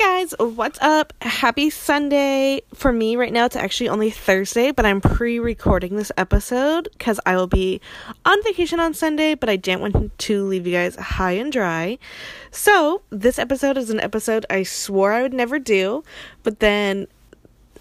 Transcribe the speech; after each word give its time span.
guys, 0.00 0.32
what's 0.40 0.78
up? 0.80 1.12
Happy 1.20 1.68
Sunday. 1.68 2.62
For 2.72 2.90
me, 2.90 3.16
right 3.16 3.34
now, 3.34 3.44
it's 3.44 3.54
actually 3.54 3.90
only 3.90 4.08
Thursday, 4.08 4.70
but 4.70 4.86
I'm 4.86 4.98
pre 4.98 5.38
recording 5.38 5.96
this 5.96 6.10
episode 6.16 6.88
because 6.92 7.20
I 7.26 7.36
will 7.36 7.46
be 7.46 7.82
on 8.24 8.42
vacation 8.42 8.80
on 8.80 8.94
Sunday, 8.94 9.34
but 9.34 9.50
I 9.50 9.56
didn't 9.56 9.82
want 9.82 10.18
to 10.18 10.44
leave 10.46 10.66
you 10.66 10.72
guys 10.72 10.96
high 10.96 11.32
and 11.32 11.52
dry. 11.52 11.98
So, 12.50 13.02
this 13.10 13.38
episode 13.38 13.76
is 13.76 13.90
an 13.90 14.00
episode 14.00 14.46
I 14.48 14.62
swore 14.62 15.12
I 15.12 15.20
would 15.20 15.34
never 15.34 15.58
do, 15.58 16.02
but 16.44 16.60
then 16.60 17.06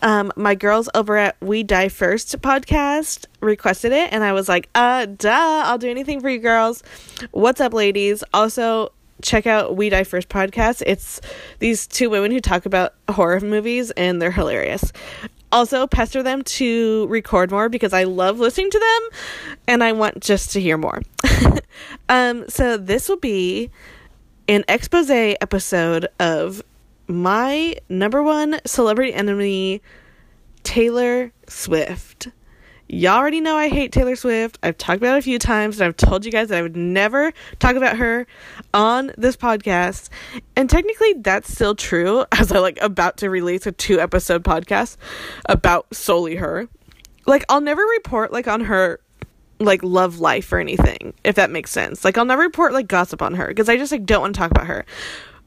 um, 0.01 0.33
my 0.35 0.55
girls 0.55 0.89
over 0.93 1.15
at 1.15 1.37
We 1.39 1.63
Die 1.63 1.87
First 1.87 2.41
podcast 2.41 3.27
requested 3.39 3.93
it, 3.93 4.11
and 4.11 4.25
I 4.25 4.33
was 4.33 4.49
like, 4.49 4.67
uh, 4.75 5.05
duh, 5.05 5.63
I'll 5.65 5.77
do 5.77 5.89
anything 5.89 6.19
for 6.19 6.29
you 6.29 6.39
girls. 6.39 6.83
What's 7.31 7.61
up, 7.61 7.73
ladies? 7.73 8.25
Also, 8.33 8.91
check 9.21 9.47
out 9.47 9.75
We 9.75 9.89
Die 9.89 10.03
First 10.03 10.29
podcast. 10.29 10.83
It's 10.85 11.21
these 11.59 11.87
two 11.87 12.09
women 12.09 12.31
who 12.31 12.39
talk 12.39 12.65
about 12.65 12.93
horror 13.09 13.39
movies 13.39 13.91
and 13.91 14.21
they're 14.21 14.31
hilarious. 14.31 14.91
Also, 15.51 15.87
pester 15.87 16.21
them 16.21 16.43
to 16.43 17.07
record 17.07 17.49
more 17.49 17.69
because 17.69 17.91
I 17.91 18.03
love 18.03 18.39
listening 18.39 18.69
to 18.69 18.79
them 18.79 19.09
and 19.67 19.83
I 19.83 19.93
want 19.93 20.21
just 20.21 20.51
to 20.51 20.61
hear 20.61 20.77
more. 20.77 21.01
um, 22.09 22.47
so, 22.49 22.77
this 22.77 23.09
will 23.09 23.17
be 23.17 23.71
an 24.47 24.63
expose 24.67 25.09
episode 25.09 26.07
of 26.19 26.61
my 27.07 27.75
number 27.89 28.21
one 28.21 28.59
celebrity 28.65 29.13
enemy, 29.13 29.81
Taylor 30.63 31.31
Swift. 31.47 32.29
Y'all 32.91 33.19
already 33.19 33.39
know 33.39 33.55
I 33.55 33.69
hate 33.69 33.91
Taylor 33.91 34.15
Swift. 34.15 34.57
I've 34.63 34.75
talked 34.75 34.97
about 34.97 35.15
it 35.15 35.19
a 35.19 35.21
few 35.21 35.37
times 35.37 35.79
and 35.79 35.85
I've 35.85 35.95
told 35.95 36.25
you 36.25 36.31
guys 36.31 36.47
that 36.47 36.57
I 36.57 36.63
would 36.63 36.75
never 36.75 37.31
talk 37.59 37.75
about 37.75 37.97
her 37.97 38.25
on 38.73 39.11
this 39.15 39.37
podcast. 39.37 40.09
And 40.55 40.67
technically 40.67 41.13
that's 41.13 41.53
still 41.53 41.75
true 41.75 42.25
as 42.31 42.51
I 42.51 42.57
like 42.57 42.81
about 42.81 43.17
to 43.17 43.29
release 43.29 43.67
a 43.67 43.71
two 43.71 43.99
episode 43.99 44.43
podcast 44.43 44.97
about 45.45 45.85
solely 45.93 46.37
her. 46.37 46.67
Like 47.27 47.45
I'll 47.47 47.61
never 47.61 47.83
report 47.83 48.33
like 48.33 48.47
on 48.47 48.61
her 48.61 48.99
like 49.59 49.83
love 49.83 50.19
life 50.19 50.51
or 50.51 50.57
anything, 50.57 51.13
if 51.23 51.35
that 51.35 51.51
makes 51.51 51.69
sense. 51.69 52.03
Like 52.03 52.17
I'll 52.17 52.25
never 52.25 52.41
report 52.41 52.73
like 52.73 52.87
gossip 52.87 53.21
on 53.21 53.35
her 53.35 53.49
because 53.49 53.69
I 53.69 53.77
just 53.77 53.91
like 53.91 54.07
don't 54.07 54.21
want 54.21 54.33
to 54.33 54.39
talk 54.39 54.49
about 54.49 54.65
her. 54.65 54.83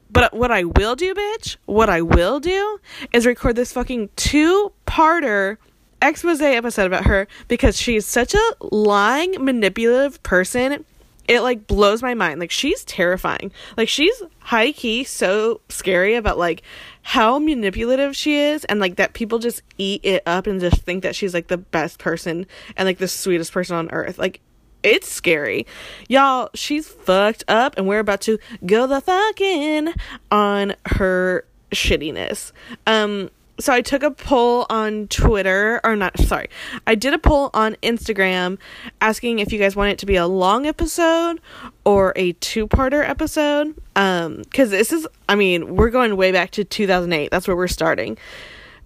But 0.09 0.33
what 0.33 0.51
I 0.51 0.63
will 0.63 0.95
do, 0.95 1.13
bitch, 1.13 1.57
what 1.65 1.89
I 1.89 2.03
will 2.03 2.39
do 2.39 2.79
is 3.11 3.25
record 3.25 3.57
this 3.57 3.73
fucking 3.73 4.11
two-parter 4.15 5.57
expose 6.03 6.41
episode 6.41 6.85
about 6.85 7.05
her 7.05 7.27
because 7.47 7.77
she's 7.79 8.05
such 8.05 8.33
a 8.33 8.55
lying, 8.61 9.43
manipulative 9.43 10.21
person. 10.23 10.85
It 11.27 11.39
like 11.39 11.67
blows 11.67 12.01
my 12.01 12.13
mind. 12.13 12.39
Like 12.39 12.51
she's 12.51 12.83
terrifying. 12.83 13.51
Like 13.77 13.87
she's 13.87 14.21
high 14.39 14.73
key 14.73 15.05
so 15.05 15.61
scary 15.69 16.15
about 16.15 16.37
like 16.37 16.63
how 17.01 17.39
manipulative 17.39 18.15
she 18.15 18.35
is 18.35 18.65
and 18.65 18.79
like 18.79 18.97
that 18.97 19.13
people 19.13 19.39
just 19.39 19.61
eat 19.77 20.01
it 20.03 20.21
up 20.25 20.47
and 20.47 20.59
just 20.59 20.81
think 20.81 21.03
that 21.03 21.15
she's 21.15 21.33
like 21.33 21.47
the 21.47 21.57
best 21.57 21.99
person 21.99 22.45
and 22.75 22.85
like 22.85 22.97
the 22.97 23.07
sweetest 23.07 23.53
person 23.53 23.75
on 23.77 23.89
earth. 23.91 24.17
Like 24.17 24.41
it's 24.83 25.09
scary. 25.09 25.65
Y'all, 26.09 26.49
she's 26.53 26.89
fucked 26.89 27.45
up 27.47 27.75
and 27.77 27.87
we're 27.87 27.99
about 27.99 28.19
to 28.21 28.37
go 28.65 28.85
the 28.85 28.99
fucking 28.99 29.93
on 30.29 30.75
her 30.85 31.45
shittiness. 31.71 32.51
Um 32.85 33.29
so 33.59 33.71
I 33.71 33.81
took 33.81 34.03
a 34.03 34.11
poll 34.11 34.65
on 34.69 35.07
Twitter 35.07 35.79
or 35.83 35.95
not 35.95 36.17
sorry. 36.19 36.49
I 36.87 36.95
did 36.95 37.13
a 37.13 37.19
poll 37.19 37.49
on 37.53 37.75
Instagram 37.83 38.57
asking 38.99 39.39
if 39.39 39.53
you 39.53 39.59
guys 39.59 39.75
want 39.75 39.91
it 39.91 39.99
to 39.99 40.05
be 40.05 40.15
a 40.15 40.25
long 40.27 40.65
episode 40.65 41.39
or 41.85 42.13
a 42.15 42.33
two-parter 42.33 43.07
episode 43.07 43.75
um 43.95 44.43
cuz 44.45 44.71
this 44.71 44.91
is 44.91 45.07
I 45.29 45.35
mean, 45.35 45.75
we're 45.75 45.89
going 45.89 46.15
way 46.17 46.31
back 46.31 46.51
to 46.51 46.63
2008. 46.63 47.29
That's 47.31 47.47
where 47.47 47.55
we're 47.57 47.67
starting. 47.67 48.17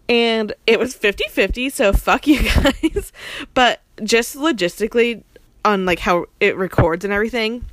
And 0.10 0.54
it 0.66 0.80
was 0.80 0.96
50-50, 0.96 1.72
so 1.72 1.92
fuck 1.92 2.28
you 2.28 2.42
guys. 2.64 3.12
but 3.54 3.82
just 4.04 4.36
logistically 4.38 5.24
on 5.66 5.86
like 5.86 6.00
how 6.00 6.26
it 6.40 6.56
records 6.56 7.04
and 7.04 7.14
everything, 7.14 7.66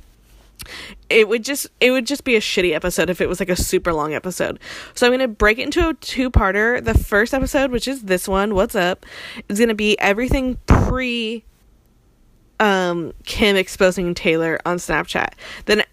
it 1.09 1.27
would 1.27 1.43
just 1.43 1.67
it 1.79 1.91
would 1.91 2.05
just 2.05 2.23
be 2.23 2.35
a 2.35 2.39
shitty 2.39 2.73
episode 2.73 3.09
if 3.09 3.21
it 3.21 3.29
was 3.29 3.39
like 3.39 3.49
a 3.49 3.55
super 3.55 3.93
long 3.93 4.13
episode. 4.13 4.59
So 4.93 5.05
I'm 5.05 5.11
to 5.19 5.27
break 5.27 5.59
it 5.59 5.63
into 5.63 5.87
a 5.87 5.93
two-parter. 5.93 6.83
The 6.83 6.93
first 6.93 7.33
episode, 7.33 7.71
which 7.71 7.87
is 7.87 8.03
this 8.03 8.27
one, 8.27 8.55
what's 8.55 8.75
up, 8.75 9.05
is 9.49 9.59
to 9.59 9.75
be 9.75 9.99
everything 9.99 10.57
pre 10.67 11.43
um 12.59 13.13
Kim 13.25 13.55
exposing 13.55 14.13
Taylor 14.13 14.59
on 14.65 14.77
Snapchat. 14.77 15.33
Then 15.65 15.83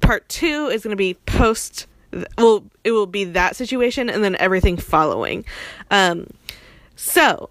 part 0.00 0.28
2 0.28 0.70
is 0.72 0.82
to 0.82 0.96
be 0.96 1.14
post 1.26 1.86
well 2.36 2.64
it 2.84 2.92
will 2.92 3.06
be 3.06 3.24
that 3.24 3.56
situation 3.56 4.10
and 4.10 4.22
then 4.22 4.36
everything 4.36 4.76
following. 4.76 5.44
Um 5.90 6.28
so 6.96 7.50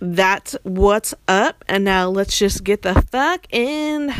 that's 0.00 0.56
what's 0.62 1.14
up 1.28 1.64
and 1.68 1.84
now 1.84 2.08
let's 2.08 2.38
just 2.38 2.64
get 2.64 2.82
the 2.82 3.00
fuck 3.10 3.46
in 3.52 4.14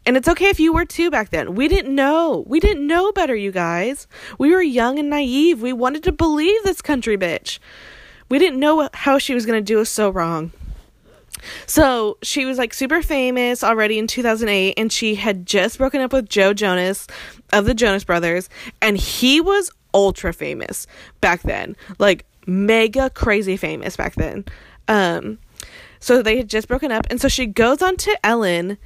And 0.05 0.17
it's 0.17 0.27
okay 0.27 0.49
if 0.49 0.59
you 0.59 0.73
were 0.73 0.85
too 0.85 1.11
back 1.11 1.29
then. 1.29 1.55
We 1.55 1.67
didn't 1.67 1.93
know. 1.93 2.43
We 2.47 2.59
didn't 2.59 2.87
know 2.87 3.11
better, 3.11 3.35
you 3.35 3.51
guys. 3.51 4.07
We 4.37 4.51
were 4.51 4.61
young 4.61 4.97
and 4.97 5.09
naive. 5.09 5.61
We 5.61 5.73
wanted 5.73 6.03
to 6.03 6.11
believe 6.11 6.63
this 6.63 6.81
country 6.81 7.17
bitch. 7.17 7.59
We 8.29 8.39
didn't 8.39 8.59
know 8.59 8.89
how 8.93 9.17
she 9.17 9.33
was 9.33 9.45
going 9.45 9.63
to 9.63 9.73
do 9.73 9.81
us 9.81 9.89
so 9.89 10.09
wrong. 10.09 10.51
So 11.65 12.17
she 12.21 12.45
was 12.45 12.57
like 12.57 12.73
super 12.73 13.01
famous 13.01 13.63
already 13.63 13.97
in 13.97 14.07
2008, 14.07 14.73
and 14.77 14.91
she 14.91 15.15
had 15.15 15.45
just 15.45 15.77
broken 15.77 16.01
up 16.01 16.13
with 16.13 16.29
Joe 16.29 16.53
Jonas 16.53 17.07
of 17.53 17.65
the 17.65 17.73
Jonas 17.73 18.03
Brothers, 18.03 18.49
and 18.81 18.97
he 18.97 19.39
was 19.39 19.71
ultra 19.93 20.33
famous 20.33 20.87
back 21.21 21.41
then. 21.43 21.75
Like, 21.97 22.25
mega 22.49 23.09
crazy 23.09 23.57
famous 23.57 23.95
back 23.95 24.15
then. 24.15 24.45
Um, 24.87 25.39
so 25.99 26.21
they 26.21 26.37
had 26.37 26.49
just 26.49 26.67
broken 26.67 26.91
up, 26.91 27.07
and 27.09 27.19
so 27.19 27.27
she 27.27 27.45
goes 27.45 27.81
on 27.81 27.97
to 27.97 28.17
Ellen, 28.23 28.77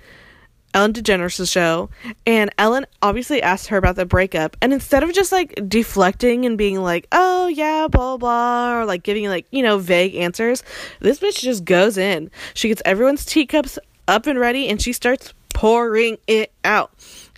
Ellen 0.74 0.94
DeGeneres' 0.94 1.52
show, 1.52 1.90
and 2.26 2.54
Ellen 2.58 2.86
obviously 3.02 3.42
asked 3.42 3.68
her 3.68 3.78
about 3.78 3.96
the 3.96 4.06
breakup, 4.06 4.58
and 4.62 4.74
instead 4.74 5.04
of 5.04 5.14
just 5.14 5.32
like 5.32 5.54
deflecting 5.68 6.46
and 6.46 6.58
being 6.58 6.82
like, 6.82 7.08
"Oh 7.12 7.48
yeah, 7.48 7.88
blah 7.88 8.18
blah," 8.18 8.80
or 8.80 8.86
like 8.86 9.04
giving 9.04 9.28
like 9.28 9.46
you 9.52 9.62
know 9.62 9.78
vague 9.78 10.16
answers, 10.16 10.64
this 11.00 11.20
bitch 11.20 11.40
just 11.42 11.66
goes 11.66 11.98
in. 11.98 12.32
She 12.56 12.70
gets 12.70 12.82
everyone's 12.86 13.26
teacups 13.26 13.78
up 14.08 14.26
and 14.26 14.40
ready, 14.40 14.68
and 14.68 14.82
she 14.82 14.94
starts 14.94 15.34
pouring 15.54 16.18
it 16.28 16.52
out. 16.66 16.92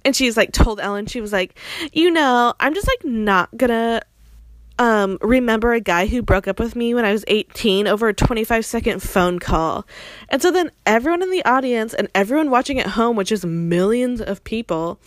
And 0.05 0.15
she's 0.15 0.37
like 0.37 0.51
told 0.51 0.79
Ellen, 0.79 1.07
she 1.07 1.19
was 1.19 1.33
like, 1.33 1.57
you 1.91 2.11
know, 2.11 2.53
I'm 2.59 2.73
just 2.73 2.87
like 2.87 3.03
not 3.03 3.55
gonna 3.57 4.01
um, 4.77 5.17
remember 5.21 5.73
a 5.73 5.79
guy 5.79 6.07
who 6.07 6.21
broke 6.21 6.47
up 6.47 6.59
with 6.59 6.75
me 6.75 6.93
when 6.93 7.05
I 7.05 7.11
was 7.11 7.23
18 7.27 7.87
over 7.87 8.09
a 8.09 8.13
25 8.13 8.65
second 8.65 9.01
phone 9.01 9.39
call. 9.39 9.85
And 10.29 10.41
so 10.41 10.51
then 10.51 10.71
everyone 10.85 11.21
in 11.21 11.31
the 11.31 11.45
audience 11.45 11.93
and 11.93 12.09
everyone 12.13 12.49
watching 12.49 12.79
at 12.79 12.87
home, 12.87 13.15
which 13.15 13.31
is 13.31 13.45
millions 13.45 14.19
of 14.21 14.43
people, 14.43 14.99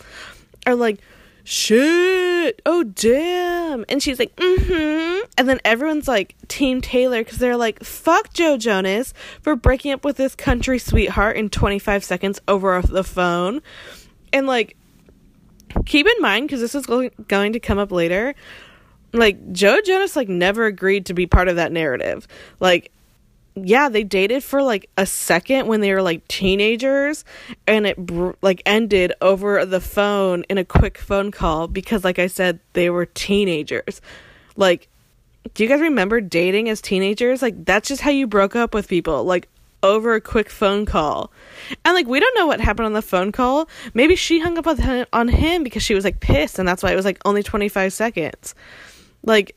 are 0.65 0.75
like, 0.75 0.99
shit, 1.43 2.61
oh 2.65 2.83
damn. 2.83 3.85
And 3.89 4.01
she's 4.01 4.17
like, 4.17 4.35
mm 4.37 4.57
hmm. 4.57 5.25
And 5.37 5.47
then 5.47 5.59
everyone's 5.63 6.07
like, 6.07 6.35
Team 6.47 6.81
Taylor, 6.81 7.23
because 7.23 7.37
they're 7.37 7.57
like, 7.57 7.83
fuck 7.83 8.33
Joe 8.33 8.57
Jonas 8.57 9.13
for 9.41 9.55
breaking 9.55 9.91
up 9.91 10.03
with 10.03 10.17
this 10.17 10.35
country 10.35 10.79
sweetheart 10.79 11.37
in 11.37 11.49
25 11.49 12.03
seconds 12.03 12.41
over 12.47 12.81
the 12.81 13.03
phone. 13.03 13.61
And 14.33 14.47
like, 14.47 14.75
keep 15.85 16.07
in 16.07 16.21
mind, 16.21 16.47
because 16.47 16.61
this 16.61 16.73
is 16.73 16.87
going 16.87 17.53
to 17.53 17.59
come 17.59 17.77
up 17.77 17.91
later 17.91 18.33
like 19.13 19.51
Joe 19.51 19.79
Jonas 19.81 20.15
like 20.15 20.29
never 20.29 20.65
agreed 20.65 21.07
to 21.07 21.13
be 21.13 21.25
part 21.25 21.47
of 21.47 21.55
that 21.55 21.71
narrative. 21.71 22.27
Like 22.59 22.91
yeah, 23.55 23.89
they 23.89 24.03
dated 24.03 24.43
for 24.43 24.61
like 24.61 24.89
a 24.97 25.05
second 25.05 25.67
when 25.67 25.81
they 25.81 25.93
were 25.93 26.01
like 26.01 26.27
teenagers 26.27 27.25
and 27.67 27.85
it 27.85 27.97
br- 27.97 28.31
like 28.41 28.61
ended 28.65 29.13
over 29.21 29.65
the 29.65 29.81
phone 29.81 30.43
in 30.43 30.57
a 30.57 30.65
quick 30.65 30.97
phone 30.97 31.31
call 31.31 31.67
because 31.67 32.03
like 32.03 32.19
I 32.19 32.27
said 32.27 32.59
they 32.73 32.89
were 32.89 33.05
teenagers. 33.05 34.01
Like 34.55 34.87
do 35.53 35.63
you 35.63 35.69
guys 35.69 35.81
remember 35.81 36.21
dating 36.21 36.69
as 36.69 36.81
teenagers? 36.81 37.41
Like 37.41 37.65
that's 37.65 37.87
just 37.87 38.01
how 38.01 38.11
you 38.11 38.27
broke 38.27 38.55
up 38.55 38.73
with 38.73 38.87
people. 38.87 39.23
Like 39.23 39.47
over 39.81 40.13
a 40.15 40.21
quick 40.21 40.49
phone 40.49 40.85
call. 40.85 41.31
And 41.85 41.93
like 41.93 42.07
we 42.07 42.19
don't 42.19 42.35
know 42.37 42.47
what 42.47 42.59
happened 42.59 42.85
on 42.85 42.93
the 42.93 43.01
phone 43.01 43.31
call. 43.31 43.69
Maybe 43.93 44.15
she 44.15 44.39
hung 44.39 44.57
up 44.57 44.67
on 44.67 44.77
him, 44.77 45.05
on 45.13 45.27
him 45.27 45.63
because 45.63 45.83
she 45.83 45.95
was 45.95 46.03
like 46.03 46.19
pissed 46.19 46.59
and 46.59 46.67
that's 46.67 46.83
why 46.83 46.91
it 46.91 46.95
was 46.95 47.05
like 47.05 47.19
only 47.25 47.43
25 47.43 47.93
seconds. 47.93 48.55
Like, 49.23 49.55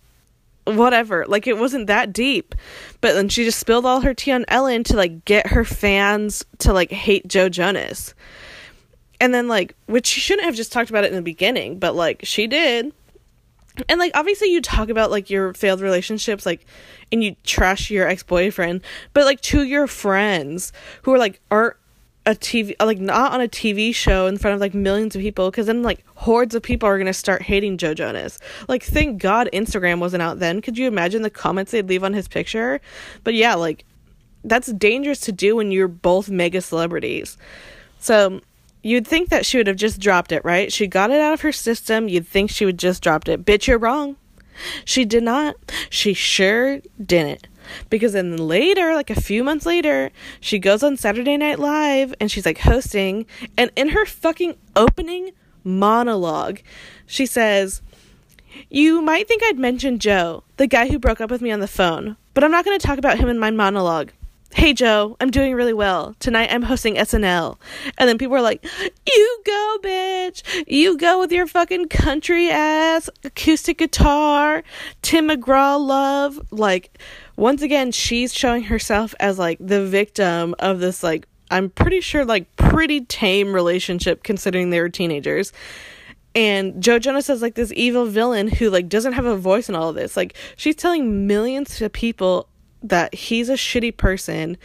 whatever. 0.64 1.24
Like, 1.26 1.46
it 1.46 1.58
wasn't 1.58 1.86
that 1.88 2.12
deep. 2.12 2.54
But 3.00 3.14
then 3.14 3.28
she 3.28 3.44
just 3.44 3.58
spilled 3.58 3.86
all 3.86 4.00
her 4.00 4.14
tea 4.14 4.32
on 4.32 4.44
Ellen 4.48 4.84
to, 4.84 4.96
like, 4.96 5.24
get 5.24 5.48
her 5.48 5.64
fans 5.64 6.44
to, 6.58 6.72
like, 6.72 6.90
hate 6.90 7.26
Joe 7.28 7.48
Jonas. 7.48 8.14
And 9.20 9.32
then, 9.32 9.48
like, 9.48 9.76
which 9.86 10.06
she 10.06 10.20
shouldn't 10.20 10.46
have 10.46 10.56
just 10.56 10.72
talked 10.72 10.90
about 10.90 11.04
it 11.04 11.10
in 11.10 11.16
the 11.16 11.22
beginning, 11.22 11.78
but, 11.78 11.94
like, 11.94 12.20
she 12.24 12.46
did. 12.46 12.92
And, 13.88 13.98
like, 13.98 14.12
obviously, 14.14 14.52
you 14.52 14.60
talk 14.60 14.88
about, 14.88 15.10
like, 15.10 15.30
your 15.30 15.54
failed 15.54 15.80
relationships, 15.80 16.44
like, 16.44 16.66
and 17.10 17.22
you 17.22 17.36
trash 17.44 17.90
your 17.90 18.06
ex 18.06 18.22
boyfriend, 18.22 18.82
but, 19.14 19.24
like, 19.24 19.40
to 19.42 19.62
your 19.62 19.86
friends 19.86 20.72
who 21.02 21.14
are, 21.14 21.18
like, 21.18 21.40
aren't 21.50 21.76
a 22.24 22.34
TV 22.34 22.74
like 22.80 23.00
not 23.00 23.32
on 23.32 23.40
a 23.40 23.48
TV 23.48 23.94
show 23.94 24.26
in 24.26 24.38
front 24.38 24.54
of 24.54 24.60
like 24.60 24.74
millions 24.74 25.16
of 25.16 25.22
people 25.22 25.50
because 25.50 25.66
then 25.66 25.82
like 25.82 26.04
hordes 26.14 26.54
of 26.54 26.62
people 26.62 26.88
are 26.88 26.98
gonna 26.98 27.12
start 27.12 27.42
hating 27.42 27.78
Joe 27.78 27.94
Jonas. 27.94 28.38
Like 28.68 28.82
thank 28.82 29.20
God 29.20 29.48
Instagram 29.52 29.98
wasn't 29.98 30.22
out 30.22 30.38
then. 30.38 30.60
Could 30.62 30.78
you 30.78 30.86
imagine 30.86 31.22
the 31.22 31.30
comments 31.30 31.72
they'd 31.72 31.88
leave 31.88 32.04
on 32.04 32.12
his 32.12 32.28
picture? 32.28 32.80
But 33.24 33.34
yeah, 33.34 33.54
like 33.54 33.84
that's 34.44 34.72
dangerous 34.72 35.20
to 35.20 35.32
do 35.32 35.56
when 35.56 35.72
you're 35.72 35.88
both 35.88 36.30
mega 36.30 36.60
celebrities. 36.60 37.36
So 37.98 38.40
you'd 38.82 39.06
think 39.06 39.30
that 39.30 39.46
she 39.46 39.58
would 39.58 39.66
have 39.66 39.76
just 39.76 40.00
dropped 40.00 40.32
it, 40.32 40.44
right? 40.44 40.72
She 40.72 40.86
got 40.86 41.10
it 41.10 41.20
out 41.20 41.32
of 41.32 41.40
her 41.40 41.52
system. 41.52 42.08
You'd 42.08 42.26
think 42.26 42.50
she 42.50 42.64
would 42.64 42.78
just 42.78 43.02
dropped 43.02 43.28
it. 43.28 43.44
Bitch, 43.44 43.66
you're 43.66 43.78
wrong. 43.78 44.16
She 44.84 45.04
did 45.04 45.22
not. 45.22 45.56
She 45.90 46.12
sure 46.14 46.80
didn't. 47.04 47.48
Because 47.90 48.12
then 48.12 48.36
later, 48.36 48.94
like 48.94 49.10
a 49.10 49.20
few 49.20 49.44
months 49.44 49.66
later, 49.66 50.10
she 50.40 50.58
goes 50.58 50.82
on 50.82 50.96
Saturday 50.96 51.36
Night 51.36 51.58
Live 51.58 52.14
and 52.20 52.30
she's 52.30 52.46
like 52.46 52.58
hosting. 52.58 53.26
And 53.56 53.70
in 53.76 53.90
her 53.90 54.06
fucking 54.06 54.56
opening 54.76 55.32
monologue, 55.64 56.60
she 57.06 57.26
says, 57.26 57.82
You 58.70 59.02
might 59.02 59.28
think 59.28 59.42
I'd 59.44 59.58
mention 59.58 59.98
Joe, 59.98 60.44
the 60.56 60.66
guy 60.66 60.88
who 60.88 60.98
broke 60.98 61.20
up 61.20 61.30
with 61.30 61.42
me 61.42 61.50
on 61.50 61.60
the 61.60 61.68
phone, 61.68 62.16
but 62.34 62.44
I'm 62.44 62.50
not 62.50 62.64
going 62.64 62.78
to 62.78 62.86
talk 62.86 62.98
about 62.98 63.18
him 63.18 63.28
in 63.28 63.38
my 63.38 63.50
monologue. 63.50 64.12
Hey 64.54 64.74
Joe, 64.74 65.16
I'm 65.18 65.30
doing 65.30 65.54
really 65.54 65.72
well. 65.72 66.14
Tonight 66.20 66.50
I'm 66.52 66.62
hosting 66.62 66.96
SNL. 66.96 67.56
And 67.96 68.06
then 68.06 68.18
people 68.18 68.36
are 68.36 68.42
like, 68.42 68.62
You 69.06 69.42
go, 69.46 69.78
bitch. 69.82 70.42
You 70.66 70.98
go 70.98 71.18
with 71.18 71.32
your 71.32 71.46
fucking 71.46 71.88
country 71.88 72.50
ass 72.50 73.08
acoustic 73.24 73.78
guitar, 73.78 74.62
Tim 75.00 75.28
McGraw 75.28 75.80
love. 75.80 76.38
Like, 76.50 76.98
once 77.42 77.60
again, 77.60 77.90
she's 77.90 78.32
showing 78.32 78.62
herself 78.62 79.16
as 79.18 79.36
like 79.36 79.58
the 79.60 79.84
victim 79.84 80.54
of 80.60 80.78
this, 80.78 81.02
like, 81.02 81.26
I'm 81.50 81.70
pretty 81.70 82.00
sure, 82.00 82.24
like, 82.24 82.54
pretty 82.54 83.00
tame 83.04 83.52
relationship 83.52 84.22
considering 84.22 84.70
they 84.70 84.80
were 84.80 84.88
teenagers. 84.88 85.52
And 86.36 86.80
Joe 86.80 87.00
Jonas 87.00 87.28
is 87.28 87.42
like 87.42 87.56
this 87.56 87.72
evil 87.74 88.06
villain 88.06 88.46
who 88.46 88.70
like 88.70 88.88
doesn't 88.88 89.14
have 89.14 89.26
a 89.26 89.36
voice 89.36 89.68
in 89.68 89.74
all 89.74 89.90
of 89.90 89.96
this. 89.96 90.16
Like 90.16 90.34
she's 90.56 90.76
telling 90.76 91.26
millions 91.26 91.82
of 91.82 91.92
people 91.92 92.48
that 92.84 93.12
he's 93.12 93.50
a 93.50 93.54
shitty 93.54 93.96
person 93.96 94.56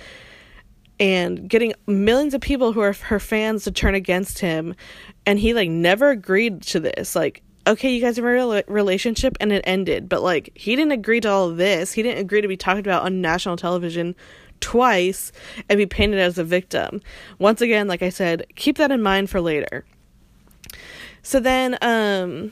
and 1.00 1.50
getting 1.50 1.74
millions 1.88 2.34
of 2.34 2.40
people 2.40 2.74
who 2.74 2.80
are 2.80 2.94
her 2.94 3.20
fans 3.20 3.66
to 3.66 3.72
turn 3.72 3.96
against 3.96 4.40
him 4.40 4.76
and 5.26 5.40
he 5.40 5.54
like 5.54 5.70
never 5.70 6.10
agreed 6.10 6.62
to 6.62 6.80
this 6.80 7.18
like 7.18 7.44
okay 7.68 7.94
you 7.94 8.02
guys 8.02 8.16
have 8.16 8.26
a 8.26 8.64
relationship 8.68 9.38
and 9.40 9.52
it 9.52 9.64
ended 9.66 10.10
but 10.10 10.24
like 10.24 10.50
he 10.56 10.76
didn't 10.76 10.94
agree 10.94 11.20
to 11.20 11.30
all 11.30 11.52
this 11.52 11.94
he 11.94 12.02
didn't 12.02 12.20
agree 12.20 12.42
to 12.42 12.48
be 12.48 12.58
talked 12.58 12.80
about 12.80 13.04
on 13.04 13.22
national 13.22 13.58
television 13.58 14.16
twice 14.60 15.32
and 15.70 15.78
be 15.78 15.86
painted 15.86 16.20
as 16.20 16.38
a 16.38 16.44
victim 16.44 17.02
once 17.38 17.62
again 17.62 17.88
like 17.88 18.02
i 18.02 18.10
said 18.10 18.46
keep 18.56 18.78
that 18.78 18.92
in 18.92 19.02
mind 19.02 19.30
for 19.30 19.42
later 19.42 19.86
so 21.22 21.40
then 21.40 21.78
um 21.82 22.52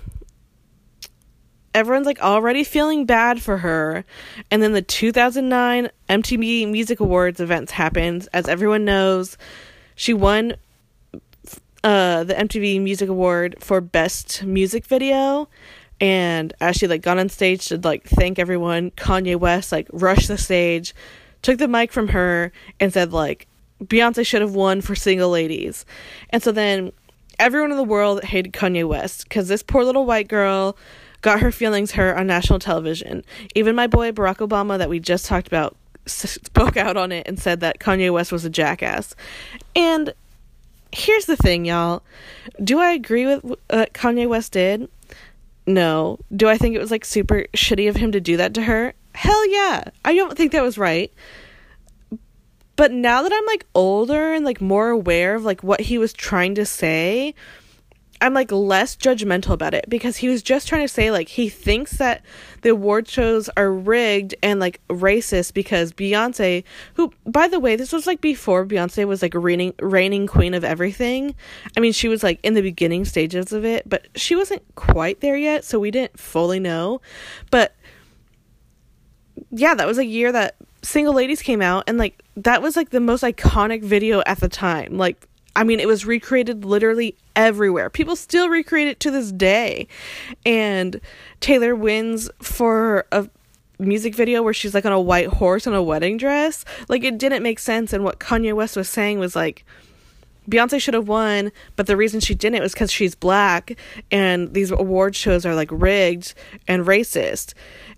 everyone's 1.75 2.05
like 2.05 2.21
already 2.21 2.63
feeling 2.63 3.05
bad 3.05 3.41
for 3.41 3.57
her. 3.57 4.05
And 4.49 4.63
then 4.63 4.71
the 4.71 4.81
2009 4.81 5.89
MTV 6.09 6.71
Music 6.71 7.01
Awards 7.01 7.41
events 7.41 7.73
happened. 7.73 8.27
As 8.33 8.47
everyone 8.47 8.85
knows, 8.85 9.37
she 9.95 10.13
won 10.13 10.55
uh, 11.85 12.23
the 12.23 12.33
MTV 12.33 12.81
Music 12.81 13.07
Award 13.07 13.57
for 13.59 13.79
Best 13.79 14.43
Music 14.43 14.85
Video. 14.85 15.47
And 16.01 16.51
as 16.59 16.75
she 16.75 16.87
like 16.87 17.03
got 17.03 17.19
on 17.19 17.29
stage 17.29 17.67
to 17.67 17.77
like 17.77 18.03
thank 18.05 18.39
everyone, 18.39 18.89
Kanye 18.91 19.37
West 19.37 19.71
like 19.71 19.87
rushed 19.93 20.27
the 20.27 20.37
stage, 20.37 20.95
took 21.43 21.59
the 21.59 21.67
mic 21.67 21.91
from 21.91 22.07
her, 22.09 22.51
and 22.79 22.91
said 22.91 23.13
like 23.13 23.47
Beyonce 23.83 24.25
should 24.25 24.41
have 24.41 24.55
won 24.55 24.81
for 24.81 24.95
Single 24.95 25.29
Ladies. 25.29 25.85
And 26.31 26.41
so 26.41 26.51
then 26.51 26.91
everyone 27.37 27.69
in 27.69 27.77
the 27.77 27.83
world 27.83 28.23
hated 28.23 28.51
Kanye 28.51 28.87
West 28.87 29.25
because 29.25 29.47
this 29.47 29.61
poor 29.61 29.83
little 29.83 30.07
white 30.07 30.27
girl 30.27 30.75
got 31.21 31.39
her 31.39 31.51
feelings 31.51 31.91
hurt 31.91 32.17
on 32.17 32.25
national 32.25 32.57
television. 32.57 33.23
Even 33.53 33.75
my 33.75 33.85
boy 33.85 34.11
Barack 34.11 34.37
Obama, 34.37 34.79
that 34.79 34.89
we 34.89 34.99
just 34.99 35.27
talked 35.27 35.47
about, 35.47 35.77
spoke 36.07 36.77
out 36.77 36.97
on 36.97 37.11
it 37.11 37.27
and 37.27 37.39
said 37.39 37.59
that 37.59 37.79
Kanye 37.79 38.11
West 38.11 38.31
was 38.31 38.43
a 38.43 38.49
jackass. 38.49 39.15
And 39.75 40.13
here's 40.95 41.25
the 41.25 41.35
thing, 41.35 41.65
y'all. 41.65 42.03
Do 42.63 42.79
I 42.79 42.91
agree 42.91 43.25
with 43.25 43.43
what 43.43 43.59
uh, 43.69 43.85
Kanye 43.93 44.27
West 44.27 44.53
did? 44.53 44.89
No. 45.67 46.19
Do 46.35 46.47
I 46.47 46.57
think 46.57 46.75
it 46.75 46.79
was 46.79 46.91
like 46.91 47.05
super 47.05 47.45
shitty 47.53 47.89
of 47.89 47.95
him 47.95 48.11
to 48.13 48.21
do 48.21 48.37
that 48.37 48.53
to 48.55 48.63
her? 48.63 48.93
Hell 49.13 49.49
yeah. 49.49 49.85
I 50.03 50.15
don't 50.15 50.37
think 50.37 50.51
that 50.51 50.63
was 50.63 50.77
right. 50.77 51.11
But 52.75 52.91
now 52.91 53.21
that 53.21 53.31
I'm 53.33 53.45
like 53.45 53.65
older 53.73 54.33
and 54.33 54.43
like 54.45 54.61
more 54.61 54.89
aware 54.89 55.35
of 55.35 55.43
like 55.43 55.63
what 55.63 55.81
he 55.81 55.97
was 55.97 56.13
trying 56.13 56.55
to 56.55 56.65
say, 56.65 57.33
I'm 58.21 58.33
like 58.33 58.51
less 58.51 58.95
judgmental 58.95 59.51
about 59.51 59.73
it 59.73 59.85
because 59.89 60.17
he 60.17 60.29
was 60.29 60.41
just 60.41 60.67
trying 60.67 60.83
to 60.83 60.87
say 60.87 61.11
like 61.11 61.27
he 61.27 61.49
thinks 61.49 61.97
that 61.97 62.23
the 62.61 62.69
award 62.69 63.07
shows 63.07 63.49
are 63.57 63.71
rigged 63.71 64.35
and 64.41 64.59
like 64.59 64.79
racist 64.87 65.53
because 65.53 65.91
Beyonce, 65.91 66.63
who 66.93 67.11
by 67.25 67.47
the 67.47 67.59
way, 67.59 67.75
this 67.75 67.91
was 67.91 68.07
like 68.07 68.21
before 68.21 68.65
Beyonce 68.65 69.05
was 69.05 69.21
like 69.21 69.33
reigning 69.33 69.73
reigning 69.79 70.27
queen 70.27 70.53
of 70.53 70.63
everything. 70.63 71.35
I 71.75 71.79
mean, 71.81 71.91
she 71.91 72.07
was 72.07 72.23
like 72.23 72.39
in 72.41 72.53
the 72.53 72.61
beginning 72.61 73.05
stages 73.05 73.51
of 73.51 73.65
it, 73.65 73.87
but 73.87 74.07
she 74.15 74.35
wasn't 74.35 74.63
quite 74.75 75.19
there 75.19 75.37
yet, 75.37 75.65
so 75.65 75.79
we 75.79 75.91
didn't 75.91 76.17
fully 76.17 76.59
know. 76.59 77.01
But 77.51 77.75
yeah, 79.51 79.75
that 79.75 79.87
was 79.87 79.97
a 79.97 80.05
year 80.05 80.31
that 80.31 80.55
Single 80.81 81.13
Ladies 81.13 81.41
came 81.41 81.61
out 81.61 81.83
and 81.87 81.97
like 81.97 82.23
that 82.37 82.61
was 82.61 82.75
like 82.75 82.91
the 82.91 82.99
most 82.99 83.23
iconic 83.23 83.83
video 83.83 84.21
at 84.25 84.39
the 84.39 84.49
time. 84.49 84.97
Like 84.97 85.27
I 85.55 85.63
mean, 85.63 85.79
it 85.79 85.87
was 85.87 86.05
recreated 86.05 86.65
literally 86.65 87.15
everywhere. 87.35 87.89
People 87.89 88.15
still 88.15 88.49
recreate 88.49 88.89
it 88.89 88.99
to 89.01 89.11
this 89.11 89.31
day. 89.31 89.87
And 90.45 90.99
Taylor 91.39 91.75
wins 91.75 92.29
for 92.41 93.05
a 93.11 93.29
music 93.79 94.15
video 94.15 94.43
where 94.43 94.53
she's 94.53 94.73
like 94.73 94.85
on 94.85 94.91
a 94.91 94.99
white 94.99 95.27
horse 95.27 95.65
in 95.65 95.73
a 95.73 95.81
wedding 95.81 96.17
dress. 96.17 96.65
Like, 96.89 97.03
it 97.03 97.17
didn't 97.17 97.43
make 97.43 97.59
sense. 97.59 97.93
And 97.93 98.03
what 98.03 98.19
Kanye 98.19 98.53
West 98.53 98.75
was 98.75 98.89
saying 98.89 99.19
was 99.19 99.35
like, 99.35 99.65
Beyonce 100.49 100.79
should 100.79 100.93
have 100.93 101.07
won, 101.07 101.51
but 101.75 101.87
the 101.87 101.97
reason 101.97 102.19
she 102.19 102.35
didn't 102.35 102.61
was 102.61 102.73
because 102.73 102.91
she's 102.91 103.15
black, 103.15 103.77
and 104.11 104.53
these 104.53 104.69
award 104.69 105.15
shows 105.15 105.43
are 105.45 105.55
like 105.55 105.69
rigged 105.71 106.35
and 106.67 106.85
racist, 106.85 107.55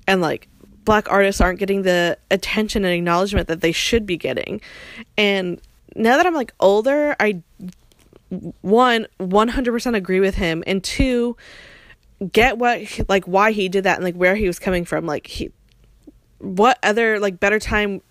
and 0.07 0.21
like 0.21 0.47
black 0.85 1.11
artists 1.11 1.41
aren't 1.41 1.59
getting 1.59 1.81
the 1.81 2.17
attention 2.31 2.85
and 2.85 2.93
acknowledgement 2.93 3.49
that 3.49 3.59
they 3.59 3.73
should 3.73 4.05
be 4.05 4.15
getting. 4.15 4.61
And 5.17 5.59
now 5.95 6.17
that 6.17 6.25
I'm 6.25 6.33
like 6.33 6.53
older, 6.59 7.15
I 7.19 7.41
one 8.61 9.07
100% 9.19 9.95
agree 9.95 10.19
with 10.19 10.35
him 10.35 10.63
and 10.67 10.83
two 10.83 11.37
get 12.31 12.57
what 12.57 12.81
like 13.07 13.25
why 13.25 13.51
he 13.51 13.69
did 13.69 13.83
that 13.85 13.95
and 13.95 14.03
like 14.03 14.15
where 14.15 14.35
he 14.35 14.47
was 14.47 14.59
coming 14.59 14.85
from. 14.85 15.05
Like 15.05 15.27
he 15.27 15.51
what 16.39 16.77
other 16.83 17.19
like 17.19 17.39
better 17.39 17.59
time 17.59 18.01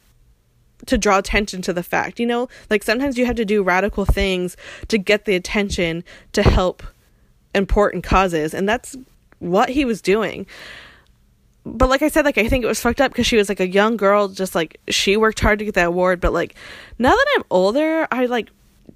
to 0.87 0.99
draw 0.99 1.18
attention 1.18 1.62
to 1.62 1.73
the 1.73 1.83
fact 1.83 2.18
you 2.18 2.26
know? 2.26 2.49
Like 2.71 2.83
sometimes 2.83 3.18
you 3.18 3.26
have 3.26 3.37
to 3.37 3.45
do 3.45 3.62
radical 3.62 4.04
things 4.04 4.56
to 4.88 4.99
get 4.99 5.25
the 5.25 5.35
attention 5.35 6.04
to 6.33 6.42
help 6.42 6.83
important 7.54 8.04
causes 8.04 8.54
and 8.54 8.68
that's 8.68 8.97
what 9.38 9.71
he 9.71 9.85
was 9.85 10.00
doing 10.00 10.47
but 11.66 11.88
like 11.88 12.02
I 12.02 12.08
said, 12.08 12.25
like 12.25 12.38
I 12.38 12.49
think 12.49 12.64
it 12.64 12.68
was 12.68 12.80
fucked 12.80 13.00
up 13.00 13.11
because 13.11 13.26
she 13.26 13.37
was 13.37 13.49
like 13.49 13.58
a 13.58 13.68
young 13.68 13.96
girl, 13.96 14.28
just 14.28 14.54
like 14.54 14.80
she 14.88 15.16
worked 15.16 15.40
hard 15.40 15.58
to 15.58 15.64
get 15.64 15.75
that 15.75 15.88
award. 15.88 16.20
But 16.20 16.32
like 16.32 16.54
now 16.99 17.11
that 17.11 17.26
I'm 17.37 17.44
older, 17.50 18.06
I 18.12 18.26
like 18.26 18.50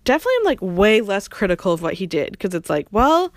definitely 0.04 0.34
am 0.40 0.44
like 0.44 0.62
way 0.62 1.00
less 1.00 1.26
critical 1.26 1.72
of 1.72 1.82
what 1.82 1.94
he 1.94 2.06
did 2.06 2.30
because 2.30 2.54
it's 2.54 2.70
like, 2.70 2.86
well, 2.92 3.32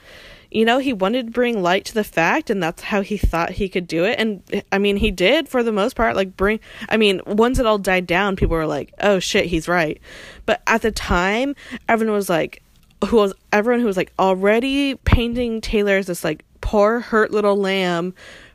you 0.52 0.66
know, 0.66 0.78
he 0.78 0.94
wanted 0.94 1.26
to 1.26 1.32
bring 1.32 1.64
light 1.64 1.84
to 1.86 1.96
the 1.96 2.04
fact, 2.04 2.52
and 2.52 2.62
that's 2.62 2.84
how 2.84 3.02
he 3.02 3.18
thought 3.18 3.50
he 3.50 3.68
could 3.68 3.88
do 3.88 4.06
it. 4.06 4.20
And 4.20 4.64
I 4.72 4.78
mean, 4.78 4.98
he 4.98 5.10
did 5.10 5.50
for 5.50 5.64
the 5.64 5.72
most 5.72 5.96
part. 5.96 6.16
Like 6.16 6.38
bring, 6.38 6.60
I 6.88 6.98
mean, 6.98 7.20
once 7.26 7.58
it 7.58 7.66
all 7.66 7.80
died 7.80 8.06
down, 8.06 8.36
people 8.36 8.56
were 8.56 8.68
like, 8.68 8.94
oh 9.02 9.18
shit, 9.18 9.48
he's 9.48 9.68
right. 9.68 10.00
But 10.46 10.62
at 10.68 10.84
the 10.84 10.92
time, 10.92 11.56
everyone 11.90 12.16
was 12.16 12.30
like, 12.30 12.62
who 13.08 13.18
was 13.18 13.34
everyone 13.52 13.82
who 13.82 13.88
was 13.88 13.98
like 13.98 14.14
already 14.20 14.94
painting 14.94 15.60
Taylor 15.60 15.98
as 15.98 16.06
this 16.06 16.24
like 16.24 16.46
poor 16.62 17.00
hurt 17.00 17.32
little 17.32 17.58
lamb 17.58 18.14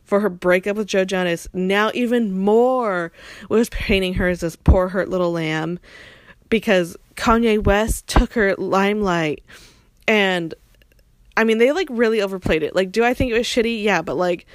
for 0.08 0.20
her 0.20 0.30
breakup 0.30 0.78
with 0.78 0.86
Joe 0.86 1.04
Jonas, 1.04 1.46
now 1.52 1.90
even 1.92 2.36
more 2.38 3.12
was 3.50 3.68
painting 3.68 4.14
her 4.14 4.28
as 4.28 4.40
this 4.40 4.56
poor 4.56 4.88
hurt 4.88 5.10
little 5.10 5.32
lamb 5.32 5.78
because 6.48 6.96
Kanye 7.14 7.62
West 7.62 8.06
took 8.06 8.32
her 8.32 8.56
limelight 8.56 9.44
and 10.06 10.54
I 11.36 11.44
mean 11.44 11.58
they 11.58 11.72
like 11.72 11.88
really 11.90 12.22
overplayed 12.22 12.62
it. 12.62 12.74
Like 12.74 12.90
do 12.90 13.04
I 13.04 13.12
think 13.12 13.30
it 13.30 13.36
was 13.36 13.46
shitty? 13.46 13.82
Yeah, 13.82 14.00
but 14.00 14.16
like 14.16 14.46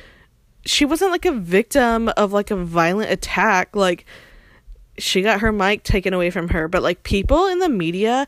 she 0.65 0.86
wasn't 0.86 1.12
like 1.12 1.25
a 1.25 1.31
victim 1.31 2.10
of 2.17 2.33
like 2.33 2.50
a 2.50 2.55
violent 2.55 3.12
attack 3.12 3.75
like 3.75 4.05
she 4.98 5.22
got 5.22 5.41
her 5.41 5.51
mic 5.51 5.83
taken 5.83 6.13
away 6.13 6.31
from 6.31 6.50
her, 6.50 6.67
but 6.67 6.81
like 6.81 7.03
people 7.03 7.45
in 7.48 7.60
the 7.60 7.69
media 7.69 8.27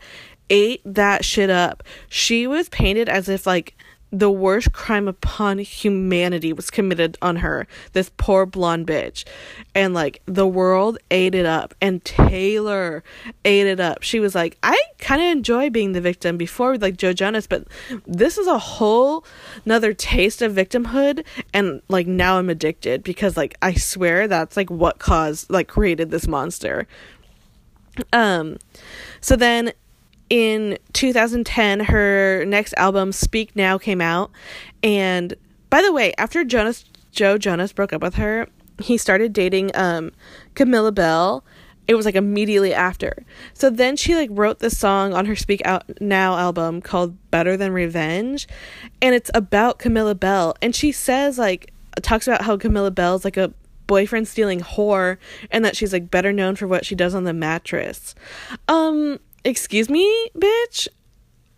ate 0.51 0.81
that 0.85 1.25
shit 1.25 1.49
up. 1.49 1.81
She 2.07 2.45
was 2.45 2.69
painted 2.69 3.09
as 3.09 3.29
if 3.29 3.47
like 3.47 3.75
the 4.11 4.31
worst 4.31 4.71
crime 4.71 5.07
upon 5.07 5.57
humanity 5.59 6.53
was 6.53 6.69
committed 6.69 7.17
on 7.21 7.37
her, 7.37 7.67
this 7.93 8.11
poor 8.17 8.45
blonde 8.45 8.87
bitch. 8.87 9.25
And 9.73 9.93
like 9.93 10.21
the 10.25 10.47
world 10.47 10.97
ate 11.11 11.35
it 11.35 11.45
up, 11.45 11.73
and 11.81 12.03
Taylor 12.05 13.03
ate 13.43 13.67
it 13.67 13.79
up. 13.79 14.03
She 14.03 14.19
was 14.19 14.35
like, 14.35 14.57
I 14.63 14.79
kind 14.99 15.21
of 15.21 15.27
enjoy 15.27 15.69
being 15.69 15.91
the 15.91 16.01
victim 16.01 16.37
before 16.37 16.71
with 16.71 16.81
like 16.81 16.97
Joe 16.97 17.13
Jonas, 17.13 17.47
but 17.47 17.67
this 18.05 18.37
is 18.37 18.47
a 18.47 18.57
whole 18.57 19.25
another 19.65 19.93
taste 19.93 20.41
of 20.41 20.53
victimhood. 20.53 21.25
And 21.53 21.81
like 21.89 22.07
now 22.07 22.37
I'm 22.37 22.49
addicted 22.49 23.03
because 23.03 23.35
like 23.35 23.57
I 23.61 23.73
swear 23.73 24.27
that's 24.27 24.55
like 24.55 24.69
what 24.69 24.99
caused, 24.99 25.49
like 25.49 25.67
created 25.67 26.11
this 26.11 26.27
monster. 26.27 26.87
Um, 28.13 28.57
so 29.21 29.35
then 29.35 29.71
in 30.29 30.77
2010 30.93 31.81
her 31.81 32.45
next 32.45 32.73
album 32.77 33.11
speak 33.11 33.55
now 33.55 33.77
came 33.77 34.01
out. 34.01 34.31
And 34.83 35.33
by 35.69 35.81
the 35.81 35.91
way 35.93 36.13
after 36.17 36.43
jonas 36.43 36.85
joe 37.11 37.37
jonas 37.37 37.71
broke 37.71 37.93
up 37.93 38.01
with 38.01 38.15
her 38.15 38.47
he 38.79 38.97
started 38.97 39.33
dating 39.33 39.71
um 39.75 40.11
camilla 40.53 40.91
belle 40.91 41.43
it 41.87 41.95
was 41.95 42.05
like 42.05 42.15
immediately 42.15 42.73
after. 42.73 43.23
So 43.53 43.69
then 43.69 43.95
she 43.95 44.15
like 44.15 44.29
wrote 44.31 44.59
this 44.59 44.77
song 44.77 45.13
on 45.13 45.25
her 45.25 45.35
speak 45.35 45.61
out 45.65 45.83
now 46.01 46.37
album 46.37 46.81
called 46.81 47.15
better 47.31 47.57
than 47.57 47.71
revenge 47.71 48.47
and 49.01 49.13
it's 49.13 49.31
about 49.33 49.79
camilla 49.79 50.15
Belle. 50.15 50.55
and 50.61 50.75
she 50.75 50.91
says 50.91 51.37
like 51.37 51.71
talks 52.01 52.27
about 52.27 52.41
how 52.41 52.57
camilla 52.57 52.91
belle's 52.91 53.23
like 53.23 53.37
a 53.37 53.53
boyfriend 53.87 54.27
stealing 54.27 54.61
whore 54.61 55.17
and 55.51 55.63
that 55.63 55.75
she's 55.75 55.93
like 55.93 56.09
better 56.09 56.33
known 56.33 56.55
for 56.55 56.67
what 56.67 56.85
she 56.85 56.95
does 56.95 57.13
on 57.13 57.23
the 57.23 57.33
mattress. 57.33 58.15
Um 58.67 59.19
Excuse 59.45 59.91
me, 59.91 60.29
bitch? 60.35 60.87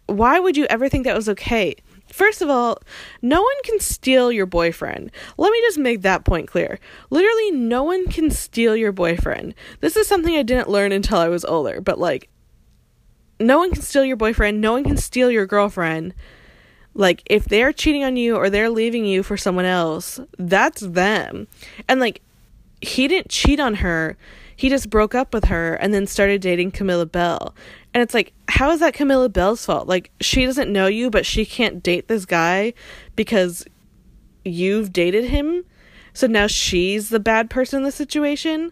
Why 0.08 0.39
would 0.39 0.58
you 0.58 0.65
ever 0.65 0.89
think 0.89 1.06
that 1.06 1.15
was 1.15 1.29
okay? 1.29 1.74
First 2.12 2.41
of 2.41 2.50
all, 2.50 2.79
no 3.22 3.41
one 3.41 3.63
can 3.63 3.79
steal 3.79 4.29
your 4.29 4.46
boyfriend. 4.46 5.10
Let 5.38 5.51
me 5.51 5.62
just 5.62 5.79
make 5.79 6.01
that 6.01 6.25
point 6.25 6.50
clear. 6.50 6.79
Literally, 7.10 7.51
no 7.51 7.84
one 7.84 8.08
can 8.08 8.29
steal 8.29 8.75
your 8.75 8.91
boyfriend. 8.91 9.56
This 9.79 9.96
is 9.96 10.06
something 10.06 10.36
I 10.36 10.44
didn't 10.44 10.70
learn 10.70 10.91
until 10.91 11.17
I 11.17 11.29
was 11.29 11.46
older, 11.46 11.79
but 11.79 11.98
like, 11.98 12.29
no 13.39 13.58
one 13.58 13.72
can 13.72 13.82
steal 13.82 14.03
your 14.03 14.17
boyfriend. 14.17 14.60
No 14.60 14.74
one 14.74 14.84
can 14.84 14.98
steal 14.98 15.32
your 15.32 15.46
girlfriend. 15.46 16.13
Like, 16.94 17.24
if 17.27 17.46
they're 17.46 17.72
cheating 17.72 18.03
on 18.03 18.17
you 18.17 18.36
or 18.36 18.50
they're 18.50 18.70
leaving 18.70 19.06
you 19.06 19.24
for 19.24 19.38
someone 19.38 19.65
else, 19.65 20.20
that's 20.38 20.82
them. 20.82 21.48
And 21.88 22.01
like, 22.01 22.22
he 22.82 23.08
didn't 23.08 23.29
cheat 23.29 23.62
on 23.62 23.75
her 23.75 24.17
he 24.57 24.67
just 24.69 24.89
broke 24.89 25.15
up 25.15 25.33
with 25.33 25.45
her 25.45 25.75
and 25.75 25.93
then 25.93 26.07
started 26.07 26.41
dating 26.41 26.71
Camilla 26.71 27.05
Belle. 27.05 27.55
And 27.93 28.01
it's 28.01 28.13
like, 28.13 28.33
how 28.49 28.71
is 28.71 28.81
that 28.81 28.95
Camilla 28.95 29.29
Belle's 29.29 29.65
fault? 29.65 29.87
Like, 29.87 30.11
she 30.19 30.45
doesn't 30.45 30.73
know 30.73 30.87
you, 30.87 31.09
but 31.09 31.25
she 31.25 31.45
can't 31.45 31.81
date 31.81 32.07
this 32.07 32.25
guy 32.25 32.73
because 33.15 33.63
you've 34.43 34.91
dated 34.91 35.25
him. 35.25 35.63
So 36.13 36.25
now 36.25 36.47
she's 36.47 37.09
the 37.09 37.19
bad 37.19 37.51
person 37.51 37.77
in 37.77 37.83
the 37.83 37.91
situation. 37.91 38.71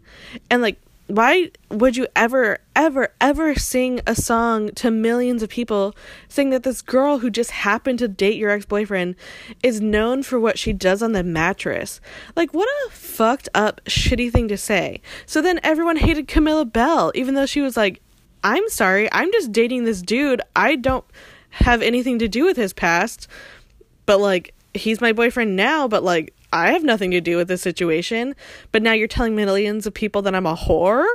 And 0.50 0.64
like, 0.64 0.82
why 1.08 1.52
would 1.70 1.96
you 1.96 2.08
ever 2.16 2.58
ever 2.76 3.14
ever 3.22 3.54
sing 3.56 4.02
a 4.08 4.16
song 4.16 4.70
to 4.72 4.90
millions 4.90 5.44
of 5.44 5.50
people 5.50 5.96
saying 6.28 6.50
that 6.50 6.64
this 6.64 6.82
girl 6.82 7.20
who 7.20 7.30
just 7.30 7.52
happened 7.52 8.00
to 8.00 8.08
date 8.08 8.38
your 8.38 8.50
ex-boyfriend 8.50 9.16
is 9.62 9.80
known 9.80 10.24
for 10.24 10.40
what 10.40 10.58
she 10.58 10.74
does 10.74 11.04
on 11.04 11.12
the 11.12 11.24
mattress? 11.24 12.02
Like 12.36 12.54
what 12.54 12.68
a 12.88 12.90
fucked 12.92 13.50
up 13.54 13.82
shitty 13.86 14.32
thing 14.32 14.48
to 14.48 14.58
say. 14.58 15.02
So 15.26 15.42
then 15.42 15.60
everyone 15.64 15.98
hated 15.98 16.28
camilla 16.28 16.66
belle 16.66 17.12
even 17.14 17.36
though 17.36 17.46
she 17.46 17.62
was 17.62 17.78
like 17.78 18.02
i'm 18.44 18.68
sorry 18.70 19.12
i'm 19.12 19.32
just 19.32 19.52
dating 19.52 19.84
this 19.84 20.02
dude. 20.02 20.42
I 20.56 20.76
don't 20.76 21.06
have 21.52 21.82
anything 21.82 22.20
to 22.20 22.28
do 22.28 22.46
with 22.46 22.58
his 22.58 22.74
past. 22.74 23.28
But 24.08 24.20
like 24.20 24.54
he's 24.74 25.02
my 25.02 25.14
boyfriend 25.14 25.56
now 25.56 25.88
but 25.88 26.04
like 26.04 26.35
I 26.56 26.72
have 26.72 26.86
nothing 26.86 27.12
to 27.12 27.20
do 27.20 27.36
with 27.36 27.50
this 27.50 27.62
situation, 27.62 28.34
but 28.72 28.82
now 28.82 28.94
you're 28.94 29.10
telling 29.10 29.36
millions 29.36 29.86
of 29.86 29.94
people 29.94 30.22
that 30.22 30.34
I'm 30.34 30.46
a 30.46 30.56
whore? 30.56 31.06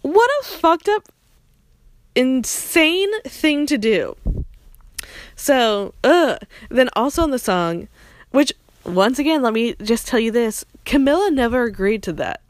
What 0.00 0.28
a 0.40 0.44
fucked 0.44 0.88
up, 0.88 1.04
insane 2.16 3.20
thing 3.22 3.66
to 3.66 3.78
do. 3.78 4.16
So, 5.36 5.94
ugh. 6.02 6.40
Then 6.70 6.88
also 6.96 7.22
on 7.22 7.30
the 7.30 7.38
song, 7.38 7.86
which, 8.32 8.52
once 8.84 9.20
again, 9.20 9.42
let 9.42 9.52
me 9.52 9.76
just 9.80 10.08
tell 10.08 10.18
you 10.18 10.32
this 10.32 10.64
Camilla 10.84 11.30
never 11.30 11.62
agreed 11.62 12.02
to 12.02 12.12
that. 12.14 12.40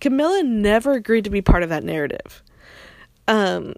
Camilla 0.00 0.42
never 0.42 0.92
agreed 0.92 1.24
to 1.24 1.30
be 1.30 1.42
part 1.42 1.62
of 1.62 1.68
that 1.68 1.84
narrative. 1.84 2.42
Um, 3.28 3.74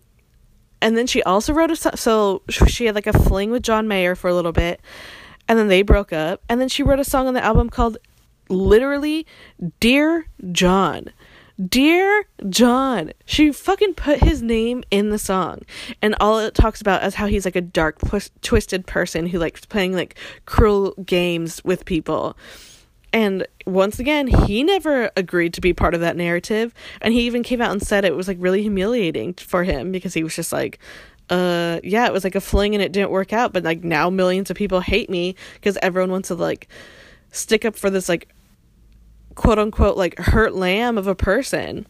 and 0.80 0.96
then 0.96 1.08
she 1.08 1.24
also 1.24 1.52
wrote 1.52 1.72
a. 1.72 1.96
So 1.96 2.42
she 2.48 2.86
had 2.86 2.94
like 2.94 3.08
a 3.08 3.12
fling 3.12 3.50
with 3.50 3.64
John 3.64 3.88
Mayer 3.88 4.14
for 4.14 4.30
a 4.30 4.34
little 4.34 4.52
bit 4.52 4.80
and 5.48 5.58
then 5.58 5.68
they 5.68 5.82
broke 5.82 6.12
up 6.12 6.42
and 6.48 6.60
then 6.60 6.68
she 6.68 6.82
wrote 6.82 7.00
a 7.00 7.04
song 7.04 7.26
on 7.26 7.34
the 7.34 7.44
album 7.44 7.70
called 7.70 7.98
literally 8.48 9.26
Dear 9.80 10.26
John. 10.52 11.10
Dear 11.68 12.24
John. 12.48 13.12
She 13.24 13.52
fucking 13.52 13.94
put 13.94 14.18
his 14.18 14.42
name 14.42 14.82
in 14.90 15.10
the 15.10 15.18
song. 15.18 15.62
And 16.02 16.16
all 16.18 16.40
it 16.40 16.54
talks 16.54 16.80
about 16.80 17.04
is 17.04 17.14
how 17.14 17.26
he's 17.26 17.44
like 17.44 17.56
a 17.56 17.60
dark, 17.60 17.98
twisted 18.42 18.86
person 18.86 19.26
who 19.26 19.38
likes 19.38 19.64
playing 19.64 19.92
like 19.92 20.16
cruel 20.46 20.94
games 21.04 21.62
with 21.64 21.84
people. 21.84 22.36
And 23.12 23.46
once 23.64 24.00
again, 24.00 24.26
he 24.26 24.64
never 24.64 25.12
agreed 25.16 25.54
to 25.54 25.60
be 25.60 25.72
part 25.72 25.94
of 25.94 26.00
that 26.00 26.16
narrative. 26.16 26.74
And 27.00 27.14
he 27.14 27.20
even 27.20 27.44
came 27.44 27.60
out 27.60 27.70
and 27.70 27.80
said 27.80 28.04
it 28.04 28.16
was 28.16 28.26
like 28.26 28.38
really 28.40 28.62
humiliating 28.62 29.34
for 29.34 29.62
him 29.62 29.92
because 29.92 30.14
he 30.14 30.24
was 30.24 30.34
just 30.34 30.52
like, 30.52 30.80
uh 31.30 31.80
yeah 31.82 32.06
it 32.06 32.12
was 32.12 32.24
like 32.24 32.34
a 32.34 32.40
fling 32.40 32.74
and 32.74 32.82
it 32.82 32.92
didn't 32.92 33.10
work 33.10 33.32
out 33.32 33.52
but 33.52 33.62
like 33.62 33.82
now 33.82 34.10
millions 34.10 34.50
of 34.50 34.56
people 34.56 34.80
hate 34.80 35.08
me 35.08 35.34
because 35.54 35.78
everyone 35.80 36.10
wants 36.10 36.28
to 36.28 36.34
like 36.34 36.68
stick 37.34 37.64
up 37.64 37.76
for 37.76 37.90
this 37.90 38.08
like 38.08 38.28
quote 39.34 39.58
unquote 39.58 39.96
like 39.96 40.18
hurt 40.18 40.54
lamb 40.54 40.98
of 40.98 41.06
a 41.06 41.14
person. 41.14 41.86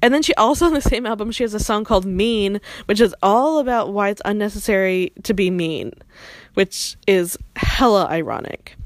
And 0.00 0.14
then 0.14 0.22
she 0.22 0.32
also 0.34 0.64
on 0.64 0.72
the 0.72 0.80
same 0.80 1.04
album 1.04 1.30
she 1.30 1.42
has 1.42 1.52
a 1.52 1.60
song 1.60 1.84
called 1.84 2.06
mean 2.06 2.60
which 2.86 3.00
is 3.00 3.14
all 3.22 3.58
about 3.58 3.92
why 3.92 4.08
it's 4.08 4.22
unnecessary 4.24 5.12
to 5.24 5.34
be 5.34 5.50
mean 5.50 5.92
which 6.54 6.96
is 7.06 7.38
hella 7.56 8.06
ironic. 8.06 8.76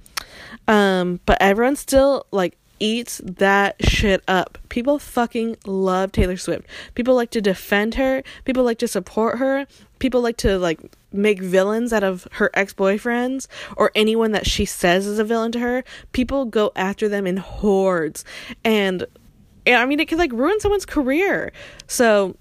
Um 0.66 1.20
but 1.24 1.38
everyone 1.40 1.76
still 1.76 2.26
like 2.32 2.58
eats 2.82 3.20
that 3.24 3.76
shit 3.86 4.24
up. 4.26 4.58
People 4.68 4.98
fucking 4.98 5.56
love 5.64 6.10
Taylor 6.10 6.36
Swift. 6.36 6.66
People 6.94 7.14
like 7.14 7.30
to 7.30 7.40
defend 7.40 7.94
her. 7.94 8.24
People 8.44 8.64
like 8.64 8.78
to 8.78 8.88
support 8.88 9.38
her. 9.38 9.66
People 10.00 10.20
like 10.20 10.36
to 10.38 10.58
like 10.58 10.80
make 11.12 11.40
villains 11.40 11.92
out 11.92 12.02
of 12.02 12.26
her 12.32 12.50
ex-boyfriends 12.54 13.46
or 13.76 13.92
anyone 13.94 14.32
that 14.32 14.46
she 14.46 14.64
says 14.64 15.06
is 15.06 15.20
a 15.20 15.24
villain 15.24 15.52
to 15.52 15.60
her. 15.60 15.84
People 16.10 16.44
go 16.44 16.72
after 16.74 17.08
them 17.08 17.24
in 17.26 17.36
hordes. 17.36 18.24
And 18.64 19.06
I 19.64 19.86
mean 19.86 20.00
it 20.00 20.08
could 20.08 20.18
like 20.18 20.32
ruin 20.32 20.58
someone's 20.58 20.86
career. 20.86 21.52
So 21.86 22.36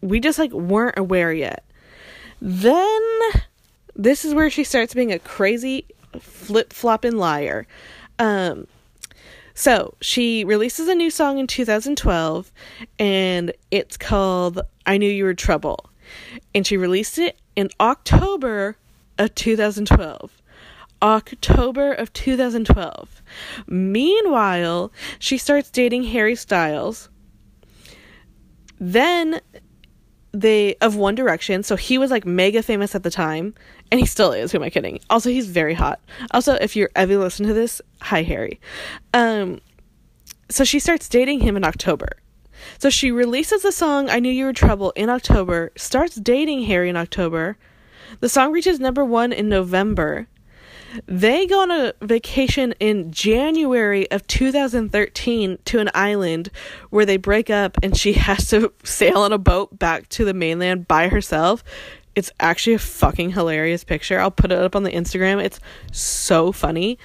we 0.00 0.20
just 0.20 0.38
like 0.38 0.52
weren't 0.52 0.98
aware 0.98 1.32
yet. 1.32 1.64
Then 2.40 3.02
this 3.96 4.24
is 4.24 4.34
where 4.34 4.50
she 4.50 4.62
starts 4.62 4.94
being 4.94 5.12
a 5.12 5.18
crazy 5.18 5.86
flip 6.20 6.72
flopping 6.72 7.16
liar. 7.16 7.66
Um, 8.18 8.68
so 9.56 9.94
she 10.02 10.44
releases 10.44 10.86
a 10.86 10.94
new 10.94 11.10
song 11.10 11.38
in 11.38 11.46
2012, 11.46 12.52
and 12.98 13.52
it's 13.70 13.96
called 13.96 14.60
I 14.84 14.98
Knew 14.98 15.10
You 15.10 15.24
Were 15.24 15.32
Trouble. 15.32 15.88
And 16.54 16.66
she 16.66 16.76
released 16.76 17.18
it 17.18 17.40
in 17.56 17.70
October 17.80 18.76
of 19.16 19.34
2012. 19.34 20.42
October 21.00 21.92
of 21.92 22.12
2012. 22.12 23.22
Meanwhile, 23.66 24.92
she 25.18 25.38
starts 25.38 25.70
dating 25.70 26.04
Harry 26.04 26.34
Styles. 26.34 27.08
Then 28.78 29.40
they 30.40 30.74
of 30.80 30.96
One 30.96 31.14
Direction, 31.14 31.62
so 31.62 31.76
he 31.76 31.98
was 31.98 32.10
like 32.10 32.26
mega 32.26 32.62
famous 32.62 32.94
at 32.94 33.02
the 33.02 33.10
time, 33.10 33.54
and 33.90 33.98
he 34.00 34.06
still 34.06 34.32
is. 34.32 34.52
Who 34.52 34.58
am 34.58 34.64
I 34.64 34.70
kidding? 34.70 35.00
Also, 35.08 35.30
he's 35.30 35.48
very 35.48 35.74
hot. 35.74 36.00
Also, 36.30 36.54
if 36.54 36.76
you're 36.76 36.90
ever 36.94 37.16
listening 37.16 37.48
to 37.48 37.54
this, 37.54 37.80
hi 38.00 38.22
Harry. 38.22 38.60
Um, 39.14 39.60
so 40.48 40.64
she 40.64 40.78
starts 40.78 41.08
dating 41.08 41.40
him 41.40 41.56
in 41.56 41.64
October. 41.64 42.08
So 42.78 42.90
she 42.90 43.10
releases 43.10 43.62
the 43.62 43.72
song 43.72 44.10
"I 44.10 44.20
Knew 44.20 44.30
You 44.30 44.46
Were 44.46 44.52
Trouble" 44.52 44.92
in 44.96 45.08
October, 45.08 45.72
starts 45.76 46.16
dating 46.16 46.64
Harry 46.64 46.88
in 46.88 46.96
October. 46.96 47.56
The 48.20 48.28
song 48.28 48.52
reaches 48.52 48.78
number 48.78 49.04
one 49.04 49.32
in 49.32 49.48
November. 49.48 50.28
They 51.06 51.46
go 51.46 51.60
on 51.60 51.70
a 51.70 51.92
vacation 52.00 52.74
in 52.80 53.10
January 53.10 54.10
of 54.10 54.26
2013 54.26 55.58
to 55.64 55.78
an 55.78 55.90
island 55.94 56.50
where 56.90 57.06
they 57.06 57.16
break 57.16 57.50
up 57.50 57.76
and 57.82 57.96
she 57.96 58.12
has 58.14 58.48
to 58.50 58.72
sail 58.84 59.18
on 59.18 59.32
a 59.32 59.38
boat 59.38 59.78
back 59.78 60.08
to 60.10 60.24
the 60.24 60.34
mainland 60.34 60.88
by 60.88 61.08
herself. 61.08 61.62
It's 62.14 62.30
actually 62.40 62.74
a 62.74 62.78
fucking 62.78 63.30
hilarious 63.30 63.84
picture. 63.84 64.18
I'll 64.18 64.30
put 64.30 64.52
it 64.52 64.58
up 64.58 64.74
on 64.74 64.84
the 64.84 64.90
Instagram. 64.90 65.42
It's 65.42 65.60
so 65.92 66.52
funny. 66.52 66.98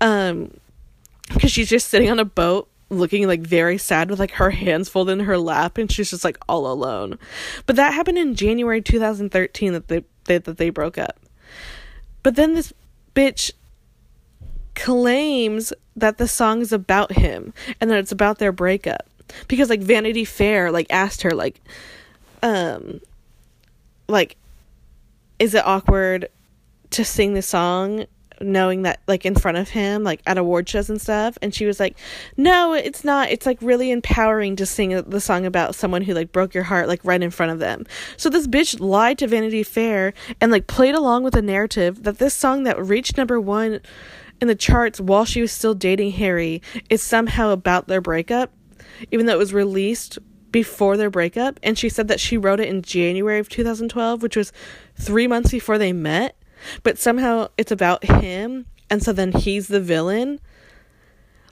Um 0.00 0.52
cuz 1.38 1.50
she's 1.50 1.68
just 1.68 1.88
sitting 1.88 2.10
on 2.10 2.18
a 2.18 2.24
boat 2.24 2.68
looking 2.90 3.26
like 3.26 3.42
very 3.42 3.76
sad 3.76 4.10
with 4.10 4.18
like 4.18 4.32
her 4.32 4.50
hands 4.50 4.88
folded 4.88 5.12
in 5.12 5.20
her 5.20 5.38
lap 5.38 5.76
and 5.76 5.92
she's 5.92 6.10
just 6.10 6.24
like 6.24 6.38
all 6.48 6.70
alone. 6.70 7.18
But 7.66 7.76
that 7.76 7.92
happened 7.92 8.18
in 8.18 8.34
January 8.34 8.80
2013 8.80 9.72
that 9.74 9.88
they, 9.88 10.04
they 10.24 10.38
that 10.38 10.56
they 10.56 10.70
broke 10.70 10.98
up. 10.98 11.20
But 12.22 12.34
then 12.34 12.54
this 12.54 12.72
bitch 13.18 13.50
claims 14.76 15.72
that 15.96 16.18
the 16.18 16.28
song 16.28 16.60
is 16.60 16.72
about 16.72 17.10
him 17.12 17.52
and 17.80 17.90
that 17.90 17.98
it's 17.98 18.12
about 18.12 18.38
their 18.38 18.52
breakup. 18.52 19.08
Because 19.48 19.68
like 19.68 19.80
Vanity 19.80 20.24
Fair 20.24 20.70
like 20.70 20.86
asked 20.88 21.22
her 21.22 21.32
like 21.32 21.60
um 22.44 23.00
like 24.06 24.36
is 25.40 25.54
it 25.54 25.66
awkward 25.66 26.28
to 26.90 27.04
sing 27.04 27.34
the 27.34 27.42
song 27.42 28.06
knowing 28.40 28.82
that 28.82 29.00
like 29.06 29.24
in 29.24 29.34
front 29.34 29.56
of 29.58 29.68
him 29.70 30.04
like 30.04 30.20
at 30.26 30.38
award 30.38 30.68
shows 30.68 30.90
and 30.90 31.00
stuff 31.00 31.36
and 31.42 31.54
she 31.54 31.66
was 31.66 31.80
like 31.80 31.96
no 32.36 32.72
it's 32.72 33.04
not. 33.04 33.30
It's 33.30 33.46
like 33.46 33.58
really 33.60 33.90
empowering 33.90 34.56
to 34.56 34.66
sing 34.66 35.00
the 35.02 35.20
song 35.20 35.46
about 35.46 35.74
someone 35.74 36.02
who 36.02 36.14
like 36.14 36.32
broke 36.32 36.54
your 36.54 36.64
heart 36.64 36.88
like 36.88 37.04
right 37.04 37.22
in 37.22 37.30
front 37.30 37.52
of 37.52 37.58
them. 37.58 37.86
So 38.16 38.30
this 38.30 38.46
bitch 38.46 38.80
lied 38.80 39.18
to 39.18 39.26
vanity 39.26 39.62
fair 39.62 40.14
and 40.40 40.52
like 40.52 40.66
played 40.66 40.94
along 40.94 41.24
with 41.24 41.34
the 41.34 41.42
narrative 41.42 42.02
that 42.04 42.18
this 42.18 42.34
song 42.34 42.64
that 42.64 42.82
reached 42.82 43.16
number 43.16 43.40
one 43.40 43.80
in 44.40 44.48
the 44.48 44.54
charts 44.54 45.00
while 45.00 45.24
she 45.24 45.40
was 45.40 45.50
still 45.50 45.74
dating 45.74 46.12
harry 46.12 46.62
is 46.88 47.02
somehow 47.02 47.50
about 47.50 47.88
their 47.88 48.00
breakup 48.00 48.52
even 49.10 49.26
though 49.26 49.34
it 49.34 49.38
was 49.38 49.52
released 49.52 50.18
before 50.50 50.96
their 50.96 51.10
breakup. 51.10 51.60
And 51.62 51.78
she 51.78 51.88
said 51.88 52.08
that 52.08 52.20
she 52.20 52.36
wrote 52.36 52.60
it 52.60 52.68
in 52.68 52.82
January 52.82 53.38
of 53.38 53.48
2012 53.48 54.22
which 54.22 54.36
was 54.36 54.52
3 54.96 55.26
months 55.26 55.50
before 55.50 55.78
they 55.78 55.92
met 55.92 56.36
but 56.82 56.98
somehow 56.98 57.48
it's 57.56 57.72
about 57.72 58.04
him 58.04 58.66
and 58.90 59.02
so 59.02 59.12
then 59.12 59.32
he's 59.32 59.68
the 59.68 59.80
villain. 59.80 60.40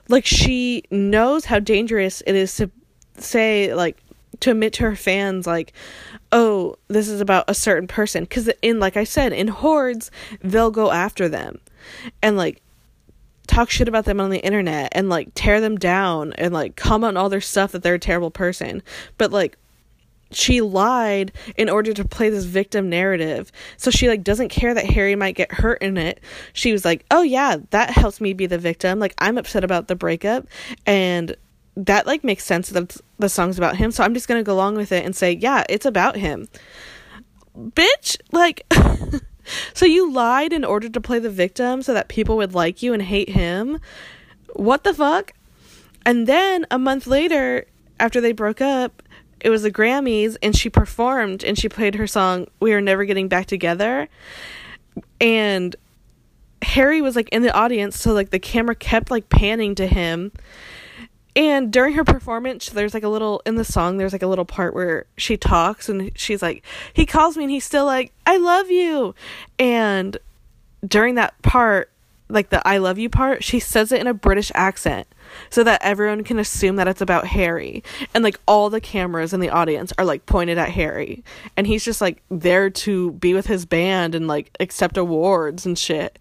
Like 0.07 0.25
she 0.25 0.83
knows 0.89 1.45
how 1.45 1.59
dangerous 1.59 2.21
it 2.25 2.35
is 2.35 2.55
to 2.55 2.71
say 3.17 3.73
like 3.73 4.01
to 4.39 4.51
admit 4.51 4.73
to 4.73 4.83
her 4.83 4.95
fans 4.95 5.47
like 5.47 5.73
oh 6.31 6.75
this 6.87 7.07
is 7.07 7.21
about 7.21 7.45
a 7.47 7.53
certain 7.53 7.87
person. 7.87 8.23
Because 8.23 8.49
in 8.61 8.79
like 8.79 8.97
i 8.97 9.03
said 9.03 9.33
in 9.33 9.47
hordes 9.49 10.11
they'll 10.41 10.71
go 10.71 10.91
after 10.91 11.27
them 11.27 11.59
and 12.21 12.37
like 12.37 12.61
talk 13.47 13.69
shit 13.69 13.87
about 13.87 14.05
them 14.05 14.19
on 14.19 14.29
the 14.29 14.43
internet 14.43 14.89
and 14.91 15.09
like 15.09 15.29
tear 15.33 15.61
them 15.61 15.77
down 15.77 16.33
and 16.33 16.53
like 16.53 16.75
comment 16.75 17.17
on 17.17 17.17
all 17.17 17.29
their 17.29 17.41
stuff 17.41 17.71
that 17.71 17.81
they're 17.83 17.95
a 17.95 17.99
terrible 17.99 18.31
person. 18.31 18.83
But 19.17 19.31
like 19.31 19.57
she 20.31 20.61
lied 20.61 21.31
in 21.55 21.69
order 21.69 21.93
to 21.93 22.05
play 22.05 22.29
this 22.29 22.45
victim 22.45 22.89
narrative. 22.89 23.51
So 23.77 23.91
she 23.91 24.07
like 24.07 24.23
doesn't 24.23 24.49
care 24.49 24.73
that 24.73 24.85
Harry 24.85 25.15
might 25.15 25.35
get 25.35 25.51
hurt 25.51 25.81
in 25.81 25.97
it. 25.97 26.21
She 26.53 26.71
was 26.71 26.83
like, 26.83 27.05
"Oh 27.11 27.21
yeah, 27.21 27.57
that 27.71 27.91
helps 27.91 28.19
me 28.21 28.33
be 28.33 28.45
the 28.45 28.57
victim. 28.57 28.99
Like 28.99 29.13
I'm 29.17 29.37
upset 29.37 29.63
about 29.63 29.87
the 29.87 29.95
breakup 29.95 30.47
and 30.85 31.35
that 31.75 32.07
like 32.07 32.23
makes 32.23 32.43
sense 32.43 32.69
that 32.69 32.97
the 33.19 33.29
song's 33.29 33.57
about 33.57 33.75
him. 33.75 33.91
So 33.91 34.03
I'm 34.03 34.13
just 34.13 34.27
going 34.27 34.39
to 34.39 34.43
go 34.43 34.53
along 34.53 34.75
with 34.75 34.91
it 34.91 35.05
and 35.05 35.15
say, 35.15 35.31
"Yeah, 35.33 35.63
it's 35.69 35.85
about 35.85 36.15
him." 36.15 36.49
Bitch, 37.57 38.17
like 38.31 38.65
so 39.73 39.85
you 39.85 40.11
lied 40.11 40.53
in 40.53 40.65
order 40.65 40.89
to 40.89 41.01
play 41.01 41.19
the 41.19 41.29
victim 41.29 41.81
so 41.81 41.93
that 41.93 42.07
people 42.07 42.37
would 42.37 42.53
like 42.53 42.81
you 42.81 42.93
and 42.93 43.01
hate 43.01 43.29
him? 43.29 43.79
What 44.53 44.83
the 44.83 44.93
fuck? 44.93 45.33
And 46.05 46.25
then 46.27 46.65
a 46.71 46.79
month 46.79 47.05
later 47.05 47.65
after 47.99 48.21
they 48.21 48.31
broke 48.31 48.61
up, 48.61 49.03
it 49.39 49.49
was 49.49 49.63
the 49.63 49.71
Grammys 49.71 50.37
and 50.41 50.55
she 50.55 50.69
performed 50.69 51.43
and 51.43 51.57
she 51.57 51.69
played 51.69 51.95
her 51.95 52.07
song 52.07 52.47
We 52.59 52.73
Are 52.73 52.81
Never 52.81 53.05
Getting 53.05 53.27
Back 53.27 53.45
Together. 53.45 54.09
And 55.21 55.75
Harry 56.61 57.01
was 57.01 57.15
like 57.15 57.29
in 57.29 57.43
the 57.43 57.53
audience 57.53 57.99
so 57.99 58.13
like 58.13 58.31
the 58.31 58.39
camera 58.39 58.75
kept 58.75 59.11
like 59.11 59.29
panning 59.29 59.75
to 59.75 59.87
him. 59.87 60.31
And 61.35 61.71
during 61.71 61.93
her 61.93 62.03
performance 62.03 62.69
there's 62.69 62.93
like 62.93 63.03
a 63.03 63.09
little 63.09 63.41
in 63.45 63.55
the 63.55 63.63
song 63.63 63.97
there's 63.97 64.13
like 64.13 64.23
a 64.23 64.27
little 64.27 64.45
part 64.45 64.73
where 64.73 65.05
she 65.17 65.37
talks 65.37 65.87
and 65.87 66.11
she's 66.15 66.41
like 66.41 66.63
he 66.93 67.05
calls 67.05 67.37
me 67.37 67.43
and 67.43 67.51
he's 67.51 67.65
still 67.65 67.85
like 67.85 68.11
I 68.25 68.37
love 68.37 68.71
you. 68.71 69.13
And 69.59 70.17
during 70.85 71.15
that 71.15 71.39
part 71.43 71.91
like 72.29 72.49
the 72.49 72.67
I 72.67 72.77
love 72.77 72.97
you 72.97 73.09
part 73.09 73.43
she 73.43 73.59
says 73.59 73.91
it 73.91 74.01
in 74.01 74.07
a 74.07 74.13
British 74.13 74.51
accent 74.55 75.07
so 75.49 75.63
that 75.63 75.81
everyone 75.83 76.23
can 76.23 76.39
assume 76.39 76.75
that 76.77 76.87
it's 76.87 77.01
about 77.01 77.27
Harry. 77.27 77.83
And 78.13 78.23
like 78.23 78.39
all 78.47 78.69
the 78.69 78.81
cameras 78.81 79.33
in 79.33 79.39
the 79.39 79.49
audience 79.49 79.93
are 79.97 80.05
like 80.05 80.25
pointed 80.25 80.57
at 80.57 80.69
Harry. 80.69 81.23
And 81.55 81.67
he's 81.67 81.83
just 81.83 82.01
like 82.01 82.21
there 82.29 82.69
to 82.69 83.11
be 83.11 83.33
with 83.33 83.47
his 83.47 83.65
band 83.65 84.15
and 84.15 84.27
like 84.27 84.51
accept 84.59 84.97
awards 84.97 85.65
and 85.65 85.77
shit 85.77 86.19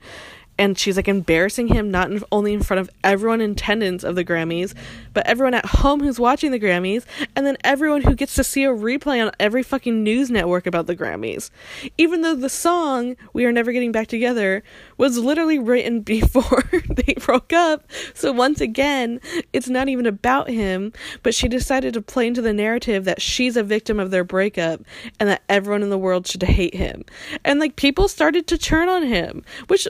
and 0.59 0.79
she's 0.79 0.97
like 0.97 1.09
embarrassing 1.09 1.69
him 1.69 1.91
not 1.91 2.11
in, 2.11 2.23
only 2.33 2.53
in 2.53 2.63
front 2.63 2.81
of 2.81 2.91
everyone 3.05 3.41
in 3.41 3.53
attendance 3.53 4.05
of 4.05 4.15
the 4.15 4.25
Grammys, 4.25 4.75
but 5.13 5.27
everyone 5.27 5.55
at 5.55 5.67
home 5.67 6.01
who's 6.01 6.19
watching 6.19 6.51
the 6.51 6.61
Grammys, 6.61 7.05
and 7.35 7.47
then 7.47 7.57
everyone 7.63 8.03
who 8.03 8.15
gets 8.15 8.35
to 8.35 8.45
see 8.45 8.65
a 8.65 8.69
replay 8.69 9.25
on 9.25 9.33
every 9.39 9.63
fucking 9.63 10.03
news 10.03 10.31
network 10.31 10.67
about 10.67 10.87
the 10.87 10.97
Grammys. 10.97 11.51
Even 11.99 12.23
though 12.23 12.35
the 12.35 12.49
song 12.49 13.17
"We 13.33 13.45
Are 13.45 13.53
Never 13.53 13.73
Getting 13.73 13.93
Back 13.93 14.09
Together" 14.09 14.63
was 14.97 15.19
literally 15.19 15.59
written 15.59 16.01
before 16.07 16.65
they 16.89 17.15
broke 17.15 17.53
up, 17.53 17.91
so 18.15 18.33
once 18.33 18.61
again, 18.61 19.21
it's 19.53 19.69
not 19.69 19.89
even 19.89 20.07
about 20.07 20.49
him. 20.49 20.93
But 21.23 21.35
she 21.35 21.49
decided 21.49 21.95
to 21.95 22.03
play 22.03 22.27
into 22.27 22.43
the 22.43 22.53
narrative 22.53 23.05
that 23.05 23.21
she's 23.21 23.57
a 23.57 23.63
victim 23.63 24.01
of 24.01 24.11
their 24.11 24.25
breakup 24.25 24.81
and 25.21 25.29
that 25.29 25.43
everyone 25.49 25.83
in 25.83 25.91
the 25.91 25.99
world 25.99 26.27
should 26.27 26.43
hate 26.43 26.75
him, 26.75 27.05
and 27.45 27.61
like 27.61 27.77
people 27.77 28.09
started 28.09 28.47
to 28.47 28.59
turn 28.59 28.89
on 28.89 29.03
him, 29.03 29.45
which 29.69 29.87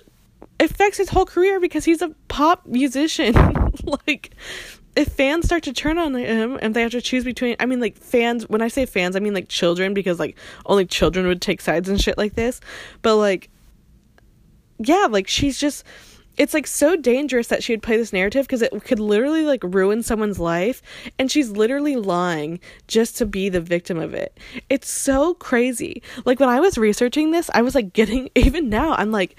affects 0.60 0.98
his 0.98 1.10
whole 1.10 1.26
career 1.26 1.60
because 1.60 1.84
he's 1.84 2.02
a 2.02 2.10
pop 2.28 2.66
musician. 2.66 3.34
like 4.06 4.34
if 4.96 5.08
fans 5.08 5.44
start 5.44 5.62
to 5.64 5.72
turn 5.72 5.98
on 5.98 6.14
him 6.14 6.58
and 6.62 6.74
they 6.74 6.82
have 6.82 6.92
to 6.92 7.02
choose 7.02 7.24
between 7.24 7.56
I 7.60 7.66
mean 7.66 7.80
like 7.80 7.98
fans 7.98 8.48
when 8.48 8.62
I 8.62 8.68
say 8.68 8.86
fans 8.86 9.14
I 9.14 9.20
mean 9.20 9.34
like 9.34 9.48
children 9.48 9.92
because 9.94 10.18
like 10.18 10.36
only 10.64 10.86
children 10.86 11.26
would 11.26 11.42
take 11.42 11.60
sides 11.60 11.88
and 11.88 12.00
shit 12.00 12.16
like 12.16 12.34
this. 12.34 12.60
But 13.02 13.16
like 13.16 13.50
yeah, 14.78 15.06
like 15.08 15.28
she's 15.28 15.58
just 15.58 15.84
it's 16.36 16.52
like 16.52 16.66
so 16.66 16.96
dangerous 16.96 17.48
that 17.48 17.62
she 17.62 17.72
would 17.72 17.82
play 17.82 17.96
this 17.96 18.12
narrative 18.12 18.46
because 18.46 18.60
it 18.60 18.84
could 18.84 19.00
literally 19.00 19.44
like 19.44 19.62
ruin 19.64 20.02
someone's 20.02 20.38
life 20.38 20.82
and 21.18 21.30
she's 21.30 21.50
literally 21.50 21.96
lying 21.96 22.60
just 22.88 23.16
to 23.16 23.26
be 23.26 23.48
the 23.48 23.60
victim 23.60 23.98
of 23.98 24.12
it. 24.12 24.38
It's 24.68 24.88
so 24.88 25.34
crazy. 25.34 26.02
Like 26.24 26.38
when 26.38 26.50
I 26.50 26.60
was 26.60 26.76
researching 26.76 27.30
this, 27.30 27.48
I 27.54 27.62
was 27.62 27.74
like 27.74 27.92
getting 27.92 28.30
even 28.34 28.68
now 28.68 28.94
I'm 28.94 29.12
like 29.12 29.36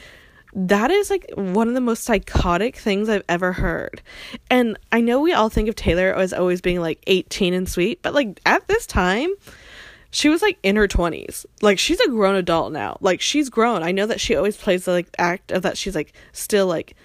that 0.60 0.90
is 0.90 1.12
like 1.12 1.30
one 1.36 1.68
of 1.68 1.76
the 1.76 1.82
most 1.82 2.04
psychotic 2.04 2.76
things 2.76 3.10
I've 3.10 3.24
ever 3.30 3.54
heard. 3.54 4.02
And 4.50 4.76
I 4.92 5.02
know 5.02 5.22
we 5.22 5.32
all 5.32 5.50
think 5.50 5.70
of 5.70 5.76
Taylor 5.76 6.12
as 6.16 6.34
always 6.34 6.62
being 6.62 6.82
like 6.82 7.00
18 7.06 7.54
and 7.54 7.70
sweet, 7.70 8.02
but 8.02 8.16
like 8.16 8.42
at 8.44 8.68
this 8.68 8.88
time, 8.88 9.30
she 10.10 10.30
was 10.30 10.42
like 10.42 10.58
in 10.64 10.76
her 10.76 10.88
20s. 10.88 11.46
Like 11.62 11.78
she's 11.78 12.00
a 12.00 12.10
grown 12.10 12.36
adult 12.36 12.72
now. 12.74 12.98
Like 13.02 13.22
she's 13.22 13.50
grown. 13.50 13.84
I 13.84 13.92
know 13.92 14.08
that 14.08 14.20
she 14.20 14.36
always 14.36 14.58
plays 14.58 14.86
the 14.86 14.94
like 14.94 15.08
act 15.20 15.52
of 15.52 15.62
that 15.62 15.78
she's 15.78 15.94
like 15.94 16.12
still 16.32 16.66
like 16.66 16.96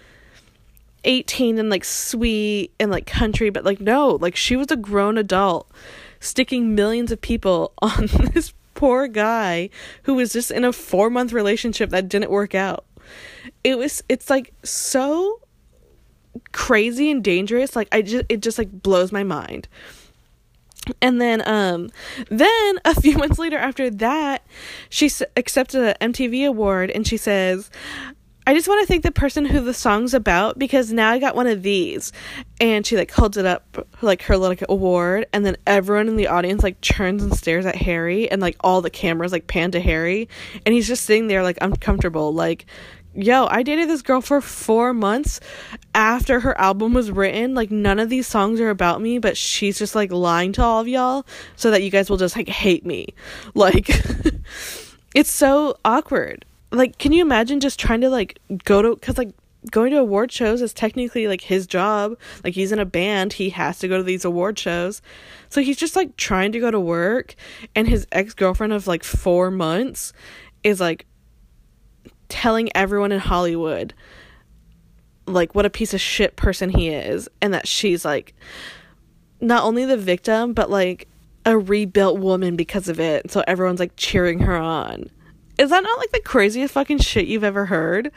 18 1.05 1.59
and 1.59 1.69
like 1.69 1.85
sweet 1.85 2.73
and 2.81 2.91
like 2.91 3.05
country, 3.05 3.51
but 3.51 3.65
like 3.65 3.83
no, 3.83 4.17
like 4.19 4.35
she 4.35 4.57
was 4.57 4.71
a 4.71 4.77
grown 4.77 5.19
adult 5.19 5.71
sticking 6.21 6.75
millions 6.75 7.13
of 7.13 7.21
people 7.21 7.75
on 7.83 8.07
this 8.33 8.55
poor 8.75 9.09
guy 9.09 9.69
who 10.05 10.15
was 10.15 10.33
just 10.33 10.51
in 10.51 10.65
a 10.65 10.71
4-month 10.71 11.35
relationship 11.35 11.91
that 11.91 12.09
didn't 12.09 12.31
work 12.31 12.55
out. 12.55 12.87
It 13.65 13.79
was 13.79 14.03
it's 14.09 14.31
like 14.31 14.53
so 14.65 15.41
crazy 16.53 17.11
and 17.11 17.23
dangerous. 17.23 17.77
Like 17.77 17.89
I 17.93 18.03
just 18.03 18.25
it 18.29 18.41
just 18.43 18.59
like 18.59 18.71
blows 18.71 19.13
my 19.13 19.25
mind. 19.25 19.69
And 21.01 21.21
then 21.21 21.47
um 21.49 21.91
then 22.29 22.79
a 22.85 22.95
few 23.01 23.17
months 23.17 23.39
later 23.39 23.57
after 23.59 23.91
that, 23.91 24.47
she 24.89 25.07
s- 25.07 25.23
accepted 25.37 25.97
an 26.01 26.13
MTV 26.13 26.47
award 26.47 26.91
and 26.91 27.07
she 27.07 27.17
says, 27.17 27.71
I 28.45 28.55
just 28.55 28.67
want 28.67 28.81
to 28.81 28.87
thank 28.87 29.05
the 29.05 29.13
person 29.13 29.45
who 29.45 29.61
the 29.61 29.75
song's 29.75 30.15
about 30.15 30.59
because 30.59 30.93
now 30.93 31.11
I 31.11 31.21
got 31.21 31.37
one 31.37 31.47
of 31.47 31.63
these. 31.63 32.13
And 32.61 32.85
she 32.85 32.97
like 32.97 33.13
holds 33.13 33.37
it 33.37 33.47
up 33.47 33.87
like 34.01 34.23
her 34.23 34.37
like 34.37 34.65
award 34.69 35.27
and 35.33 35.47
then 35.47 35.57
everyone 35.67 36.09
in 36.09 36.17
the 36.17 36.27
audience 36.27 36.63
like 36.63 36.81
turns 36.81 37.23
and 37.23 37.37
stares 37.37 37.67
at 37.67 37.77
Harry 37.77 38.31
and 38.31 38.43
like 38.43 38.57
all 38.61 38.81
the 38.81 38.91
cameras 38.91 39.33
like 39.33 39.47
pan 39.47 39.71
to 39.73 39.81
Harry 39.81 40.29
and 40.67 40.75
he's 40.75 40.89
just 40.89 41.05
sitting 41.05 41.29
there 41.29 41.43
like 41.43 41.59
uncomfortable 41.61 42.33
like 42.35 42.67
yo, 43.15 43.47
I 43.47 43.63
dated 43.63 43.91
this 43.91 44.01
girl 44.01 44.23
for 44.23 44.41
4 44.41 44.95
months 44.95 45.39
after 45.95 46.41
her 46.41 46.59
album 46.59 46.95
was 46.95 47.11
written. 47.11 47.55
Like 47.55 47.71
none 47.71 47.99
of 47.99 48.09
these 48.09 48.27
songs 48.27 48.59
are 48.61 48.71
about 48.71 49.01
me, 49.01 49.19
but 49.19 49.37
she's 49.37 49.79
just 49.79 49.95
like 49.95 50.11
lying 50.11 50.53
to 50.55 50.63
all 50.63 50.81
of 50.81 50.89
y'all 50.89 51.27
so 51.57 51.71
that 51.71 51.83
you 51.83 51.91
guys 51.91 52.09
will 52.09 52.17
just 52.17 52.37
like 52.37 52.49
hate 52.49 52.87
me. 52.87 53.09
Like 53.55 53.89
it's 55.15 55.31
so 55.31 55.77
awkward 55.85 56.45
like 56.73 56.99
can 56.99 57.13
you 57.13 57.23
imagine 57.23 57.61
just 57.61 57.79
trying 57.79 58.01
to 58.01 58.09
like 58.11 58.39
go 58.65 58.83
to 58.83 58.95
because 58.95 59.19
like 59.19 59.33
going 59.71 59.93
to 59.93 59.99
award 59.99 60.33
shows 60.33 60.61
is 60.61 60.73
technically 60.73 61.29
like 61.29 61.43
his 61.43 61.67
job. 61.67 62.19
Like 62.43 62.55
he's 62.55 62.73
in 62.73 62.81
a 62.81 62.85
band. 62.85 63.35
He 63.35 63.51
has 63.51 63.79
to 63.79 63.89
go 63.89 63.97
to 63.97 64.03
these 64.03 64.25
award 64.25 64.59
shows. 64.59 65.01
So 65.51 65.61
he's 65.61 65.77
just 65.77 65.95
like 65.95 66.17
trying 66.17 66.51
to 66.53 66.59
go 66.59 66.71
to 66.71 66.81
work 66.81 67.37
and 67.77 67.87
his 67.87 68.07
ex-girlfriend 68.11 68.73
of 68.73 68.87
like 68.87 69.05
four 69.05 69.51
months 69.51 70.13
is 70.65 70.81
like 70.81 71.07
telling 72.29 72.75
everyone 72.75 73.13
in 73.13 73.21
hollywood 73.21 73.93
like 75.27 75.55
what 75.55 75.67
a 75.67 75.71
piece 75.71 75.93
of 75.93 76.01
shit 76.01 76.35
person 76.35 76.71
he 76.71 76.89
is 76.89 77.29
and 77.43 77.53
that 77.53 77.69
she's 77.69 78.07
like 78.07 78.35
not 79.39 79.63
only 79.65 79.85
the 79.85 79.99
victim 79.99 80.55
but 80.55 80.71
like 80.71 81.09
a 81.45 81.59
rebuilt 81.59 82.19
woman 82.19 82.57
because 82.57 82.89
of 82.89 83.01
it. 83.01 83.31
So 83.31 83.43
everyone's 83.47 83.81
like 83.81 83.93
cheering 83.97 84.41
her 84.41 84.57
on 84.57 85.11
is 85.59 85.71
that 85.71 85.83
not 85.83 85.99
like 85.99 86.11
the 86.13 86.21
craziest 86.21 86.75
fucking 86.75 86.99
shit 86.99 87.27
you've 87.27 87.45
ever 87.45 87.67
heard? 87.67 88.11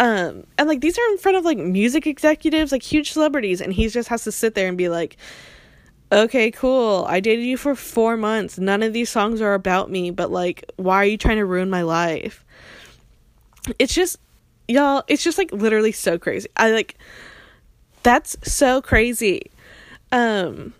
Um, 0.00 0.46
and 0.58 0.68
like 0.68 0.80
these 0.80 0.98
are 0.98 1.06
in 1.12 1.18
front 1.18 1.36
of 1.36 1.44
like 1.44 1.58
music 1.58 2.06
executives, 2.06 2.72
like 2.72 2.82
huge 2.82 3.12
celebrities, 3.12 3.60
and 3.60 3.72
he 3.72 3.88
just 3.88 4.08
has 4.08 4.24
to 4.24 4.32
sit 4.32 4.54
there 4.54 4.68
and 4.68 4.76
be 4.76 4.88
like, 4.88 5.16
okay, 6.10 6.50
cool. 6.50 7.06
I 7.08 7.20
dated 7.20 7.44
you 7.44 7.56
for 7.56 7.74
four 7.74 8.16
months. 8.16 8.58
None 8.58 8.82
of 8.82 8.92
these 8.92 9.08
songs 9.08 9.40
are 9.40 9.54
about 9.54 9.90
me, 9.90 10.10
but 10.10 10.30
like, 10.30 10.64
why 10.76 10.96
are 10.96 11.04
you 11.04 11.16
trying 11.16 11.38
to 11.38 11.46
ruin 11.46 11.70
my 11.70 11.82
life? 11.82 12.44
It's 13.78 13.94
just, 13.94 14.18
y'all, 14.68 15.04
it's 15.08 15.22
just 15.22 15.38
like 15.38 15.52
literally 15.52 15.92
so 15.92 16.18
crazy. 16.18 16.48
I 16.56 16.72
like, 16.72 16.96
that's 18.02 18.36
so 18.42 18.82
crazy. 18.82 19.50
Um, 20.10 20.74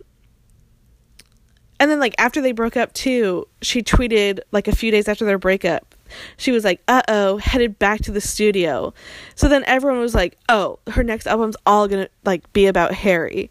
and 1.83 1.91
then 1.91 1.99
like 1.99 2.15
after 2.17 2.41
they 2.41 2.53
broke 2.53 2.77
up 2.77 2.93
too, 2.93 3.49
she 3.61 3.83
tweeted 3.83 4.39
like 4.53 4.69
a 4.69 4.77
few 4.77 4.93
days 4.93 5.09
after 5.09 5.25
their 5.25 5.37
breakup. 5.37 5.97
She 6.37 6.53
was 6.53 6.63
like, 6.63 6.81
"Uh 6.87 7.03
oh," 7.09 7.39
headed 7.39 7.77
back 7.77 8.03
to 8.03 8.13
the 8.13 8.21
studio. 8.21 8.95
So 9.35 9.49
then 9.49 9.65
everyone 9.67 9.99
was 9.99 10.15
like, 10.15 10.39
"Oh, 10.49 10.79
her 10.91 11.03
next 11.03 11.27
album's 11.27 11.57
all 11.67 11.89
gonna 11.89 12.09
like 12.25 12.53
be 12.53 12.67
about 12.67 12.95
Harry," 12.95 13.51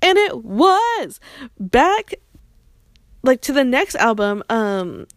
and 0.00 0.16
it 0.16 0.44
was 0.44 1.18
back 1.58 2.14
like 3.24 3.40
to 3.40 3.52
the 3.52 3.64
next 3.64 3.96
album. 3.96 4.44
Um, 4.48 5.08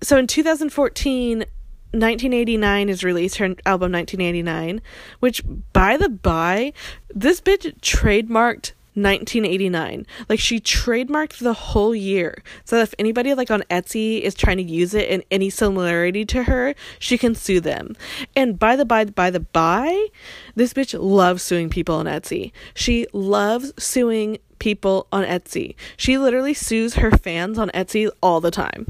so 0.00 0.16
in 0.16 0.28
2014, 0.28 1.38
1989 1.38 2.88
is 2.88 3.02
released 3.02 3.38
her 3.38 3.46
album 3.66 3.90
1989, 3.90 4.80
which 5.18 5.42
by 5.72 5.96
the 5.96 6.08
by, 6.08 6.72
this 7.12 7.40
bitch 7.40 7.80
trademarked 7.80 8.74
1989. 8.94 10.06
Like 10.28 10.38
she 10.40 10.60
trademarked 10.60 11.38
the 11.38 11.54
whole 11.54 11.94
year. 11.94 12.42
So 12.64 12.78
if 12.78 12.94
anybody 12.98 13.34
like 13.34 13.50
on 13.50 13.62
Etsy 13.70 14.20
is 14.20 14.34
trying 14.34 14.58
to 14.58 14.62
use 14.62 14.94
it 14.94 15.08
in 15.08 15.22
any 15.30 15.50
similarity 15.50 16.24
to 16.26 16.44
her, 16.44 16.74
she 16.98 17.16
can 17.16 17.34
sue 17.34 17.60
them. 17.60 17.96
And 18.36 18.58
by 18.58 18.76
the 18.76 18.84
by 18.84 19.06
by 19.06 19.30
the 19.30 19.40
by, 19.40 20.08
this 20.54 20.74
bitch 20.74 20.96
loves 20.98 21.42
suing 21.42 21.70
people 21.70 21.94
on 21.94 22.06
Etsy. 22.06 22.52
She 22.74 23.06
loves 23.12 23.72
suing 23.78 24.38
people 24.58 25.06
on 25.10 25.24
Etsy. 25.24 25.74
She 25.96 26.18
literally 26.18 26.54
sues 26.54 26.94
her 26.94 27.10
fans 27.10 27.58
on 27.58 27.70
Etsy 27.70 28.10
all 28.22 28.40
the 28.40 28.50
time 28.50 28.86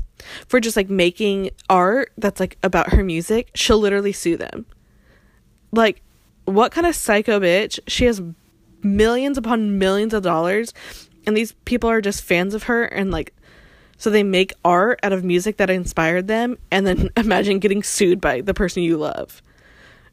for 0.47 0.61
just 0.61 0.77
like 0.77 0.91
making 0.91 1.51
art 1.71 2.13
that's 2.19 2.41
like 2.41 2.59
about 2.63 2.93
her 2.93 3.05
music. 3.05 3.51
She'll 3.55 3.79
literally 3.79 4.13
sue 4.13 4.37
them. 4.37 4.67
Like 5.71 6.03
what 6.45 6.73
kind 6.73 6.87
of 6.87 6.95
psycho 6.95 7.41
bitch? 7.41 7.79
She 7.87 8.05
has 8.07 8.21
millions 8.85 9.39
upon 9.39 9.79
millions 9.79 10.15
of 10.15 10.23
dollars 10.23 10.73
and 11.27 11.37
these 11.37 11.53
people 11.65 11.89
are 11.89 12.01
just 12.01 12.23
fans 12.23 12.55
of 12.55 12.65
her 12.65 12.85
and 12.85 13.11
like 13.11 13.35
so 13.97 14.11
they 14.11 14.25
make 14.25 14.53
art 14.65 14.99
out 15.03 15.13
of 15.13 15.23
music 15.23 15.57
that 15.59 15.71
inspired 15.71 16.27
them 16.27 16.59
and 16.71 16.87
then 16.87 17.09
imagine 17.17 17.59
getting 17.59 17.83
sued 17.83 18.21
by 18.21 18.41
the 18.41 18.55
person 18.55 18.83
you 18.83 18.97
love 18.97 19.43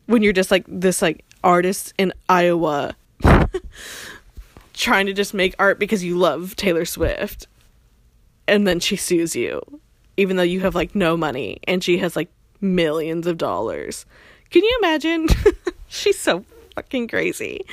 when 0.06 0.22
you're 0.22 0.34
just 0.34 0.52
like 0.52 0.66
this 0.68 1.02
like 1.02 1.24
artist 1.44 1.94
in 1.98 2.14
Iowa 2.28 2.96
trying 4.74 5.06
to 5.06 5.14
just 5.14 5.34
make 5.34 5.56
art 5.60 5.80
because 5.80 6.04
you 6.04 6.18
love 6.18 6.56
Taylor 6.56 6.86
Swift 6.86 7.48
and 8.48 8.68
then 8.68 8.80
she 8.80 8.96
sues 8.96 9.36
you 9.36 9.62
even 10.18 10.36
though 10.36 10.44
you 10.44 10.60
have 10.60 10.76
like 10.76 10.96
no 10.96 11.16
money 11.16 11.60
and 11.66 11.84
she 11.84 11.98
has 12.00 12.16
like 12.16 12.30
millions 12.62 13.28
of 13.28 13.38
dollars. 13.38 14.06
Can 14.50 14.64
you 14.64 14.80
imagine? 14.80 15.28
She's 15.88 16.20
so 16.20 16.44
fucking 16.76 17.08
crazy. 17.08 17.66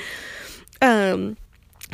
Um, 0.81 1.37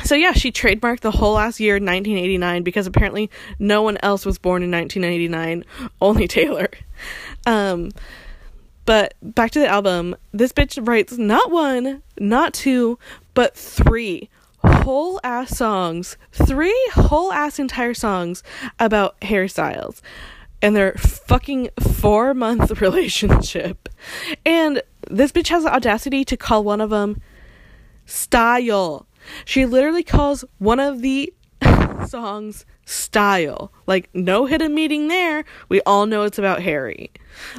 so 0.02 0.14
yeah, 0.14 0.32
she 0.32 0.50
trademarked 0.50 1.00
the 1.00 1.10
whole 1.10 1.34
last 1.34 1.60
year 1.60 1.74
1989 1.74 2.62
because 2.62 2.86
apparently 2.86 3.30
no 3.58 3.82
one 3.82 3.96
else 4.02 4.26
was 4.26 4.38
born 4.38 4.62
in 4.62 4.70
1989, 4.70 5.64
only 6.00 6.26
Taylor. 6.26 6.68
Um, 7.46 7.90
but 8.86 9.14
back 9.22 9.50
to 9.52 9.60
the 9.60 9.68
album, 9.68 10.16
this 10.32 10.52
bitch 10.52 10.86
writes 10.86 11.16
not 11.16 11.50
one, 11.50 12.02
not 12.18 12.52
two, 12.52 12.98
but 13.34 13.56
three 13.56 14.28
whole 14.64 15.20
ass 15.22 15.56
songs, 15.56 16.16
three 16.32 16.78
whole 16.94 17.32
ass 17.32 17.58
entire 17.58 17.94
songs 17.94 18.42
about 18.78 19.16
Harry 19.22 19.48
Styles 19.48 20.02
and 20.60 20.74
their 20.74 20.94
fucking 20.94 21.68
four 21.78 22.34
month 22.34 22.80
relationship. 22.80 23.88
And 24.44 24.82
this 25.10 25.32
bitch 25.32 25.48
has 25.48 25.64
the 25.64 25.74
audacity 25.74 26.24
to 26.24 26.36
call 26.36 26.64
one 26.64 26.80
of 26.80 26.90
them 26.90 27.20
style. 28.06 29.06
She 29.44 29.66
literally 29.66 30.02
calls 30.02 30.44
one 30.58 30.80
of 30.80 31.00
the 31.00 31.32
songs 32.06 32.66
style. 32.84 33.72
Like, 33.86 34.08
no 34.14 34.46
hidden 34.46 34.74
meaning 34.74 35.08
there. 35.08 35.44
We 35.68 35.80
all 35.82 36.06
know 36.06 36.22
it's 36.22 36.38
about 36.38 36.62
Harry. 36.62 37.10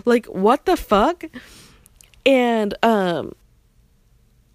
Like, 0.06 0.26
what 0.28 0.66
the 0.66 0.78
fuck? 0.78 1.24
And, 2.26 2.74
um, 2.84 3.34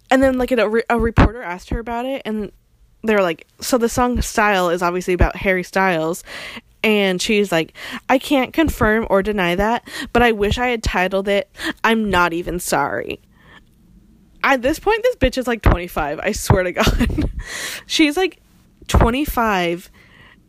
and 0.09 0.21
then, 0.21 0.37
like, 0.37 0.51
a, 0.51 0.69
re- 0.69 0.83
a 0.89 0.99
reporter 0.99 1.41
asked 1.41 1.69
her 1.69 1.79
about 1.79 2.05
it, 2.05 2.21
and 2.25 2.51
they're 3.03 3.21
like, 3.21 3.47
so 3.59 3.77
the 3.77 3.89
song 3.89 4.21
Style 4.21 4.69
is 4.69 4.81
obviously 4.81 5.13
about 5.13 5.35
Harry 5.35 5.63
Styles. 5.63 6.23
And 6.83 7.21
she's 7.21 7.51
like, 7.51 7.73
I 8.09 8.17
can't 8.17 8.53
confirm 8.53 9.05
or 9.09 9.21
deny 9.21 9.53
that, 9.53 9.87
but 10.13 10.23
I 10.23 10.31
wish 10.31 10.57
I 10.57 10.69
had 10.69 10.81
titled 10.81 11.27
it, 11.27 11.47
I'm 11.83 12.09
Not 12.09 12.33
Even 12.33 12.59
Sorry 12.59 13.21
at 14.43 14.61
this 14.61 14.79
point 14.79 15.03
this 15.03 15.15
bitch 15.15 15.37
is 15.37 15.47
like 15.47 15.61
25 15.61 16.19
i 16.23 16.31
swear 16.31 16.63
to 16.63 16.71
god. 16.71 17.29
She's 17.85 18.17
like 18.17 18.41
25 18.87 19.89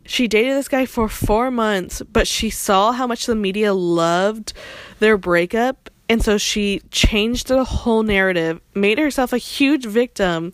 she 0.05 0.27
dated 0.27 0.57
this 0.57 0.67
guy 0.67 0.85
for 0.85 1.07
four 1.07 1.51
months 1.51 2.01
but 2.01 2.27
she 2.27 2.49
saw 2.49 2.91
how 2.91 3.07
much 3.07 3.25
the 3.25 3.35
media 3.35 3.73
loved 3.73 4.53
their 4.99 5.17
breakup 5.17 5.89
and 6.09 6.21
so 6.21 6.37
she 6.37 6.81
changed 6.91 7.47
the 7.47 7.63
whole 7.63 8.03
narrative 8.03 8.59
made 8.75 8.99
herself 8.99 9.33
a 9.33 9.37
huge 9.37 9.85
victim 9.85 10.53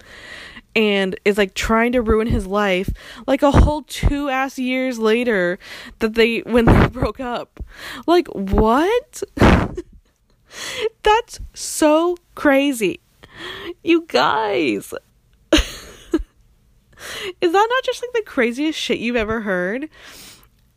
and 0.75 1.19
is 1.25 1.37
like 1.37 1.53
trying 1.53 1.91
to 1.91 2.01
ruin 2.01 2.27
his 2.27 2.45
life 2.45 2.89
like 3.27 3.41
a 3.41 3.51
whole 3.51 3.81
two 3.83 4.29
ass 4.29 4.59
years 4.59 4.99
later 4.99 5.57
that 5.99 6.13
they 6.13 6.39
when 6.39 6.65
they 6.65 6.87
broke 6.91 7.19
up. 7.19 7.59
Like 8.07 8.27
what? 8.27 9.23
That's 11.03 11.39
so 11.53 12.17
crazy 12.35 13.01
you 13.83 14.05
guys. 14.07 14.93
Is 15.51 17.51
that 17.51 17.67
not 17.69 17.83
just 17.83 18.01
like 18.01 18.13
the 18.13 18.23
craziest 18.25 18.77
shit 18.77 18.99
you've 18.99 19.15
ever 19.15 19.41
heard? 19.41 19.89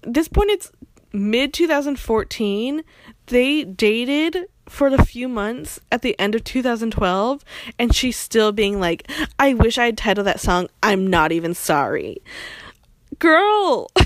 This 0.03 0.29
point, 0.29 0.51
it's 0.51 0.73
mid 1.13 1.53
2014. 1.53 2.83
They 3.27 3.65
dated 3.65 4.47
for 4.69 4.89
a 4.89 5.05
few 5.05 5.29
months 5.29 5.81
at 5.91 6.03
the 6.03 6.19
end 6.19 6.35
of 6.35 6.45
2012, 6.45 7.45
and 7.79 7.95
she's 7.95 8.17
still 8.17 8.53
being 8.53 8.81
like, 8.81 9.11
I 9.39 9.55
wish 9.55 9.79
I 9.79 9.87
had 9.87 9.99
titled 9.99 10.27
that 10.27 10.41
song, 10.41 10.69
I'm 10.83 11.07
Not 11.07 11.33
Even 11.33 11.55
Sorry. 11.55 12.19
Girl! 13.19 13.91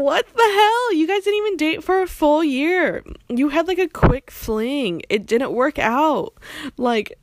what 0.00 0.26
the 0.26 0.42
hell? 0.42 0.94
You 0.94 1.06
guys 1.06 1.24
didn't 1.24 1.46
even 1.46 1.56
date 1.58 1.84
for 1.84 2.00
a 2.00 2.06
full 2.06 2.42
year. 2.42 3.04
You 3.28 3.50
had 3.50 3.68
like 3.68 3.78
a 3.78 3.88
quick 3.88 4.30
fling. 4.30 5.02
It 5.10 5.26
didn't 5.26 5.52
work 5.52 5.78
out. 5.78 6.32
Like, 6.78 7.18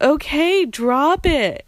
okay, 0.00 0.66
drop 0.66 1.24
it. 1.24 1.66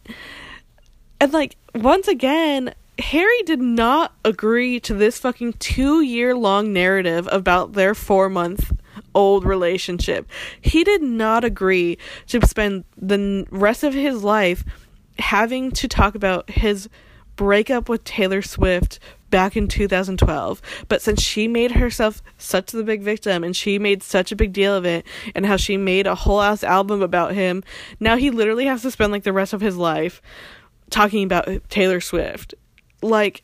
And 1.19 1.33
like, 1.33 1.57
once 1.75 2.09
again, 2.09 2.75
Harry 2.99 3.43
did 3.45 3.61
not 3.61 4.13
agree 4.25 4.79
to 4.81 4.95
this 4.95 5.19
fucking 5.19 5.55
two 5.55 6.03
year 6.03 6.37
long 6.37 6.73
narrative 6.73 7.27
about 7.33 7.73
their 7.73 7.95
four 7.95 8.29
month 8.29 8.71
old 9.15 9.45
relationship. 9.45 10.29
He 10.61 10.85
did 10.85 11.03
not 11.03 11.43
agree 11.43 11.97
to 12.27 12.47
spend 12.47 12.85
the 12.97 13.47
rest 13.51 13.83
of 13.83 13.95
his 13.95 14.23
life 14.23 14.63
having 15.19 15.71
to 15.73 15.89
talk 15.89 16.15
about 16.15 16.51
his 16.51 16.89
breakup 17.37 17.89
with 17.89 18.05
Taylor 18.05 18.43
Swift 18.43 18.99
back 19.31 19.57
in 19.57 19.69
2012. 19.69 20.63
But 20.89 21.03
since 21.03 21.23
she 21.23 21.49
made 21.49 21.73
herself 21.73 22.23
such 22.39 22.73
the 22.73 22.85
big 22.85 23.03
victim 23.03 23.45
and 23.45 23.55
she 23.57 23.79
made 23.79 24.03
such 24.03 24.33
a 24.33 24.37
big 24.37 24.53
deal 24.53 24.75
of 24.75 24.85
it 24.85 25.07
and 25.35 25.47
how 25.47 25.57
she 25.57 25.77
made 25.77 26.07
a 26.07 26.15
whole 26.15 26.41
ass 26.41 26.63
album 26.63 27.03
about 27.03 27.35
him, 27.35 27.65
now 28.01 28.17
he 28.17 28.31
literally 28.31 28.67
has 28.67 28.83
to 28.83 28.91
spend 28.91 29.13
like 29.13 29.25
the 29.25 29.33
rest 29.33 29.53
of 29.53 29.61
his 29.61 29.77
life 29.77 30.23
talking 30.91 31.25
about 31.25 31.49
Taylor 31.69 32.01
Swift 32.01 32.55
like 33.05 33.43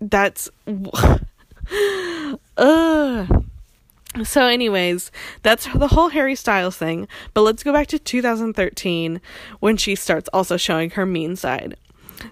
that's 0.00 0.50
Ugh. 2.56 3.44
So, 4.24 4.46
anyways, 4.46 5.10
that's 5.42 5.66
the 5.72 5.88
whole 5.88 6.10
Harry 6.10 6.34
Styles 6.34 6.76
thing. 6.76 7.08
But 7.32 7.42
let's 7.42 7.62
go 7.62 7.72
back 7.72 7.86
to 7.88 7.98
2013 7.98 9.22
when 9.60 9.78
she 9.78 9.94
starts 9.94 10.28
also 10.34 10.58
showing 10.58 10.90
her 10.90 11.06
mean 11.06 11.34
side. 11.34 11.76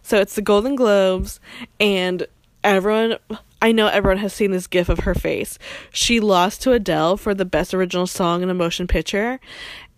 So, 0.02 0.18
it's 0.18 0.34
the 0.34 0.42
Golden 0.42 0.76
Globes, 0.76 1.40
and 1.78 2.26
everyone, 2.64 3.16
I 3.62 3.72
know 3.72 3.88
everyone 3.88 4.18
has 4.18 4.32
seen 4.32 4.50
this 4.50 4.66
gif 4.66 4.88
of 4.88 5.00
her 5.00 5.14
face. 5.14 5.58
She 5.92 6.20
lost 6.20 6.62
to 6.62 6.72
Adele 6.72 7.16
for 7.16 7.34
the 7.34 7.44
best 7.44 7.74
original 7.74 8.06
song 8.06 8.42
in 8.42 8.50
a 8.50 8.54
motion 8.54 8.86
picture, 8.86 9.40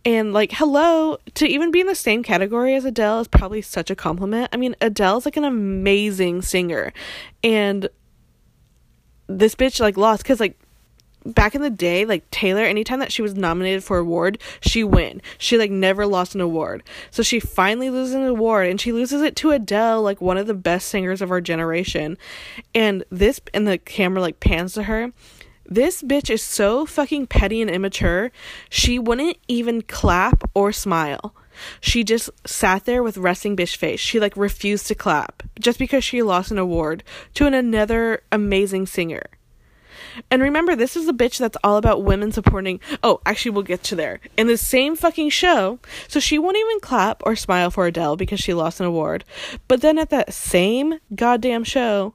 and 0.05 0.33
like, 0.33 0.52
hello, 0.52 1.18
to 1.35 1.46
even 1.46 1.70
be 1.70 1.81
in 1.81 1.87
the 1.87 1.94
same 1.94 2.22
category 2.22 2.74
as 2.74 2.85
Adele 2.85 3.20
is 3.20 3.28
probably 3.28 3.62
such 3.62 3.90
a 3.90 3.94
compliment. 3.94 4.48
I 4.52 4.57
mean, 4.57 4.74
Adele's 4.81 5.24
like 5.24 5.37
an 5.37 5.44
amazing 5.44 6.42
singer. 6.42 6.92
And 7.44 7.88
this 9.28 9.55
bitch 9.55 9.81
like 9.81 9.96
lost 9.96 10.24
cuz 10.24 10.40
like 10.40 10.59
back 11.24 11.54
in 11.54 11.62
the 11.62 11.70
day, 11.70 12.04
like 12.04 12.30
Taylor, 12.30 12.62
anytime 12.62 12.98
that 13.00 13.12
she 13.12 13.22
was 13.22 13.35
nominated 13.35 13.85
for 13.85 13.98
award, 13.98 14.38
she 14.61 14.85
win. 14.85 15.22
She 15.38 15.58
like 15.58 15.70
never 15.70 16.06
lost 16.06 16.35
an 16.35 16.40
award. 16.40 16.82
So 17.11 17.22
she 17.22 17.40
finally 17.40 17.90
loses 17.90 18.14
an 18.14 18.24
award 18.24 18.68
and 18.68 18.80
she 18.80 18.92
loses 18.92 19.22
it 19.22 19.37
to 19.37 19.50
Adele, 19.50 20.02
like 20.02 20.20
one 20.20 20.37
of 20.37 20.46
the 20.46 20.54
best 20.54 20.88
singers 20.88 21.22
of 21.22 21.30
our 21.30 21.40
generation. 21.40 22.18
And 22.74 23.04
this 23.11 23.40
and 23.54 23.66
the 23.66 23.78
camera 23.78 24.20
like 24.20 24.40
pans 24.40 24.74
to 24.74 24.85
her 24.85 25.12
this 25.64 26.02
bitch 26.02 26.28
is 26.28 26.42
so 26.42 26.85
fucking 26.85 27.28
petty 27.28 27.62
and 27.62 27.70
immature. 27.70 28.30
She 28.68 28.98
wouldn't 28.98 29.38
even 29.48 29.82
clap 29.82 30.44
or 30.54 30.72
smile. 30.72 31.35
She 31.80 32.04
just 32.04 32.30
sat 32.46 32.85
there 32.85 33.02
with 33.02 33.16
resting 33.16 33.56
bitch 33.56 33.76
face. 33.76 34.00
She 34.00 34.18
like 34.18 34.37
refused 34.37 34.87
to 34.88 34.94
clap 34.94 35.42
just 35.61 35.78
because 35.78 36.04
she 36.04 36.22
lost 36.22 36.50
an 36.50 36.58
award 36.58 37.04
to 37.35 37.46
an 37.46 37.54
another 37.54 38.22
amazing 38.32 38.87
singer. 38.87 39.22
And 40.31 40.42
remember, 40.42 40.75
this 40.75 40.96
is 40.96 41.09
a 41.09 41.12
bitch 41.12 41.38
that's 41.38 41.57
all 41.62 41.77
about 41.77 42.05
women 42.05 42.33
supporting. 42.33 42.81
Oh, 43.03 43.20
actually, 43.27 43.53
we'll 43.53 43.62
get 43.62 43.83
to 43.85 43.96
there. 43.96 44.20
In 44.37 44.46
the 44.46 44.57
same 44.57 44.96
fucking 44.96 45.31
show, 45.31 45.79
so 46.09 46.20
she 46.20 46.38
won't 46.38 46.57
even 46.57 46.81
clap 46.81 47.22
or 47.25 47.37
smile 47.37 47.70
for 47.70 47.87
Adele 47.87 48.16
because 48.16 48.40
she 48.40 48.55
lost 48.55 48.81
an 48.81 48.87
award. 48.87 49.25
But 49.68 49.81
then 49.81 49.98
at 49.98 50.11
that 50.11 50.33
same 50.33 50.98
goddamn 51.14 51.64
show, 51.64 52.14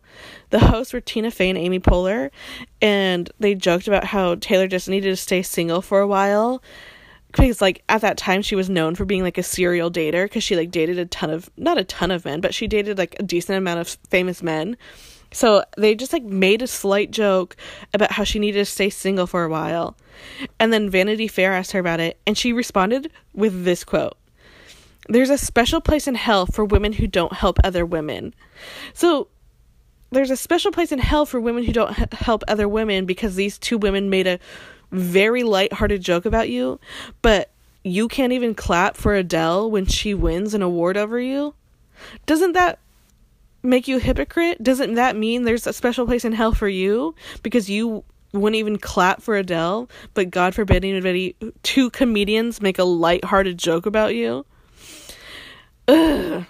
the 0.49 0.59
hosts 0.59 0.93
were 0.93 1.01
Tina 1.01 1.31
Fey 1.31 1.49
and 1.49 1.57
Amy 1.57 1.79
Poehler, 1.79 2.31
and 2.81 3.29
they 3.39 3.55
joked 3.55 3.87
about 3.87 4.05
how 4.05 4.35
Taylor 4.35 4.67
just 4.67 4.89
needed 4.89 5.09
to 5.09 5.15
stay 5.15 5.41
single 5.41 5.81
for 5.81 5.99
a 5.99 6.07
while 6.07 6.61
because 7.31 7.61
like 7.61 7.83
at 7.89 8.01
that 8.01 8.17
time 8.17 8.41
she 8.41 8.55
was 8.55 8.69
known 8.69 8.95
for 8.95 9.05
being 9.05 9.23
like 9.23 9.37
a 9.37 9.43
serial 9.43 9.91
dater 9.91 10.25
because 10.25 10.43
she 10.43 10.55
like 10.55 10.71
dated 10.71 10.97
a 10.97 11.05
ton 11.05 11.29
of 11.29 11.49
not 11.57 11.77
a 11.77 11.83
ton 11.83 12.11
of 12.11 12.25
men 12.25 12.41
but 12.41 12.53
she 12.53 12.67
dated 12.67 12.97
like 12.97 13.15
a 13.19 13.23
decent 13.23 13.57
amount 13.57 13.79
of 13.79 13.87
famous 14.09 14.41
men 14.41 14.77
so 15.31 15.63
they 15.77 15.95
just 15.95 16.13
like 16.13 16.23
made 16.23 16.61
a 16.61 16.67
slight 16.67 17.11
joke 17.11 17.55
about 17.93 18.11
how 18.11 18.23
she 18.23 18.39
needed 18.39 18.59
to 18.59 18.65
stay 18.65 18.89
single 18.89 19.27
for 19.27 19.43
a 19.43 19.49
while. 19.49 19.95
And 20.59 20.73
then 20.73 20.89
Vanity 20.89 21.27
Fair 21.27 21.53
asked 21.53 21.71
her 21.71 21.79
about 21.79 21.99
it, 21.99 22.19
and 22.25 22.37
she 22.37 22.53
responded 22.53 23.11
with 23.33 23.65
this 23.65 23.83
quote 23.83 24.17
There's 25.09 25.29
a 25.29 25.37
special 25.37 25.81
place 25.81 26.07
in 26.07 26.15
hell 26.15 26.45
for 26.45 26.65
women 26.65 26.93
who 26.93 27.07
don't 27.07 27.33
help 27.33 27.59
other 27.63 27.85
women. 27.85 28.33
So 28.93 29.27
there's 30.11 30.31
a 30.31 30.37
special 30.37 30.71
place 30.71 30.91
in 30.91 30.99
hell 30.99 31.25
for 31.25 31.39
women 31.39 31.65
who 31.65 31.73
don't 31.73 31.99
h- 31.99 32.07
help 32.13 32.43
other 32.47 32.67
women 32.67 33.05
because 33.05 33.35
these 33.35 33.57
two 33.57 33.77
women 33.77 34.09
made 34.09 34.27
a 34.27 34.39
very 34.91 35.43
light-hearted 35.43 36.01
joke 36.01 36.25
about 36.25 36.49
you, 36.49 36.79
but 37.21 37.51
you 37.83 38.07
can't 38.07 38.33
even 38.33 38.55
clap 38.55 38.95
for 38.95 39.13
Adele 39.15 39.69
when 39.69 39.85
she 39.85 40.13
wins 40.13 40.53
an 40.53 40.61
award 40.61 40.97
over 40.97 41.19
you. 41.19 41.53
Doesn't 42.25 42.53
that 42.53 42.79
make 43.67 43.87
you 43.87 43.97
a 43.97 43.99
hypocrite? 43.99 44.63
Doesn't 44.63 44.95
that 44.95 45.15
mean 45.15 45.43
there's 45.43 45.67
a 45.67 45.73
special 45.73 46.05
place 46.05 46.25
in 46.25 46.33
hell 46.33 46.53
for 46.53 46.67
you 46.69 47.13
because 47.43 47.69
you 47.69 48.03
wouldn't 48.33 48.55
even 48.55 48.77
clap 48.77 49.21
for 49.21 49.35
Adele, 49.35 49.89
but 50.13 50.29
God 50.29 50.55
forbid 50.55 50.83
anybody 50.83 51.35
two 51.63 51.89
comedians 51.89 52.61
make 52.61 52.79
a 52.79 52.83
light-hearted 52.83 53.57
joke 53.57 53.85
about 53.85 54.15
you? 54.15 54.45
Ugh. 55.87 56.45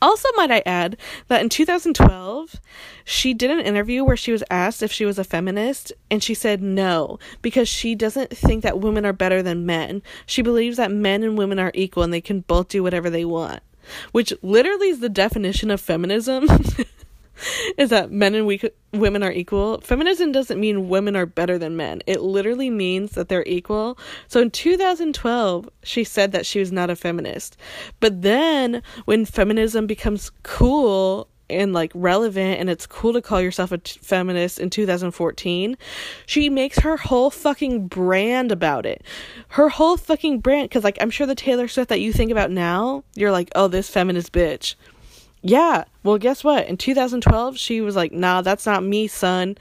Also, 0.00 0.28
might 0.36 0.50
I 0.50 0.62
add 0.66 0.96
that 1.28 1.40
in 1.40 1.48
2012, 1.48 2.60
she 3.04 3.34
did 3.34 3.50
an 3.50 3.60
interview 3.60 4.04
where 4.04 4.16
she 4.16 4.32
was 4.32 4.44
asked 4.50 4.82
if 4.82 4.92
she 4.92 5.04
was 5.04 5.18
a 5.18 5.24
feminist, 5.24 5.92
and 6.10 6.22
she 6.22 6.34
said 6.34 6.62
no, 6.62 7.18
because 7.40 7.68
she 7.68 7.94
doesn't 7.94 8.36
think 8.36 8.62
that 8.62 8.80
women 8.80 9.06
are 9.06 9.12
better 9.12 9.42
than 9.42 9.66
men. 9.66 10.02
She 10.26 10.42
believes 10.42 10.76
that 10.76 10.90
men 10.90 11.22
and 11.22 11.38
women 11.38 11.58
are 11.58 11.72
equal 11.74 12.02
and 12.02 12.12
they 12.12 12.20
can 12.20 12.40
both 12.40 12.68
do 12.68 12.82
whatever 12.82 13.10
they 13.10 13.24
want 13.24 13.62
which 14.12 14.32
literally 14.42 14.88
is 14.88 15.00
the 15.00 15.08
definition 15.08 15.70
of 15.70 15.80
feminism. 15.80 16.48
is 17.78 17.90
that 17.90 18.10
men 18.10 18.34
and 18.34 18.46
we 18.46 18.60
women 18.92 19.22
are 19.22 19.32
equal. 19.32 19.80
Feminism 19.80 20.32
doesn't 20.32 20.60
mean 20.60 20.88
women 20.88 21.16
are 21.16 21.26
better 21.26 21.58
than 21.58 21.76
men. 21.76 22.02
It 22.06 22.20
literally 22.20 22.70
means 22.70 23.12
that 23.12 23.28
they're 23.28 23.44
equal. 23.46 23.98
So 24.28 24.40
in 24.40 24.50
2012, 24.50 25.68
she 25.82 26.04
said 26.04 26.32
that 26.32 26.46
she 26.46 26.60
was 26.60 26.72
not 26.72 26.90
a 26.90 26.96
feminist. 26.96 27.56
But 28.00 28.22
then 28.22 28.82
when 29.04 29.24
feminism 29.24 29.86
becomes 29.86 30.30
cool 30.42 31.28
and 31.52 31.72
like 31.72 31.92
relevant 31.94 32.60
and 32.60 32.70
it's 32.70 32.86
cool 32.86 33.12
to 33.12 33.22
call 33.22 33.40
yourself 33.40 33.72
a 33.72 33.78
t- 33.78 33.98
feminist 34.02 34.58
in 34.58 34.70
2014 34.70 35.76
she 36.26 36.48
makes 36.48 36.78
her 36.80 36.96
whole 36.96 37.30
fucking 37.30 37.88
brand 37.88 38.52
about 38.52 38.86
it. 38.86 39.02
Her 39.48 39.68
whole 39.68 39.96
fucking 39.96 40.40
brand 40.40 40.68
because 40.68 40.84
like 40.84 40.98
i'm 41.00 41.10
sure 41.10 41.26
the 41.26 41.34
taylor 41.34 41.68
swift 41.68 41.88
that 41.88 42.00
you 42.00 42.12
think 42.12 42.30
about 42.30 42.50
now 42.50 43.04
you're 43.14 43.32
like 43.32 43.50
oh 43.54 43.68
this 43.68 43.88
feminist 43.88 44.32
bitch. 44.32 44.74
Yeah 45.42 45.84
well 46.02 46.18
guess 46.18 46.42
what? 46.44 46.66
In 46.66 46.76
2012 46.76 47.58
she 47.58 47.80
was 47.80 47.96
like 47.96 48.12
nah 48.12 48.42
that's 48.42 48.66
not 48.66 48.82
me 48.84 49.06
son. 49.06 49.56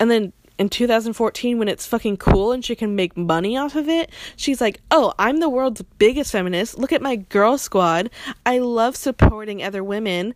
And 0.00 0.10
then 0.10 0.32
in 0.58 0.68
2014 0.68 1.58
when 1.58 1.68
it's 1.68 1.86
fucking 1.86 2.16
cool 2.16 2.52
and 2.52 2.64
she 2.64 2.74
can 2.74 2.96
make 2.96 3.16
money 3.16 3.56
off 3.56 3.76
of 3.76 3.88
it 3.88 4.10
she's 4.34 4.60
like 4.60 4.80
oh 4.90 5.14
i'm 5.16 5.38
the 5.38 5.48
world's 5.48 5.82
biggest 5.98 6.32
feminist. 6.32 6.78
Look 6.78 6.92
at 6.92 7.02
my 7.02 7.16
girl 7.16 7.58
squad. 7.58 8.10
I 8.44 8.58
love 8.58 8.96
supporting 8.96 9.62
other 9.62 9.84
women 9.84 10.34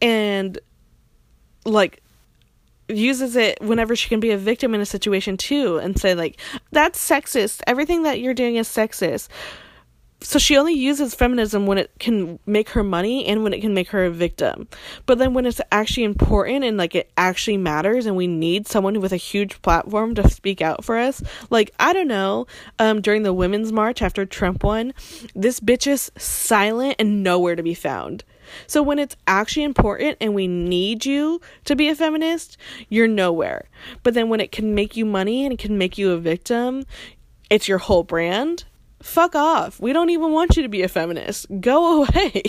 and 0.00 0.58
like 1.64 2.02
uses 2.88 3.36
it 3.36 3.60
whenever 3.60 3.94
she 3.94 4.08
can 4.08 4.20
be 4.20 4.30
a 4.30 4.38
victim 4.38 4.74
in 4.74 4.80
a 4.80 4.86
situation 4.86 5.36
too 5.36 5.78
and 5.78 5.98
say 5.98 6.14
like 6.14 6.40
that's 6.72 6.98
sexist. 7.06 7.60
Everything 7.66 8.02
that 8.04 8.20
you're 8.20 8.34
doing 8.34 8.56
is 8.56 8.68
sexist. 8.68 9.28
So 10.20 10.40
she 10.40 10.56
only 10.56 10.74
uses 10.74 11.14
feminism 11.14 11.66
when 11.66 11.78
it 11.78 11.92
can 12.00 12.40
make 12.44 12.70
her 12.70 12.82
money 12.82 13.24
and 13.26 13.44
when 13.44 13.52
it 13.52 13.60
can 13.60 13.72
make 13.72 13.90
her 13.90 14.06
a 14.06 14.10
victim. 14.10 14.66
But 15.06 15.18
then 15.18 15.32
when 15.32 15.46
it's 15.46 15.60
actually 15.70 16.02
important 16.02 16.64
and 16.64 16.76
like 16.76 16.96
it 16.96 17.12
actually 17.16 17.56
matters 17.56 18.04
and 18.04 18.16
we 18.16 18.26
need 18.26 18.66
someone 18.66 19.00
with 19.00 19.12
a 19.12 19.16
huge 19.16 19.62
platform 19.62 20.16
to 20.16 20.28
speak 20.28 20.60
out 20.60 20.84
for 20.84 20.96
us 20.96 21.22
like 21.50 21.72
i 21.78 21.92
don't 21.92 22.08
know 22.08 22.46
um 22.78 23.00
during 23.00 23.22
the 23.22 23.32
women's 23.32 23.72
march 23.72 24.02
after 24.02 24.24
trump 24.24 24.64
won 24.64 24.92
this 25.34 25.60
bitch 25.60 25.86
is 25.86 26.10
silent 26.16 26.96
and 26.98 27.22
nowhere 27.22 27.56
to 27.56 27.62
be 27.62 27.74
found 27.74 28.24
so 28.66 28.82
when 28.82 28.98
it's 28.98 29.16
actually 29.26 29.64
important 29.64 30.16
and 30.20 30.34
we 30.34 30.46
need 30.48 31.06
you 31.06 31.40
to 31.64 31.76
be 31.76 31.88
a 31.88 31.94
feminist, 31.94 32.56
you're 32.88 33.08
nowhere. 33.08 33.68
But 34.02 34.14
then 34.14 34.28
when 34.28 34.40
it 34.40 34.52
can 34.52 34.74
make 34.74 34.96
you 34.96 35.04
money 35.04 35.44
and 35.44 35.52
it 35.52 35.58
can 35.58 35.78
make 35.78 35.98
you 35.98 36.12
a 36.12 36.18
victim, 36.18 36.84
it's 37.50 37.68
your 37.68 37.78
whole 37.78 38.04
brand. 38.04 38.64
Fuck 39.02 39.34
off. 39.34 39.80
We 39.80 39.92
don't 39.92 40.10
even 40.10 40.32
want 40.32 40.56
you 40.56 40.62
to 40.62 40.68
be 40.68 40.82
a 40.82 40.88
feminist. 40.88 41.46
Go 41.60 42.02
away. 42.04 42.42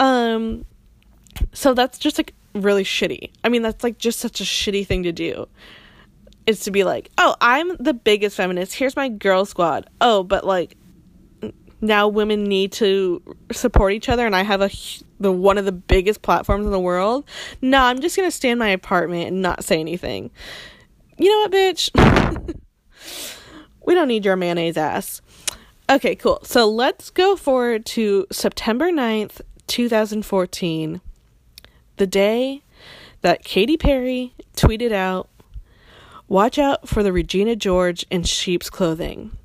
um 0.00 0.64
so 1.52 1.74
that's 1.74 1.98
just 1.98 2.18
like 2.18 2.34
really 2.54 2.84
shitty. 2.84 3.30
I 3.44 3.48
mean, 3.48 3.62
that's 3.62 3.82
like 3.82 3.98
just 3.98 4.18
such 4.18 4.40
a 4.40 4.44
shitty 4.44 4.86
thing 4.86 5.02
to 5.04 5.12
do. 5.12 5.48
Is 6.44 6.60
to 6.60 6.72
be 6.72 6.82
like, 6.82 7.08
"Oh, 7.18 7.36
I'm 7.40 7.76
the 7.76 7.94
biggest 7.94 8.36
feminist. 8.36 8.74
Here's 8.74 8.96
my 8.96 9.08
girl 9.08 9.44
squad." 9.44 9.88
Oh, 10.00 10.24
but 10.24 10.44
like 10.44 10.76
now 11.82 12.08
women 12.08 12.44
need 12.44 12.72
to 12.72 13.20
support 13.50 13.92
each 13.92 14.08
other 14.08 14.24
and 14.24 14.34
I 14.34 14.42
have 14.42 14.62
a 14.62 14.70
the 15.20 15.32
one 15.32 15.58
of 15.58 15.64
the 15.64 15.72
biggest 15.72 16.22
platforms 16.22 16.64
in 16.64 16.72
the 16.72 16.80
world. 16.80 17.24
No, 17.60 17.82
I'm 17.82 18.00
just 18.00 18.16
going 18.16 18.26
to 18.26 18.34
stay 18.34 18.50
in 18.50 18.58
my 18.58 18.68
apartment 18.68 19.28
and 19.28 19.42
not 19.42 19.64
say 19.64 19.78
anything. 19.78 20.30
You 21.18 21.30
know 21.30 21.38
what, 21.40 21.52
bitch? 21.52 22.56
we 23.86 23.94
don't 23.94 24.08
need 24.08 24.24
your 24.24 24.36
mayonnaise 24.36 24.76
ass. 24.76 25.22
Okay, 25.90 26.16
cool. 26.16 26.40
So 26.42 26.68
let's 26.68 27.10
go 27.10 27.36
forward 27.36 27.84
to 27.86 28.26
September 28.32 28.90
9th, 28.90 29.40
2014, 29.66 31.00
the 31.96 32.06
day 32.06 32.62
that 33.20 33.44
Katy 33.44 33.76
Perry 33.76 34.34
tweeted 34.56 34.92
out, 34.92 35.28
Watch 36.28 36.58
out 36.58 36.88
for 36.88 37.02
the 37.02 37.12
Regina 37.12 37.54
George 37.56 38.06
in 38.10 38.22
sheep's 38.22 38.70
clothing. 38.70 39.36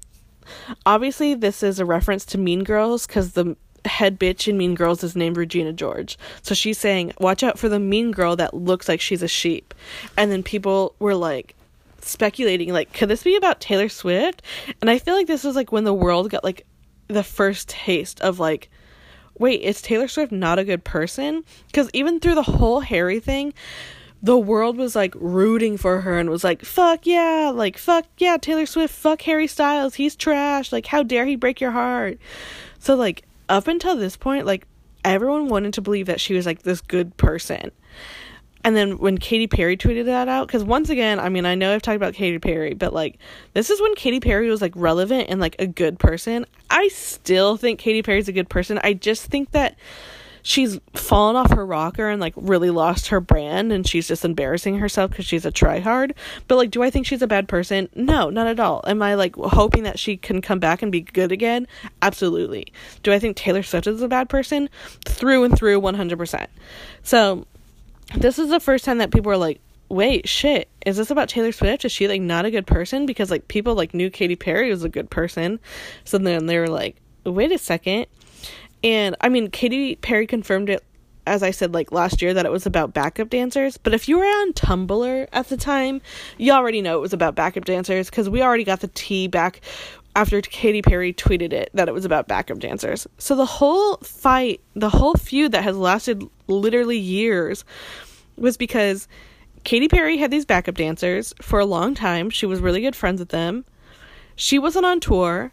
Obviously, 0.85 1.33
this 1.33 1.63
is 1.63 1.79
a 1.79 1.85
reference 1.85 2.25
to 2.25 2.37
Mean 2.37 2.63
Girls 2.63 3.07
because 3.07 3.33
the 3.33 3.55
head 3.85 4.19
bitch 4.19 4.47
in 4.47 4.57
Mean 4.57 4.75
Girls 4.75 5.03
is 5.03 5.15
named 5.15 5.37
Regina 5.37 5.73
George. 5.73 6.17
So 6.41 6.53
she's 6.53 6.77
saying, 6.77 7.13
Watch 7.19 7.43
out 7.43 7.57
for 7.57 7.69
the 7.69 7.79
mean 7.79 8.11
girl 8.11 8.35
that 8.35 8.53
looks 8.53 8.87
like 8.87 9.01
she's 9.01 9.23
a 9.23 9.27
sheep. 9.27 9.73
And 10.17 10.31
then 10.31 10.43
people 10.43 10.95
were 10.99 11.15
like, 11.15 11.55
speculating 12.01 12.71
like 12.71 12.93
could 12.93 13.09
this 13.09 13.23
be 13.23 13.35
about 13.35 13.59
Taylor 13.59 13.89
Swift? 13.89 14.41
And 14.81 14.89
I 14.89 14.99
feel 14.99 15.13
like 15.13 15.27
this 15.27 15.43
was 15.43 15.55
like 15.55 15.71
when 15.71 15.83
the 15.83 15.93
world 15.93 16.29
got 16.29 16.43
like 16.43 16.65
the 17.07 17.23
first 17.23 17.69
taste 17.69 18.21
of 18.21 18.39
like 18.39 18.69
wait, 19.39 19.61
is 19.61 19.81
Taylor 19.81 20.07
Swift 20.07 20.31
not 20.31 20.57
a 20.57 20.63
good 20.63 20.83
person? 20.83 21.43
Cuz 21.73 21.89
even 21.93 22.19
through 22.19 22.35
the 22.35 22.43
whole 22.43 22.79
Harry 22.79 23.19
thing, 23.19 23.53
the 24.21 24.37
world 24.37 24.77
was 24.77 24.95
like 24.95 25.13
rooting 25.17 25.77
for 25.77 26.01
her 26.01 26.17
and 26.17 26.29
was 26.29 26.43
like, 26.43 26.65
fuck 26.65 27.05
yeah, 27.05 27.51
like, 27.53 27.77
fuck 27.77 28.05
yeah, 28.17 28.37
Taylor 28.37 28.65
Swift, 28.65 28.93
fuck 28.93 29.21
Harry 29.23 29.47
Styles, 29.47 29.95
he's 29.95 30.15
trash, 30.15 30.71
like, 30.71 30.87
how 30.87 31.03
dare 31.03 31.25
he 31.25 31.35
break 31.35 31.61
your 31.61 31.71
heart. 31.71 32.17
So, 32.79 32.95
like, 32.95 33.23
up 33.49 33.67
until 33.67 33.95
this 33.95 34.17
point, 34.17 34.45
like, 34.45 34.65
everyone 35.05 35.47
wanted 35.47 35.73
to 35.73 35.81
believe 35.81 36.07
that 36.07 36.19
she 36.19 36.33
was 36.33 36.45
like 36.45 36.63
this 36.63 36.81
good 36.81 37.15
person. 37.17 37.71
And 38.63 38.75
then 38.75 38.97
when 38.97 39.17
Katy 39.17 39.47
Perry 39.47 39.77
tweeted 39.77 40.05
that 40.05 40.27
out, 40.27 40.47
because 40.47 40.63
once 40.63 40.89
again, 40.89 41.19
I 41.19 41.29
mean, 41.29 41.45
I 41.45 41.55
know 41.55 41.73
I've 41.73 41.81
talked 41.81 41.95
about 41.95 42.13
Katy 42.13 42.39
Perry, 42.39 42.73
but 42.73 42.93
like, 42.93 43.17
this 43.53 43.69
is 43.69 43.79
when 43.79 43.95
Katy 43.95 44.19
Perry 44.19 44.49
was 44.49 44.61
like 44.61 44.73
relevant 44.75 45.29
and 45.29 45.39
like 45.39 45.55
a 45.59 45.67
good 45.67 45.99
person. 45.99 46.45
I 46.69 46.89
still 46.89 47.55
think 47.55 47.79
Katy 47.79 48.01
Perry's 48.01 48.27
a 48.27 48.33
good 48.33 48.49
person. 48.49 48.79
I 48.83 48.93
just 48.93 49.25
think 49.27 49.51
that 49.51 49.77
she's 50.43 50.79
fallen 50.93 51.35
off 51.35 51.51
her 51.51 51.65
rocker 51.65 52.09
and 52.09 52.21
like 52.21 52.33
really 52.35 52.69
lost 52.69 53.07
her 53.07 53.19
brand 53.19 53.71
and 53.71 53.87
she's 53.87 54.07
just 54.07 54.25
embarrassing 54.25 54.79
herself 54.79 55.11
because 55.11 55.25
she's 55.25 55.45
a 55.45 55.51
tryhard. 55.51 56.13
But 56.47 56.55
like, 56.55 56.71
do 56.71 56.83
I 56.83 56.89
think 56.89 57.05
she's 57.05 57.21
a 57.21 57.27
bad 57.27 57.47
person? 57.47 57.89
No, 57.95 58.29
not 58.29 58.47
at 58.47 58.59
all. 58.59 58.83
Am 58.87 59.01
I 59.01 59.15
like 59.15 59.35
hoping 59.35 59.83
that 59.83 59.99
she 59.99 60.17
can 60.17 60.41
come 60.41 60.59
back 60.59 60.81
and 60.81 60.91
be 60.91 61.01
good 61.01 61.31
again? 61.31 61.67
Absolutely. 62.01 62.71
Do 63.03 63.11
I 63.11 63.19
think 63.19 63.37
Taylor 63.37 63.63
Swift 63.63 63.87
is 63.87 64.01
a 64.01 64.07
bad 64.07 64.29
person? 64.29 64.69
Through 65.05 65.43
and 65.43 65.57
through, 65.57 65.81
100%. 65.81 66.47
So 67.03 67.45
this 68.15 68.39
is 68.39 68.49
the 68.49 68.59
first 68.59 68.85
time 68.85 68.99
that 68.99 69.11
people 69.11 69.31
are 69.31 69.37
like, 69.37 69.59
wait, 69.89 70.27
shit, 70.27 70.69
is 70.85 70.97
this 70.97 71.11
about 71.11 71.29
Taylor 71.29 71.51
Swift? 71.51 71.85
Is 71.85 71.91
she 71.91 72.07
like 72.07 72.21
not 72.21 72.45
a 72.45 72.51
good 72.51 72.67
person? 72.67 73.05
Because 73.05 73.31
like 73.31 73.47
people 73.47 73.75
like 73.75 73.93
knew 73.93 74.09
Katy 74.09 74.35
Perry 74.35 74.69
was 74.69 74.83
a 74.83 74.89
good 74.89 75.09
person. 75.09 75.59
So 76.03 76.17
then 76.17 76.45
they 76.45 76.59
were 76.59 76.67
like, 76.67 76.97
wait 77.25 77.51
a 77.51 77.57
second. 77.57 78.07
And 78.83 79.15
I 79.21 79.29
mean, 79.29 79.49
Katy 79.49 79.95
Perry 79.97 80.27
confirmed 80.27 80.69
it, 80.69 80.83
as 81.25 81.43
I 81.43 81.51
said, 81.51 81.73
like 81.73 81.91
last 81.91 82.21
year, 82.21 82.33
that 82.33 82.45
it 82.45 82.51
was 82.51 82.65
about 82.65 82.93
backup 82.93 83.29
dancers. 83.29 83.77
But 83.77 83.93
if 83.93 84.07
you 84.07 84.17
were 84.17 84.25
on 84.25 84.53
Tumblr 84.53 85.27
at 85.33 85.49
the 85.49 85.57
time, 85.57 86.01
you 86.37 86.51
already 86.51 86.81
know 86.81 86.97
it 86.97 87.01
was 87.01 87.13
about 87.13 87.35
backup 87.35 87.65
dancers 87.65 88.09
because 88.09 88.29
we 88.29 88.41
already 88.41 88.63
got 88.63 88.79
the 88.79 88.89
tea 88.89 89.27
back 89.27 89.61
after 90.15 90.41
Katy 90.41 90.81
Perry 90.81 91.13
tweeted 91.13 91.53
it 91.53 91.69
that 91.75 91.87
it 91.87 91.93
was 91.93 92.05
about 92.05 92.27
backup 92.27 92.59
dancers. 92.59 93.05
So 93.17 93.35
the 93.35 93.45
whole 93.45 93.97
fight, 93.97 94.61
the 94.75 94.89
whole 94.89 95.13
feud 95.13 95.51
that 95.51 95.63
has 95.63 95.77
lasted 95.77 96.23
literally 96.47 96.97
years 96.97 97.63
was 98.35 98.57
because 98.57 99.07
Katy 99.63 99.89
Perry 99.89 100.17
had 100.17 100.31
these 100.31 100.45
backup 100.45 100.75
dancers 100.75 101.33
for 101.41 101.59
a 101.59 101.65
long 101.65 101.93
time. 101.93 102.29
She 102.29 102.45
was 102.45 102.61
really 102.61 102.81
good 102.81 102.95
friends 102.95 103.19
with 103.19 103.29
them. 103.29 103.65
She 104.35 104.57
wasn't 104.57 104.85
on 104.85 104.99
tour. 104.99 105.51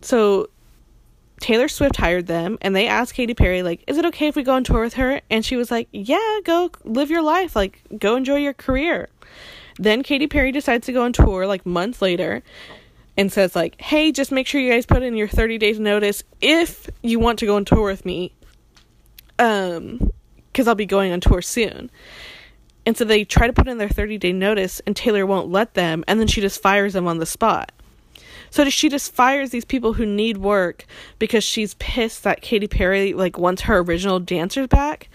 So 0.00 0.48
Taylor 1.40 1.68
Swift 1.68 1.96
hired 1.96 2.26
them 2.26 2.58
and 2.62 2.74
they 2.74 2.86
asked 2.86 3.14
Katy 3.14 3.34
Perry 3.34 3.62
like, 3.62 3.84
"Is 3.86 3.98
it 3.98 4.06
okay 4.06 4.28
if 4.28 4.36
we 4.36 4.42
go 4.42 4.54
on 4.54 4.64
tour 4.64 4.80
with 4.82 4.94
her?" 4.94 5.20
And 5.30 5.44
she 5.44 5.56
was 5.56 5.70
like, 5.70 5.88
"Yeah, 5.92 6.38
go 6.44 6.70
live 6.84 7.10
your 7.10 7.22
life. 7.22 7.54
Like 7.54 7.82
go 7.98 8.16
enjoy 8.16 8.36
your 8.36 8.54
career." 8.54 9.08
Then 9.78 10.02
Katy 10.02 10.26
Perry 10.26 10.52
decides 10.52 10.86
to 10.86 10.92
go 10.92 11.02
on 11.04 11.12
tour 11.12 11.46
like 11.46 11.66
months 11.66 12.00
later 12.00 12.42
and 13.16 13.30
says 13.30 13.54
like, 13.54 13.80
"Hey, 13.80 14.12
just 14.12 14.32
make 14.32 14.46
sure 14.46 14.60
you 14.60 14.72
guys 14.72 14.86
put 14.86 15.02
in 15.02 15.16
your 15.16 15.28
30 15.28 15.58
days 15.58 15.78
notice 15.78 16.24
if 16.40 16.88
you 17.02 17.18
want 17.18 17.38
to 17.40 17.46
go 17.46 17.56
on 17.56 17.64
tour 17.64 17.84
with 17.84 18.04
me." 18.04 18.32
Um 19.38 20.12
because 20.56 20.68
I'll 20.68 20.74
be 20.74 20.86
going 20.86 21.12
on 21.12 21.20
tour 21.20 21.42
soon. 21.42 21.90
And 22.86 22.96
so 22.96 23.04
they 23.04 23.24
try 23.24 23.46
to 23.46 23.52
put 23.52 23.68
in 23.68 23.76
their 23.76 23.90
30 23.90 24.16
day 24.16 24.32
notice, 24.32 24.80
and 24.86 24.96
Taylor 24.96 25.26
won't 25.26 25.50
let 25.50 25.74
them, 25.74 26.02
and 26.08 26.18
then 26.18 26.28
she 26.28 26.40
just 26.40 26.62
fires 26.62 26.94
them 26.94 27.06
on 27.06 27.18
the 27.18 27.26
spot. 27.26 27.72
So 28.56 28.66
she 28.70 28.88
just 28.88 29.12
fires 29.12 29.50
these 29.50 29.66
people 29.66 29.92
who 29.92 30.06
need 30.06 30.38
work 30.38 30.86
because 31.18 31.44
she's 31.44 31.74
pissed 31.74 32.22
that 32.22 32.40
Katy 32.40 32.68
Perry 32.68 33.12
like 33.12 33.36
wants 33.36 33.60
her 33.60 33.80
original 33.80 34.18
dancers 34.18 34.66
back. 34.66 35.10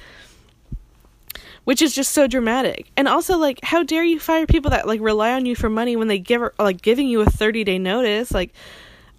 Which 1.64 1.82
is 1.82 1.96
just 1.96 2.12
so 2.12 2.28
dramatic. 2.28 2.92
And 2.96 3.08
also 3.08 3.40
like 3.40 3.60
how 3.64 3.82
dare 3.82 4.04
you 4.04 4.20
fire 4.20 4.46
people 4.46 4.70
that 4.70 4.86
like 4.86 5.02
rely 5.02 5.32
on 5.32 5.48
you 5.48 5.56
for 5.56 5.72
money 5.72 5.96
when 5.96 6.08
they 6.08 6.20
give 6.20 6.40
her 6.40 6.54
like 6.60 6.84
giving 6.84 7.08
you 7.08 7.22
a 7.22 7.26
30-day 7.26 7.80
notice? 7.80 8.32
Like 8.32 8.54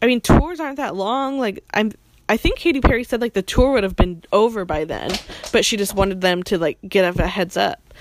I 0.01 0.07
mean 0.07 0.21
tours 0.21 0.61
aren't 0.61 0.77
that 0.77 0.95
long. 0.95 1.41
Like 1.41 1.65
I'm 1.75 1.91
I 2.29 2.37
think 2.37 2.61
Katy 2.61 2.81
Perry 2.81 3.03
said 3.03 3.21
like 3.21 3.33
the 3.33 3.43
tour 3.43 3.73
would 3.73 3.83
have 3.83 3.97
been 3.97 4.23
over 4.33 4.65
by 4.65 4.85
then, 4.85 5.11
but 5.51 5.65
she 5.65 5.77
just 5.77 5.97
wanted 5.97 6.21
them 6.21 6.45
to 6.45 6.59
like 6.59 6.79
get 6.89 7.19
a 7.19 7.27
heads 7.27 7.57
up. 7.57 7.93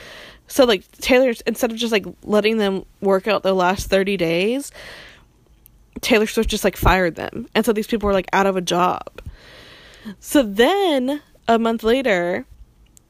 So 0.45 0.65
like 0.65 0.83
Taylor 0.91 1.33
instead 1.47 1.71
of 1.71 1.77
just 1.77 1.91
like 1.91 2.05
letting 2.21 2.57
them 2.57 2.85
work 2.99 3.27
out 3.27 3.41
the 3.41 3.55
last 3.55 3.87
30 3.87 4.17
days, 4.17 4.71
Taylor 5.99 6.27
Swift 6.27 6.49
just 6.49 6.63
like 6.63 6.77
fired 6.77 7.15
them. 7.15 7.47
And 7.53 7.65
so 7.65 7.73
these 7.73 7.87
people 7.87 8.07
were 8.07 8.13
like 8.13 8.29
out 8.33 8.47
of 8.47 8.55
a 8.55 8.61
job. 8.61 9.21
So 10.19 10.41
then 10.43 11.21
a 11.47 11.59
month 11.59 11.83
later, 11.83 12.45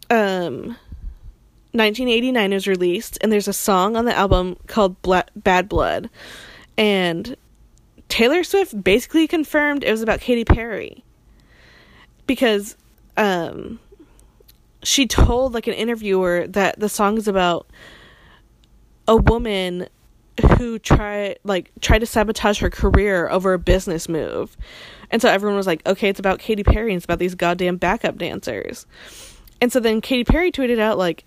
um 0.09 0.75
1989 1.73 2.51
is 2.51 2.67
released 2.67 3.17
and 3.21 3.31
there's 3.31 3.47
a 3.47 3.53
song 3.53 3.95
on 3.95 4.03
the 4.03 4.13
album 4.13 4.57
called 4.67 5.01
Bla- 5.01 5.27
Bad 5.35 5.69
Blood. 5.69 6.09
And 6.77 7.37
Taylor 8.09 8.43
Swift 8.43 8.83
basically 8.83 9.25
confirmed 9.25 9.85
it 9.85 9.91
was 9.91 10.01
about 10.01 10.19
Katy 10.19 10.43
Perry 10.43 11.05
because 12.27 12.75
um, 13.15 13.79
she 14.83 15.07
told 15.07 15.53
like 15.53 15.67
an 15.67 15.73
interviewer 15.73 16.45
that 16.47 16.77
the 16.77 16.89
song 16.89 17.17
is 17.17 17.29
about 17.29 17.67
a 19.07 19.15
woman 19.15 19.87
who 20.57 20.79
tried 20.79 21.39
like 21.43 21.71
tried 21.81 21.99
to 21.99 22.05
sabotage 22.05 22.59
her 22.59 22.69
career 22.69 23.29
over 23.29 23.53
a 23.53 23.59
business 23.59 24.07
move. 24.07 24.55
And 25.09 25.21
so 25.21 25.29
everyone 25.29 25.57
was 25.57 25.67
like, 25.67 25.85
"Okay, 25.85 26.09
it's 26.09 26.19
about 26.19 26.39
Katy 26.39 26.63
Perry 26.63 26.91
and 26.91 26.97
it's 26.97 27.05
about 27.05 27.19
these 27.19 27.35
goddamn 27.35 27.77
backup 27.77 28.17
dancers." 28.17 28.85
And 29.59 29.71
so 29.71 29.79
then 29.79 30.01
Katy 30.01 30.23
Perry 30.23 30.51
tweeted 30.51 30.79
out 30.79 30.97
like 30.97 31.25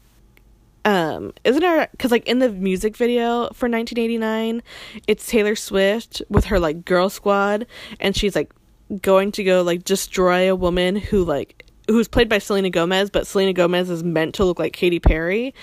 um 0.84 1.32
isn't 1.44 1.60
there 1.62 1.88
because 1.92 2.10
like 2.10 2.26
in 2.28 2.40
the 2.40 2.50
music 2.50 2.94
video 2.96 3.44
for 3.54 3.68
1989 3.70 4.62
it's 5.06 5.26
taylor 5.26 5.56
swift 5.56 6.20
with 6.28 6.44
her 6.44 6.60
like 6.60 6.84
girl 6.84 7.08
squad 7.08 7.66
and 8.00 8.14
she's 8.14 8.36
like 8.36 8.52
going 9.00 9.32
to 9.32 9.42
go 9.42 9.62
like 9.62 9.82
destroy 9.84 10.50
a 10.50 10.54
woman 10.54 10.96
who 10.96 11.24
like 11.24 11.64
who's 11.88 12.06
played 12.06 12.28
by 12.28 12.38
selena 12.38 12.68
gomez 12.68 13.08
but 13.08 13.26
selena 13.26 13.54
gomez 13.54 13.88
is 13.88 14.04
meant 14.04 14.34
to 14.34 14.44
look 14.44 14.58
like 14.58 14.74
Katy 14.74 15.00
perry 15.00 15.54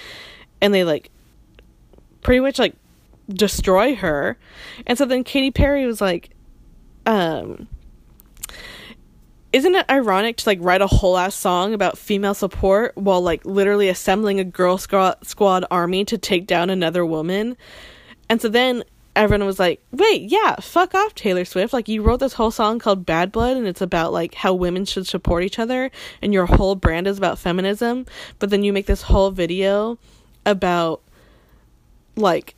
and 0.60 0.74
they 0.74 0.84
like 0.84 1.12
pretty 2.22 2.40
much 2.40 2.58
like 2.58 2.76
destroy 3.36 3.96
her 3.96 4.38
and 4.86 4.98
so 4.98 5.06
then 5.06 5.24
Katy 5.24 5.52
perry 5.52 5.86
was 5.86 6.02
like 6.02 6.32
um 7.06 7.68
isn't 9.54 9.76
it 9.76 9.86
ironic 9.90 10.38
to 10.38 10.50
like 10.50 10.60
write 10.62 10.82
a 10.82 10.88
whole 10.88 11.18
ass 11.18 11.36
song 11.36 11.74
about 11.74 11.98
female 11.98 12.34
support 12.34 12.96
while 12.96 13.22
like 13.22 13.46
literally 13.46 13.90
assembling 13.90 14.40
a 14.40 14.46
girl 14.46 14.78
squad 14.78 15.18
squad 15.28 15.66
army 15.70 16.06
to 16.06 16.18
take 16.18 16.48
down 16.48 16.70
another 16.70 17.06
woman? 17.06 17.58
And 18.30 18.42
so 18.42 18.48
then 18.48 18.84
everyone 19.14 19.46
was 19.46 19.60
like, 19.60 19.82
"Wait, 19.92 20.22
yeah, 20.32 20.56
fuck 20.62 20.96
off, 20.96 21.16
Taylor 21.16 21.44
Swift. 21.44 21.74
Like 21.74 21.90
you 21.90 22.02
wrote 22.02 22.22
this 22.22 22.34
whole 22.34 22.52
song 22.52 22.80
called 22.80 23.06
Bad 23.06 23.32
Blood 23.34 23.58
and 23.58 23.68
it's 23.68 23.82
about 23.82 24.14
like 24.14 24.36
how 24.36 24.54
women 24.54 24.86
should 24.86 25.06
support 25.06 25.44
each 25.44 25.60
other 25.60 25.92
and 26.22 26.34
your 26.34 26.46
whole 26.46 26.76
brand 26.76 27.08
is 27.08 27.18
about 27.18 27.38
feminism, 27.38 28.06
but 28.40 28.52
then 28.52 28.64
you 28.64 28.72
make 28.72 28.86
this 28.86 29.02
whole 29.02 29.32
video 29.32 29.98
about 30.46 31.02
like 32.16 32.56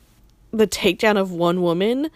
the 0.56 0.66
takedown 0.66 1.16
of 1.16 1.30
one 1.30 1.62
woman 1.62 2.10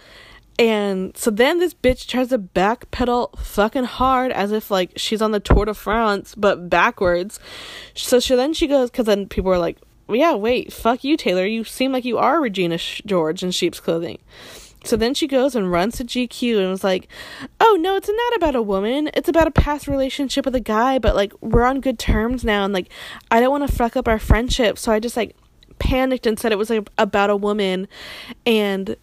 and 0.58 1.16
so 1.16 1.30
then 1.30 1.60
this 1.60 1.72
bitch 1.72 2.06
tries 2.06 2.28
to 2.28 2.38
backpedal 2.38 3.38
fucking 3.38 3.84
hard 3.84 4.32
as 4.32 4.50
if 4.50 4.70
like 4.70 4.92
she's 4.96 5.22
on 5.22 5.30
the 5.30 5.38
Tour 5.38 5.66
de 5.66 5.74
France 5.74 6.34
but 6.34 6.68
backwards. 6.68 7.38
So 7.94 8.18
she 8.18 8.34
then 8.34 8.52
she 8.52 8.66
goes 8.66 8.90
because 8.90 9.06
then 9.06 9.28
people 9.28 9.52
are 9.52 9.58
like, 9.58 9.78
yeah, 10.08 10.34
wait, 10.34 10.72
fuck 10.72 11.04
you, 11.04 11.16
Taylor. 11.16 11.46
You 11.46 11.62
seem 11.62 11.92
like 11.92 12.04
you 12.04 12.18
are 12.18 12.40
Regina 12.40 12.78
George 12.78 13.44
in 13.44 13.52
sheep's 13.52 13.78
clothing. 13.78 14.18
So 14.84 14.96
then 14.96 15.14
she 15.14 15.26
goes 15.26 15.54
and 15.54 15.70
runs 15.70 15.96
to 15.96 16.04
GQ 16.04 16.58
and 16.58 16.70
was 16.70 16.84
like, 16.84 17.08
"Oh 17.60 17.76
no, 17.80 17.96
it's 17.96 18.08
not 18.08 18.36
about 18.36 18.54
a 18.54 18.62
woman. 18.62 19.10
It's 19.12 19.28
about 19.28 19.48
a 19.48 19.52
past 19.52 19.86
relationship 19.86 20.44
with 20.44 20.54
a 20.54 20.60
guy, 20.60 20.98
but 20.98 21.14
like 21.14 21.32
we're 21.40 21.64
on 21.64 21.80
good 21.80 21.98
terms 21.98 22.44
now 22.44 22.64
and 22.64 22.72
like 22.72 22.88
I 23.30 23.40
don't 23.40 23.50
want 23.50 23.68
to 23.68 23.76
fuck 23.76 23.96
up 23.96 24.08
our 24.08 24.18
friendship, 24.18 24.78
so 24.78 24.92
I 24.92 25.00
just 25.00 25.16
like 25.16 25.36
panicked 25.78 26.26
and 26.26 26.38
said 26.38 26.52
it 26.52 26.58
was 26.58 26.70
like 26.70 26.88
about 26.98 27.30
a 27.30 27.36
woman 27.36 27.88
and 28.46 28.96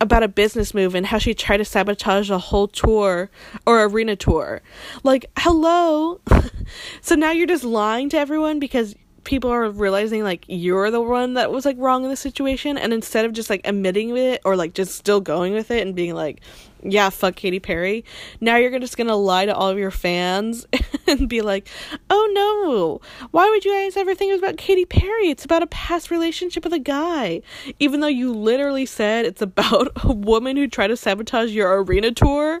about 0.00 0.22
a 0.22 0.28
business 0.28 0.74
move 0.74 0.94
and 0.94 1.06
how 1.06 1.18
she 1.18 1.34
tried 1.34 1.58
to 1.58 1.64
sabotage 1.64 2.30
a 2.30 2.38
whole 2.38 2.68
tour 2.68 3.30
or 3.66 3.84
arena 3.84 4.16
tour. 4.16 4.60
Like, 5.02 5.26
hello. 5.38 6.20
so 7.00 7.14
now 7.14 7.30
you're 7.30 7.46
just 7.46 7.64
lying 7.64 8.08
to 8.10 8.18
everyone 8.18 8.58
because 8.58 8.94
people 9.24 9.50
are 9.50 9.70
realizing 9.70 10.22
like 10.22 10.44
you're 10.48 10.90
the 10.90 11.00
one 11.00 11.34
that 11.34 11.50
was 11.50 11.64
like 11.64 11.76
wrong 11.78 12.04
in 12.04 12.10
the 12.10 12.16
situation 12.16 12.78
and 12.78 12.92
instead 12.92 13.24
of 13.24 13.32
just 13.32 13.50
like 13.50 13.60
admitting 13.64 14.16
it 14.16 14.40
or 14.44 14.56
like 14.56 14.74
just 14.74 14.94
still 14.94 15.20
going 15.20 15.52
with 15.52 15.70
it 15.70 15.86
and 15.86 15.94
being 15.94 16.14
like 16.14 16.40
yeah 16.82 17.08
fuck 17.08 17.34
Katy 17.34 17.60
Perry 17.60 18.04
now 18.40 18.56
you're 18.56 18.78
just 18.78 18.96
gonna 18.96 19.16
lie 19.16 19.46
to 19.46 19.54
all 19.54 19.70
of 19.70 19.78
your 19.78 19.90
fans 19.90 20.66
and 21.06 21.28
be 21.28 21.40
like 21.40 21.68
oh 22.10 22.30
no. 22.34 23.00
Why 23.30 23.48
would 23.48 23.64
you 23.64 23.72
guys 23.72 23.96
ever 23.96 24.14
think 24.14 24.30
it 24.30 24.34
was 24.34 24.42
about 24.42 24.56
Katy 24.56 24.84
Perry? 24.84 25.28
It's 25.28 25.44
about 25.44 25.62
a 25.62 25.66
past 25.66 26.10
relationship 26.10 26.64
with 26.64 26.72
a 26.72 26.78
guy. 26.78 27.42
Even 27.78 28.00
though 28.00 28.06
you 28.06 28.32
literally 28.32 28.86
said 28.86 29.24
it's 29.24 29.42
about 29.42 29.88
a 30.04 30.12
woman 30.12 30.56
who 30.56 30.66
tried 30.66 30.88
to 30.88 30.96
sabotage 30.96 31.50
your 31.50 31.82
arena 31.82 32.12
tour. 32.12 32.60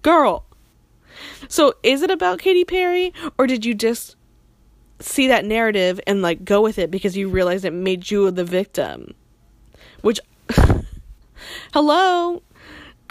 Girl. 0.00 0.44
So 1.48 1.74
is 1.82 2.02
it 2.02 2.10
about 2.10 2.38
Katy 2.38 2.64
Perry 2.64 3.12
or 3.38 3.46
did 3.46 3.64
you 3.64 3.74
just 3.74 4.16
see 5.02 5.28
that 5.28 5.44
narrative 5.44 6.00
and 6.06 6.22
like 6.22 6.44
go 6.44 6.60
with 6.60 6.78
it 6.78 6.90
because 6.90 7.16
you 7.16 7.28
realize 7.28 7.64
it 7.64 7.72
made 7.72 8.10
you 8.10 8.30
the 8.30 8.44
victim. 8.44 9.14
Which 10.00 10.20
hello 11.72 12.42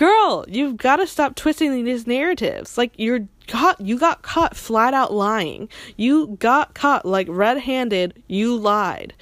girl, 0.01 0.43
you've 0.47 0.77
got 0.77 0.95
to 0.95 1.05
stop 1.05 1.35
twisting 1.35 1.85
these 1.85 2.07
narratives. 2.07 2.75
Like 2.75 2.91
you're 2.97 3.27
caught 3.47 3.79
you 3.79 3.99
got 3.99 4.23
caught 4.23 4.57
flat 4.57 4.95
out 4.95 5.13
lying. 5.13 5.69
You 5.95 6.37
got 6.39 6.73
caught 6.73 7.05
like 7.05 7.27
red-handed, 7.29 8.23
you 8.27 8.55
lied. 8.55 9.13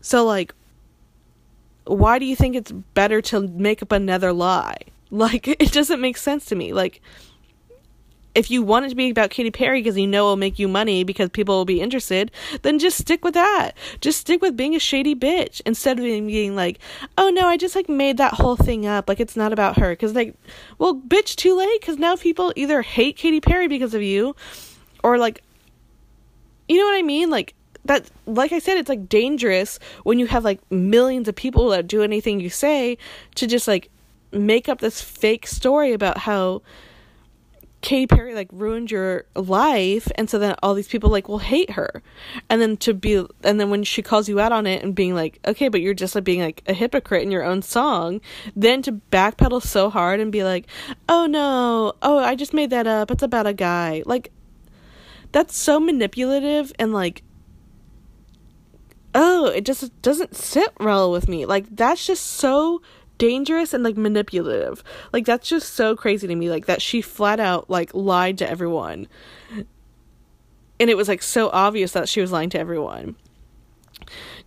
So 0.00 0.24
like 0.24 0.52
why 1.84 2.18
do 2.18 2.24
you 2.24 2.34
think 2.34 2.56
it's 2.56 2.72
better 2.72 3.22
to 3.22 3.46
make 3.48 3.82
up 3.82 3.92
another 3.92 4.32
lie? 4.32 4.76
Like 5.12 5.48
it 5.48 5.72
doesn't 5.72 6.00
make 6.00 6.16
sense 6.16 6.44
to 6.46 6.54
me. 6.54 6.72
Like 6.72 7.02
if 8.34 8.50
you 8.50 8.62
want 8.62 8.86
it 8.86 8.90
to 8.90 8.94
be 8.94 9.10
about 9.10 9.30
Katy 9.30 9.50
Perry 9.50 9.80
because 9.80 9.96
you 9.96 10.06
know 10.06 10.26
it'll 10.26 10.36
make 10.36 10.58
you 10.58 10.68
money 10.68 11.04
because 11.04 11.30
people 11.30 11.56
will 11.56 11.64
be 11.64 11.80
interested, 11.80 12.30
then 12.62 12.78
just 12.78 12.98
stick 12.98 13.24
with 13.24 13.34
that. 13.34 13.72
Just 14.00 14.20
stick 14.20 14.40
with 14.40 14.56
being 14.56 14.74
a 14.74 14.78
shady 14.78 15.14
bitch 15.14 15.60
instead 15.66 15.98
of 15.98 16.04
being 16.04 16.54
like, 16.54 16.78
oh 17.18 17.30
no, 17.30 17.46
I 17.46 17.56
just 17.56 17.74
like 17.74 17.88
made 17.88 18.18
that 18.18 18.34
whole 18.34 18.56
thing 18.56 18.86
up. 18.86 19.08
Like 19.08 19.20
it's 19.20 19.36
not 19.36 19.52
about 19.52 19.78
her. 19.78 19.94
Cause 19.96 20.14
like, 20.14 20.36
well, 20.78 20.94
bitch, 20.94 21.36
too 21.36 21.56
late. 21.56 21.82
Cause 21.82 21.98
now 21.98 22.16
people 22.16 22.52
either 22.56 22.82
hate 22.82 23.16
Katy 23.16 23.40
Perry 23.40 23.68
because 23.68 23.94
of 23.94 24.02
you 24.02 24.36
or 25.02 25.18
like, 25.18 25.42
you 26.68 26.78
know 26.78 26.84
what 26.84 26.96
I 26.96 27.02
mean? 27.02 27.30
Like, 27.30 27.54
that 27.84 28.10
like 28.26 28.52
I 28.52 28.58
said, 28.58 28.76
it's 28.76 28.88
like 28.88 29.08
dangerous 29.08 29.78
when 30.04 30.18
you 30.18 30.26
have 30.26 30.44
like 30.44 30.60
millions 30.70 31.28
of 31.28 31.34
people 31.34 31.70
that 31.70 31.86
do 31.86 32.02
anything 32.02 32.38
you 32.38 32.50
say 32.50 32.98
to 33.36 33.46
just 33.46 33.66
like 33.66 33.90
make 34.32 34.68
up 34.68 34.80
this 34.80 35.00
fake 35.00 35.46
story 35.46 35.92
about 35.92 36.18
how 36.18 36.62
Katy 37.82 38.06
Perry 38.06 38.34
like 38.34 38.48
ruined 38.52 38.90
your 38.90 39.24
life 39.34 40.10
and 40.16 40.28
so 40.28 40.38
then 40.38 40.54
all 40.62 40.74
these 40.74 40.88
people 40.88 41.10
like 41.10 41.28
will 41.28 41.38
hate 41.38 41.70
her. 41.70 42.02
And 42.48 42.60
then 42.60 42.76
to 42.78 42.92
be 42.92 43.24
and 43.42 43.58
then 43.58 43.70
when 43.70 43.84
she 43.84 44.02
calls 44.02 44.28
you 44.28 44.38
out 44.38 44.52
on 44.52 44.66
it 44.66 44.82
and 44.82 44.94
being 44.94 45.14
like, 45.14 45.38
"Okay, 45.46 45.68
but 45.68 45.80
you're 45.80 45.94
just 45.94 46.14
like 46.14 46.24
being 46.24 46.40
like 46.40 46.62
a 46.66 46.74
hypocrite 46.74 47.22
in 47.22 47.30
your 47.30 47.42
own 47.42 47.62
song." 47.62 48.20
Then 48.54 48.82
to 48.82 48.92
backpedal 48.92 49.62
so 49.62 49.88
hard 49.88 50.20
and 50.20 50.30
be 50.30 50.44
like, 50.44 50.66
"Oh 51.08 51.26
no. 51.26 51.94
Oh, 52.02 52.18
I 52.18 52.34
just 52.34 52.52
made 52.52 52.70
that 52.70 52.86
up. 52.86 53.10
It's 53.10 53.22
about 53.22 53.46
a 53.46 53.54
guy." 53.54 54.02
Like 54.04 54.30
that's 55.32 55.56
so 55.56 55.80
manipulative 55.80 56.72
and 56.78 56.92
like 56.92 57.22
oh, 59.14 59.46
it 59.46 59.64
just 59.64 60.00
doesn't 60.02 60.36
sit 60.36 60.68
well 60.78 61.10
with 61.10 61.28
me. 61.28 61.46
Like 61.46 61.66
that's 61.74 62.06
just 62.06 62.24
so 62.24 62.82
dangerous 63.20 63.74
and 63.74 63.84
like 63.84 63.96
manipulative. 63.96 64.82
Like 65.12 65.26
that's 65.26 65.48
just 65.48 65.74
so 65.74 65.94
crazy 65.94 66.26
to 66.26 66.34
me 66.34 66.50
like 66.50 66.66
that 66.66 66.82
she 66.82 67.02
flat 67.02 67.38
out 67.38 67.70
like 67.70 67.94
lied 67.94 68.38
to 68.38 68.50
everyone. 68.50 69.06
And 70.80 70.88
it 70.88 70.96
was 70.96 71.06
like 71.06 71.22
so 71.22 71.50
obvious 71.52 71.92
that 71.92 72.08
she 72.08 72.22
was 72.22 72.32
lying 72.32 72.48
to 72.50 72.58
everyone. 72.58 73.14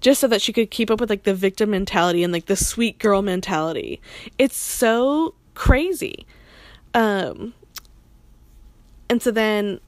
Just 0.01 0.19
so 0.19 0.28
that 0.28 0.41
she 0.41 0.51
could 0.51 0.71
keep 0.71 0.89
up 0.89 0.99
with 0.99 1.09
like 1.11 1.24
the 1.24 1.36
victim 1.36 1.69
mentality 1.69 2.24
and 2.24 2.34
like 2.34 2.47
the 2.47 2.55
sweet 2.55 2.97
girl 2.97 3.21
mentality. 3.21 4.01
It's 4.39 4.57
so 4.57 5.36
crazy. 5.53 6.26
Um 6.95 7.53
and 9.07 9.21
so 9.21 9.30
then 9.30 9.80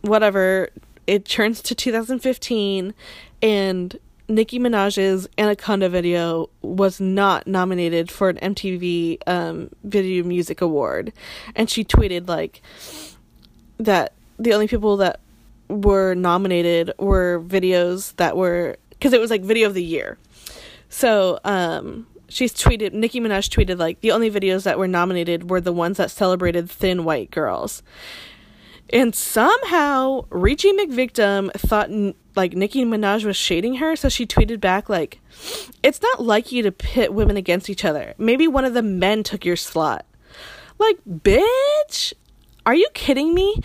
whatever 0.00 0.70
it 1.06 1.24
turns 1.24 1.62
to 1.62 1.74
2015 1.76 2.94
and 3.42 3.98
Nicki 4.28 4.58
Minaj's 4.58 5.26
Anaconda 5.38 5.88
video 5.88 6.50
was 6.60 7.00
not 7.00 7.46
nominated 7.46 8.10
for 8.10 8.28
an 8.28 8.36
MTV 8.36 9.18
um, 9.26 9.70
Video 9.84 10.22
Music 10.22 10.60
Award. 10.60 11.12
And 11.56 11.70
she 11.70 11.82
tweeted, 11.82 12.28
like, 12.28 12.60
that 13.78 14.12
the 14.38 14.52
only 14.52 14.68
people 14.68 14.98
that 14.98 15.20
were 15.68 16.14
nominated 16.14 16.92
were 16.98 17.42
videos 17.46 18.14
that 18.16 18.36
were, 18.36 18.76
because 18.90 19.14
it 19.14 19.20
was 19.20 19.30
like 19.30 19.42
video 19.42 19.66
of 19.66 19.74
the 19.74 19.84
year. 19.84 20.18
So, 20.90 21.38
um, 21.44 22.06
she's 22.28 22.52
tweeted, 22.52 22.92
Nicki 22.92 23.20
Minaj 23.20 23.48
tweeted, 23.48 23.78
like, 23.78 24.00
the 24.00 24.12
only 24.12 24.30
videos 24.30 24.64
that 24.64 24.78
were 24.78 24.88
nominated 24.88 25.48
were 25.48 25.60
the 25.60 25.72
ones 25.72 25.96
that 25.96 26.10
celebrated 26.10 26.70
thin 26.70 27.04
white 27.04 27.30
girls. 27.30 27.82
And 28.90 29.14
somehow, 29.14 30.24
Richie 30.30 30.72
McVictim 30.72 31.52
thought 31.52 31.90
like 32.38 32.54
Nicki 32.54 32.84
Minaj 32.84 33.24
was 33.24 33.36
shading 33.36 33.74
her, 33.74 33.96
so 33.96 34.08
she 34.08 34.24
tweeted 34.24 34.60
back 34.60 34.88
like, 34.88 35.20
"It's 35.82 36.00
not 36.00 36.22
like 36.22 36.52
you 36.52 36.62
to 36.62 36.72
pit 36.72 37.12
women 37.12 37.36
against 37.36 37.68
each 37.68 37.84
other. 37.84 38.14
Maybe 38.16 38.46
one 38.46 38.64
of 38.64 38.74
the 38.74 38.82
men 38.82 39.24
took 39.24 39.44
your 39.44 39.56
slot." 39.56 40.06
Like, 40.78 40.98
bitch, 41.06 42.12
are 42.64 42.74
you 42.74 42.88
kidding 42.94 43.34
me? 43.34 43.60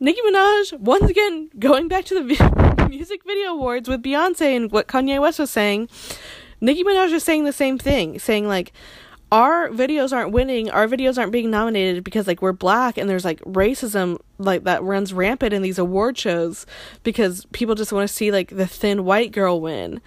Nicki 0.00 0.20
Minaj 0.26 0.78
once 0.80 1.08
again 1.08 1.50
going 1.58 1.86
back 1.86 2.04
to 2.06 2.14
the 2.14 2.86
music 2.90 3.22
video 3.24 3.52
awards 3.52 3.88
with 3.88 4.02
Beyonce 4.02 4.56
and 4.56 4.72
what 4.72 4.88
Kanye 4.88 5.20
West 5.20 5.38
was 5.38 5.50
saying. 5.50 5.88
Nicki 6.60 6.82
Minaj 6.82 7.12
is 7.12 7.22
saying 7.22 7.44
the 7.44 7.52
same 7.52 7.78
thing, 7.78 8.18
saying 8.18 8.48
like, 8.48 8.72
our 9.32 9.68
videos 9.70 10.12
aren't 10.12 10.30
winning 10.30 10.70
our 10.70 10.86
videos 10.86 11.18
aren't 11.18 11.32
being 11.32 11.50
nominated 11.50 12.04
because 12.04 12.26
like 12.26 12.40
we're 12.40 12.52
black 12.52 12.96
and 12.96 13.10
there's 13.10 13.24
like 13.24 13.40
racism 13.40 14.18
like 14.38 14.64
that 14.64 14.82
runs 14.82 15.12
rampant 15.12 15.52
in 15.52 15.62
these 15.62 15.78
award 15.78 16.16
shows 16.16 16.64
because 17.02 17.44
people 17.52 17.74
just 17.74 17.92
want 17.92 18.08
to 18.08 18.14
see 18.14 18.30
like 18.30 18.50
the 18.50 18.66
thin 18.66 19.04
white 19.04 19.32
girl 19.32 19.60
win. 19.60 20.00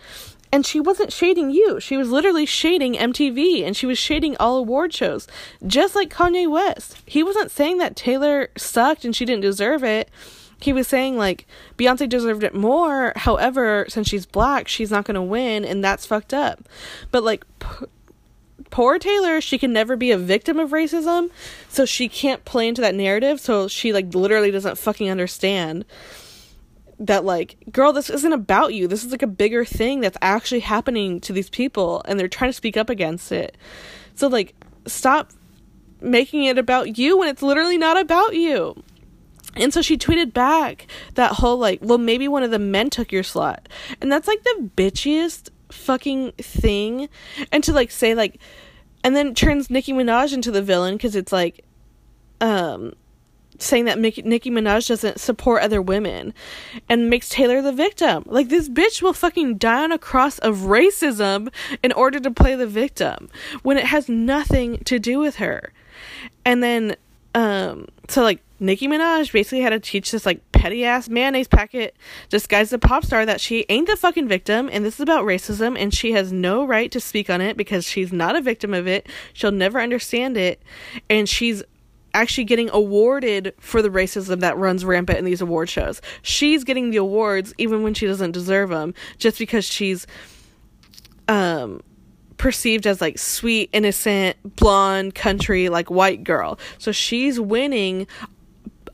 And 0.51 0.65
she 0.65 0.79
wasn't 0.79 1.13
shading 1.13 1.51
you. 1.51 1.79
She 1.79 1.95
was 1.95 2.09
literally 2.09 2.45
shading 2.45 2.95
mtv 2.95 3.63
and 3.65 3.75
she 3.75 3.85
was 3.85 3.99
shading 3.99 4.37
all 4.37 4.57
award 4.57 4.93
shows. 4.93 5.27
Just 5.67 5.95
like 5.95 6.09
kanye 6.09 6.49
west. 6.49 6.97
He 7.05 7.21
wasn't 7.21 7.51
saying 7.51 7.77
that 7.79 7.95
taylor 7.95 8.49
sucked 8.57 9.05
and 9.05 9.15
she 9.15 9.25
didn't 9.25 9.41
deserve 9.41 9.83
it. 9.83 10.09
He 10.61 10.73
was 10.73 10.87
saying 10.87 11.17
like 11.17 11.45
Beyonce 11.77 12.07
deserved 12.07 12.43
it 12.43 12.53
more. 12.53 13.13
However, 13.15 13.85
since 13.89 14.07
she's 14.09 14.25
black, 14.25 14.67
she's 14.67 14.91
not 14.91 15.05
going 15.05 15.15
to 15.15 15.21
win 15.21 15.63
and 15.65 15.83
that's 15.83 16.05
fucked 16.05 16.33
up. 16.33 16.67
But 17.11 17.23
like 17.23 17.45
p- 17.59 17.85
poor 18.69 18.99
Taylor, 18.99 19.41
she 19.41 19.57
can 19.57 19.73
never 19.73 19.95
be 19.95 20.11
a 20.11 20.17
victim 20.17 20.59
of 20.59 20.71
racism, 20.71 21.29
so 21.69 21.85
she 21.85 22.07
can't 22.07 22.45
play 22.45 22.67
into 22.67 22.81
that 22.81 22.95
narrative, 22.95 23.39
so 23.39 23.67
she 23.67 23.93
like 23.93 24.13
literally 24.13 24.51
doesn't 24.51 24.77
fucking 24.77 25.09
understand 25.09 25.85
that 26.99 27.23
like 27.23 27.55
girl 27.71 27.93
this 27.93 28.09
isn't 28.09 28.33
about 28.33 28.73
you. 28.73 28.87
This 28.87 29.03
is 29.03 29.11
like 29.11 29.21
a 29.21 29.27
bigger 29.27 29.63
thing 29.63 30.01
that's 30.01 30.17
actually 30.21 30.59
happening 30.59 31.19
to 31.21 31.33
these 31.33 31.49
people 31.49 32.01
and 32.05 32.19
they're 32.19 32.27
trying 32.27 32.49
to 32.49 32.53
speak 32.53 32.75
up 32.77 32.89
against 32.89 33.31
it. 33.31 33.55
So 34.15 34.27
like 34.27 34.53
stop 34.85 35.31
making 36.01 36.43
it 36.43 36.57
about 36.57 36.97
you 36.97 37.17
when 37.17 37.29
it's 37.29 37.41
literally 37.41 37.77
not 37.77 37.97
about 37.99 38.35
you. 38.35 38.83
And 39.55 39.73
so 39.73 39.81
she 39.81 39.97
tweeted 39.97 40.33
back 40.33 40.87
that 41.15 41.33
whole 41.33 41.57
like 41.57 41.79
well 41.81 41.97
maybe 41.97 42.27
one 42.27 42.43
of 42.43 42.51
the 42.51 42.59
men 42.59 42.89
took 42.89 43.11
your 43.11 43.23
slot 43.23 43.69
and 44.01 44.11
that's 44.11 44.27
like 44.27 44.43
the 44.43 44.69
bitchiest 44.75 45.49
fucking 45.71 46.31
thing 46.33 47.09
and 47.51 47.63
to 47.63 47.73
like 47.73 47.91
say 47.91 48.15
like 48.15 48.39
and 49.03 49.15
then 49.15 49.33
turns 49.33 49.69
Nicki 49.69 49.93
Minaj 49.93 50.33
into 50.33 50.51
the 50.51 50.61
villain 50.61 50.95
because 50.95 51.15
it's 51.15 51.31
like 51.31 51.63
um 52.41 52.93
saying 53.61 53.85
that 53.85 53.99
Nicki, 53.99 54.21
Nicki 54.21 54.49
Minaj 54.49 54.87
doesn't 54.87 55.19
support 55.19 55.61
other 55.61 55.81
women 55.81 56.33
and 56.87 57.09
makes 57.09 57.27
Taylor 57.29 57.61
the 57.61 57.73
victim. 57.73 58.23
Like 58.25 58.47
this 58.47 58.69
bitch 58.69 59.01
will 59.01 59.13
fucking 59.13 59.57
die 59.57 59.83
on 59.83 59.91
a 59.91 59.99
cross 59.99 60.39
of 60.39 60.59
racism 60.59 61.51
in 61.83 61.91
order 61.91 62.19
to 62.21 62.31
play 62.31 62.55
the 62.55 62.67
victim 62.67 63.29
when 63.61 63.77
it 63.77 63.85
has 63.85 64.07
nothing 64.07 64.77
to 64.85 64.97
do 64.97 65.19
with 65.19 65.37
her. 65.37 65.73
And 66.45 66.63
then 66.63 66.95
um 67.35 67.87
so 68.07 68.23
like 68.23 68.41
Nicki 68.59 68.87
Minaj 68.87 69.31
basically 69.31 69.61
had 69.61 69.69
to 69.69 69.79
teach 69.79 70.11
this 70.11 70.25
like 70.25 70.51
petty 70.51 70.83
ass 70.83 71.07
mayonnaise 71.07 71.47
packet 71.47 71.95
disguised 72.29 72.73
a 72.73 72.79
pop 72.79 73.05
star 73.05 73.25
that 73.25 73.39
she 73.39 73.65
ain't 73.69 73.87
the 73.87 73.95
fucking 73.95 74.27
victim 74.27 74.69
and 74.71 74.83
this 74.83 74.95
is 74.95 74.99
about 74.99 75.25
racism 75.25 75.77
and 75.79 75.93
she 75.93 76.11
has 76.11 76.33
no 76.33 76.65
right 76.65 76.91
to 76.91 76.99
speak 76.99 77.29
on 77.29 77.39
it 77.41 77.55
because 77.55 77.85
she's 77.85 78.11
not 78.11 78.35
a 78.35 78.41
victim 78.41 78.73
of 78.73 78.87
it. 78.87 79.07
She'll 79.33 79.51
never 79.51 79.79
understand 79.79 80.35
it 80.35 80.61
and 81.09 81.27
she's 81.29 81.63
actually 82.13 82.43
getting 82.43 82.69
awarded 82.71 83.53
for 83.59 83.81
the 83.81 83.89
racism 83.89 84.39
that 84.41 84.57
runs 84.57 84.83
rampant 84.83 85.19
in 85.19 85.25
these 85.25 85.41
award 85.41 85.69
shows. 85.69 86.01
She's 86.21 86.63
getting 86.63 86.89
the 86.89 86.97
awards 86.97 87.53
even 87.57 87.83
when 87.83 87.93
she 87.93 88.07
doesn't 88.07 88.31
deserve 88.31 88.69
them 88.69 88.93
just 89.17 89.39
because 89.39 89.65
she's 89.65 90.05
um 91.27 91.81
perceived 92.39 92.87
as 92.87 93.01
like 93.01 93.19
sweet, 93.19 93.69
innocent, 93.73 94.37
blonde, 94.55 95.13
country, 95.13 95.69
like 95.69 95.91
white 95.91 96.23
girl. 96.23 96.57
So 96.79 96.91
she's 96.91 97.39
winning 97.39 98.07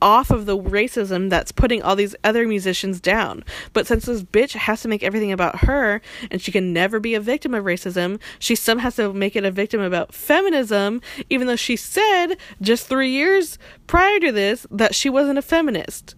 off 0.05 0.29
of 0.29 0.45
the 0.45 0.55
racism 0.55 1.31
that's 1.31 1.51
putting 1.51 1.81
all 1.81 1.95
these 1.95 2.15
other 2.23 2.47
musicians 2.47 3.01
down. 3.01 3.43
But 3.73 3.87
since 3.87 4.05
this 4.05 4.21
bitch 4.21 4.53
has 4.53 4.83
to 4.83 4.87
make 4.87 5.01
everything 5.01 5.31
about 5.31 5.61
her 5.61 5.99
and 6.29 6.39
she 6.39 6.51
can 6.51 6.71
never 6.71 6.99
be 6.99 7.15
a 7.15 7.19
victim 7.19 7.55
of 7.55 7.65
racism, 7.65 8.21
she 8.37 8.55
somehow 8.55 8.85
has 8.85 8.97
to 8.97 9.11
make 9.13 9.35
it 9.35 9.43
a 9.43 9.49
victim 9.49 9.81
about 9.81 10.13
feminism, 10.13 11.01
even 11.31 11.47
though 11.47 11.55
she 11.55 11.75
said 11.75 12.35
just 12.61 12.85
three 12.85 13.09
years 13.09 13.57
prior 13.87 14.19
to 14.19 14.31
this 14.31 14.67
that 14.69 14.93
she 14.93 15.09
wasn't 15.09 15.39
a 15.39 15.41
feminist. 15.41 16.13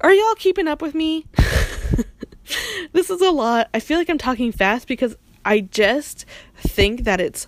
Are 0.00 0.12
y'all 0.12 0.34
keeping 0.36 0.66
up 0.66 0.80
with 0.80 0.94
me? 0.94 1.26
this 2.92 3.10
is 3.10 3.20
a 3.20 3.30
lot. 3.30 3.68
I 3.74 3.80
feel 3.80 3.98
like 3.98 4.08
I'm 4.08 4.16
talking 4.16 4.50
fast 4.50 4.88
because 4.88 5.14
I 5.44 5.60
just 5.60 6.24
think 6.56 7.04
that 7.04 7.20
it's 7.20 7.46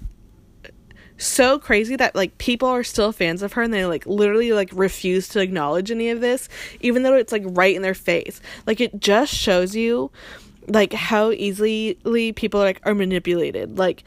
so 1.21 1.59
crazy 1.59 1.97
that 1.97 2.15
like 2.15 2.37
people 2.39 2.69
are 2.69 2.83
still 2.83 3.13
fans 3.13 3.43
of 3.43 3.53
her 3.53 3.63
and 3.63 3.73
they 3.73 3.85
like 3.85 4.07
literally 4.07 4.53
like 4.53 4.71
refuse 4.73 5.29
to 5.29 5.41
acknowledge 5.41 5.91
any 5.91 6.09
of 6.09 6.21
this 6.21 6.49
even 6.81 7.03
though 7.03 7.15
it's 7.15 7.33
like 7.33 7.43
right 7.47 7.77
in 7.77 7.83
their 7.83 7.95
face. 7.95 8.41
Like 8.67 8.81
it 8.81 8.99
just 9.01 9.33
shows 9.33 9.77
you 9.77 10.11
like 10.67 10.93
how 10.93 11.31
easily 11.33 12.33
people 12.33 12.61
like 12.61 12.81
are 12.85 12.95
manipulated 12.95 13.79
like 13.79 14.05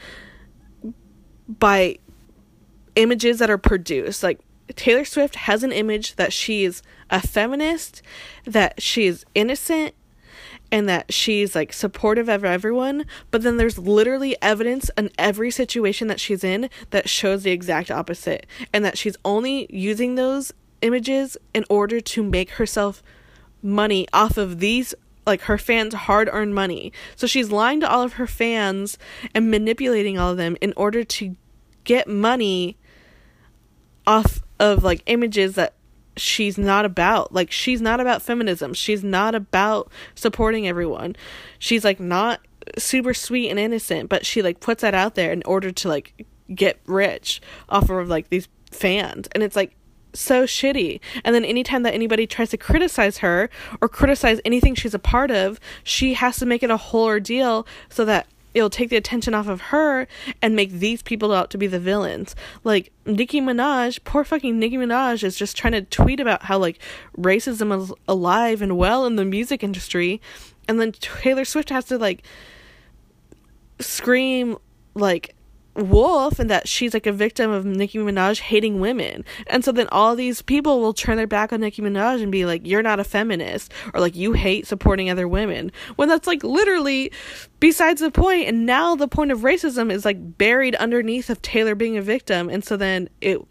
by 1.47 1.97
images 2.95 3.39
that 3.39 3.49
are 3.49 3.57
produced. 3.57 4.23
Like 4.23 4.39
Taylor 4.75 5.05
Swift 5.05 5.35
has 5.35 5.63
an 5.63 5.71
image 5.71 6.15
that 6.15 6.33
she's 6.33 6.81
a 7.09 7.25
feminist, 7.25 8.01
that 8.45 8.81
she's 8.81 9.25
innocent, 9.35 9.93
and 10.73 10.89
that 10.89 11.13
she's 11.13 11.53
like 11.53 11.71
supportive 11.71 12.27
of 12.27 12.43
everyone, 12.43 13.05
but 13.29 13.43
then 13.43 13.57
there's 13.57 13.77
literally 13.77 14.35
evidence 14.41 14.89
in 14.97 15.11
every 15.19 15.51
situation 15.51 16.07
that 16.07 16.19
she's 16.19 16.43
in 16.43 16.67
that 16.89 17.07
shows 17.07 17.43
the 17.43 17.51
exact 17.51 17.91
opposite, 17.91 18.47
and 18.73 18.83
that 18.83 18.97
she's 18.97 19.15
only 19.23 19.67
using 19.69 20.15
those 20.15 20.51
images 20.81 21.37
in 21.53 21.63
order 21.69 22.01
to 22.01 22.23
make 22.23 22.49
herself 22.51 23.03
money 23.61 24.07
off 24.11 24.35
of 24.35 24.59
these 24.59 24.95
like 25.27 25.41
her 25.41 25.59
fans 25.59 25.93
hard 25.93 26.27
earned 26.33 26.55
money. 26.55 26.91
So 27.15 27.27
she's 27.27 27.51
lying 27.51 27.79
to 27.81 27.89
all 27.89 28.01
of 28.01 28.13
her 28.13 28.27
fans 28.27 28.97
and 29.35 29.51
manipulating 29.51 30.17
all 30.17 30.31
of 30.31 30.37
them 30.37 30.57
in 30.59 30.73
order 30.75 31.03
to 31.03 31.35
get 31.83 32.07
money 32.07 32.77
off 34.07 34.41
of 34.59 34.83
like 34.83 35.03
images 35.05 35.53
that 35.53 35.75
she's 36.17 36.57
not 36.57 36.85
about. 36.85 37.33
Like 37.33 37.51
she's 37.51 37.81
not 37.81 37.99
about 37.99 38.21
feminism. 38.21 38.73
She's 38.73 39.03
not 39.03 39.35
about 39.35 39.91
supporting 40.15 40.67
everyone. 40.67 41.15
She's 41.59 41.83
like 41.83 41.99
not 41.99 42.41
super 42.77 43.13
sweet 43.13 43.49
and 43.49 43.59
innocent, 43.59 44.09
but 44.09 44.25
she 44.25 44.41
like 44.41 44.59
puts 44.59 44.81
that 44.81 44.93
out 44.93 45.15
there 45.15 45.31
in 45.31 45.43
order 45.45 45.71
to 45.71 45.87
like 45.87 46.25
get 46.53 46.79
rich 46.85 47.41
off 47.69 47.89
of 47.89 48.07
like 48.07 48.29
these 48.29 48.47
fans. 48.71 49.27
And 49.33 49.43
it's 49.43 49.55
like 49.55 49.75
so 50.13 50.43
shitty. 50.43 50.99
And 51.23 51.35
then 51.35 51.45
anytime 51.45 51.83
that 51.83 51.93
anybody 51.93 52.27
tries 52.27 52.51
to 52.51 52.57
criticize 52.57 53.19
her 53.19 53.49
or 53.81 53.89
criticize 53.89 54.39
anything 54.45 54.75
she's 54.75 54.93
a 54.93 54.99
part 54.99 55.31
of, 55.31 55.59
she 55.83 56.13
has 56.13 56.37
to 56.37 56.45
make 56.45 56.63
it 56.63 56.69
a 56.69 56.77
whole 56.77 57.05
ordeal 57.05 57.67
so 57.89 58.05
that 58.05 58.27
it'll 58.53 58.69
take 58.69 58.89
the 58.89 58.95
attention 58.95 59.33
off 59.33 59.47
of 59.47 59.61
her 59.61 60.07
and 60.41 60.55
make 60.55 60.71
these 60.71 61.01
people 61.01 61.33
out 61.33 61.49
to 61.51 61.57
be 61.57 61.67
the 61.67 61.79
villains. 61.79 62.35
Like 62.63 62.91
Nicki 63.05 63.41
Minaj, 63.41 64.03
poor 64.03 64.23
fucking 64.23 64.59
Nicki 64.59 64.77
Minaj 64.77 65.23
is 65.23 65.35
just 65.35 65.57
trying 65.57 65.73
to 65.73 65.81
tweet 65.81 66.19
about 66.19 66.43
how 66.43 66.57
like 66.57 66.79
racism 67.17 67.77
is 67.77 67.93
alive 68.07 68.61
and 68.61 68.77
well 68.77 69.05
in 69.05 69.15
the 69.15 69.25
music 69.25 69.63
industry, 69.63 70.21
and 70.67 70.79
then 70.79 70.91
Taylor 70.91 71.45
Swift 71.45 71.69
has 71.69 71.85
to 71.85 71.97
like 71.97 72.23
scream 73.79 74.57
like 74.95 75.35
wolf 75.75 76.39
and 76.39 76.49
that 76.49 76.67
she's 76.67 76.93
like 76.93 77.07
a 77.07 77.11
victim 77.11 77.49
of 77.51 77.65
Nicki 77.65 77.97
Minaj 77.97 78.39
hating 78.39 78.79
women. 78.79 79.25
And 79.47 79.65
so 79.65 79.71
then 79.71 79.87
all 79.91 80.15
these 80.15 80.41
people 80.41 80.79
will 80.79 80.93
turn 80.93 81.17
their 81.17 81.27
back 81.27 81.51
on 81.51 81.61
Nicki 81.61 81.81
Minaj 81.81 82.21
and 82.21 82.31
be 82.31 82.45
like, 82.45 82.65
you're 82.65 82.83
not 82.83 82.99
a 82.99 83.03
feminist 83.03 83.71
or 83.93 83.99
like 83.99 84.15
you 84.15 84.33
hate 84.33 84.67
supporting 84.67 85.09
other 85.09 85.27
women. 85.27 85.71
When 85.95 86.09
that's 86.09 86.27
like 86.27 86.43
literally 86.43 87.11
besides 87.59 88.01
the 88.01 88.11
point. 88.11 88.47
And 88.47 88.65
now 88.65 88.95
the 88.95 89.07
point 89.07 89.31
of 89.31 89.39
racism 89.39 89.91
is 89.91 90.05
like 90.05 90.37
buried 90.37 90.75
underneath 90.75 91.29
of 91.29 91.41
Taylor 91.41 91.75
being 91.75 91.97
a 91.97 92.01
victim. 92.01 92.49
And 92.49 92.63
so 92.63 92.77
then 92.77 93.09
it 93.21 93.41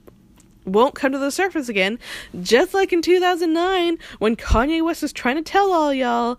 won't 0.64 0.94
come 0.94 1.12
to 1.12 1.18
the 1.18 1.30
surface 1.30 1.68
again. 1.68 1.98
Just 2.42 2.74
like 2.74 2.92
in 2.92 3.02
2009 3.02 3.98
when 4.18 4.36
Kanye 4.36 4.84
West 4.84 5.02
was 5.02 5.12
trying 5.12 5.36
to 5.36 5.42
tell 5.42 5.72
all 5.72 5.92
y'all, 5.92 6.38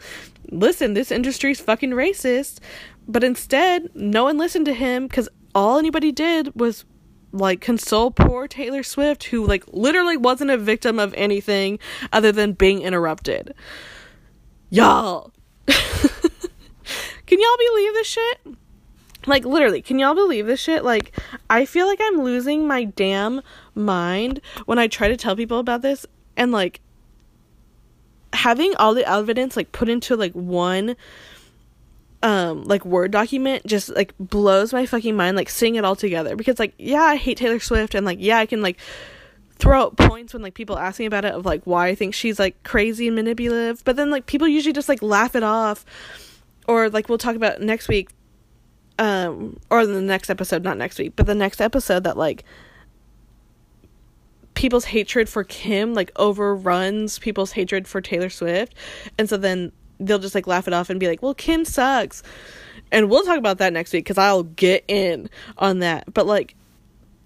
listen, 0.49 0.93
this 0.93 1.11
industry's 1.11 1.59
fucking 1.59 1.91
racist. 1.91 2.59
But 3.07 3.23
instead, 3.23 3.89
no 3.95 4.23
one 4.23 4.37
listened 4.37 4.65
to 4.67 4.73
him 4.73 5.07
because 5.07 5.27
all 5.55 5.77
anybody 5.77 6.11
did 6.11 6.59
was 6.59 6.85
like 7.31 7.61
console 7.61 8.11
poor 8.11 8.47
Taylor 8.47 8.83
Swift 8.83 9.25
who 9.25 9.45
like 9.45 9.63
literally 9.67 10.17
wasn't 10.17 10.51
a 10.51 10.57
victim 10.57 10.99
of 10.99 11.13
anything 11.15 11.79
other 12.11 12.31
than 12.31 12.53
being 12.53 12.81
interrupted. 12.81 13.53
Y'all. 14.69 15.31
can 15.67 17.39
y'all 17.39 17.57
believe 17.57 17.93
this 17.93 18.07
shit? 18.07 18.39
Like 19.25 19.45
literally, 19.45 19.81
can 19.81 19.99
y'all 19.99 20.15
believe 20.15 20.45
this 20.45 20.59
shit? 20.59 20.83
Like 20.83 21.17
I 21.49 21.65
feel 21.65 21.87
like 21.87 21.99
I'm 22.01 22.21
losing 22.21 22.67
my 22.67 22.83
damn 22.83 23.41
mind 23.73 24.41
when 24.65 24.79
I 24.79 24.87
try 24.87 25.07
to 25.07 25.17
tell 25.17 25.35
people 25.35 25.59
about 25.59 25.81
this 25.81 26.05
and 26.37 26.51
like 26.51 26.81
having 28.33 28.75
all 28.75 28.93
the 28.93 29.09
evidence 29.09 29.55
like 29.55 29.71
put 29.71 29.89
into 29.89 30.15
like 30.15 30.33
one 30.33 30.95
um 32.23 32.63
like 32.63 32.85
word 32.85 33.11
document 33.11 33.65
just 33.65 33.89
like 33.89 34.13
blows 34.17 34.71
my 34.71 34.85
fucking 34.85 35.15
mind 35.15 35.35
like 35.35 35.49
seeing 35.49 35.75
it 35.75 35.85
all 35.85 35.95
together. 35.95 36.35
Because 36.35 36.57
like 36.57 36.73
yeah 36.79 37.03
i 37.03 37.15
hate 37.17 37.37
taylor 37.37 37.59
swift 37.59 37.93
and 37.93 38.05
like 38.05 38.17
yeah 38.19 38.37
i 38.39 38.45
can 38.45 38.61
like 38.61 38.79
throw 39.59 39.81
out 39.81 39.97
points 39.97 40.33
when 40.33 40.41
like 40.41 40.53
people 40.53 40.77
ask 40.77 40.99
me 40.99 41.05
about 41.05 41.25
it 41.25 41.33
of 41.33 41.45
like 41.45 41.61
why 41.65 41.87
i 41.87 41.95
think 41.95 42.13
she's 42.13 42.39
like 42.39 42.61
crazy 42.63 43.07
and 43.07 43.15
manipulative. 43.15 43.83
But 43.83 43.97
then 43.97 44.09
like 44.09 44.25
people 44.25 44.47
usually 44.47 44.73
just 44.73 44.89
like 44.89 45.01
laugh 45.03 45.35
it 45.35 45.43
off. 45.43 45.85
Or 46.65 46.89
like 46.89 47.09
we'll 47.09 47.17
talk 47.17 47.35
about 47.35 47.61
next 47.61 47.89
week 47.89 48.09
um 48.99 49.59
or 49.69 49.85
the 49.85 50.01
next 50.01 50.29
episode 50.29 50.63
not 50.63 50.77
next 50.77 50.99
week 50.99 51.13
but 51.15 51.25
the 51.25 51.33
next 51.33 51.59
episode 51.59 52.03
that 52.03 52.15
like 52.15 52.43
people's 54.53 54.85
hatred 54.85 55.27
for 55.27 55.43
kim 55.43 55.95
like 55.95 56.11
overruns 56.15 57.17
people's 57.19 57.51
hatred 57.51 57.85
for 57.85 57.99
taylor 57.99 58.29
swift. 58.29 58.73
And 59.17 59.27
so 59.27 59.35
then 59.35 59.73
they'll 59.99 60.19
just 60.19 60.35
like 60.35 60.47
laugh 60.47 60.67
it 60.67 60.73
off 60.73 60.89
and 60.89 60.99
be 60.99 61.07
like, 61.07 61.21
"Well, 61.21 61.33
Kim 61.33 61.65
sucks." 61.65 62.23
And 62.91 63.09
we'll 63.09 63.23
talk 63.23 63.37
about 63.37 63.57
that 63.57 63.73
next 63.73 63.93
week 63.93 64.05
cuz 64.05 64.17
I'll 64.17 64.43
get 64.43 64.83
in 64.87 65.29
on 65.57 65.79
that. 65.79 66.13
But 66.13 66.27
like 66.27 66.55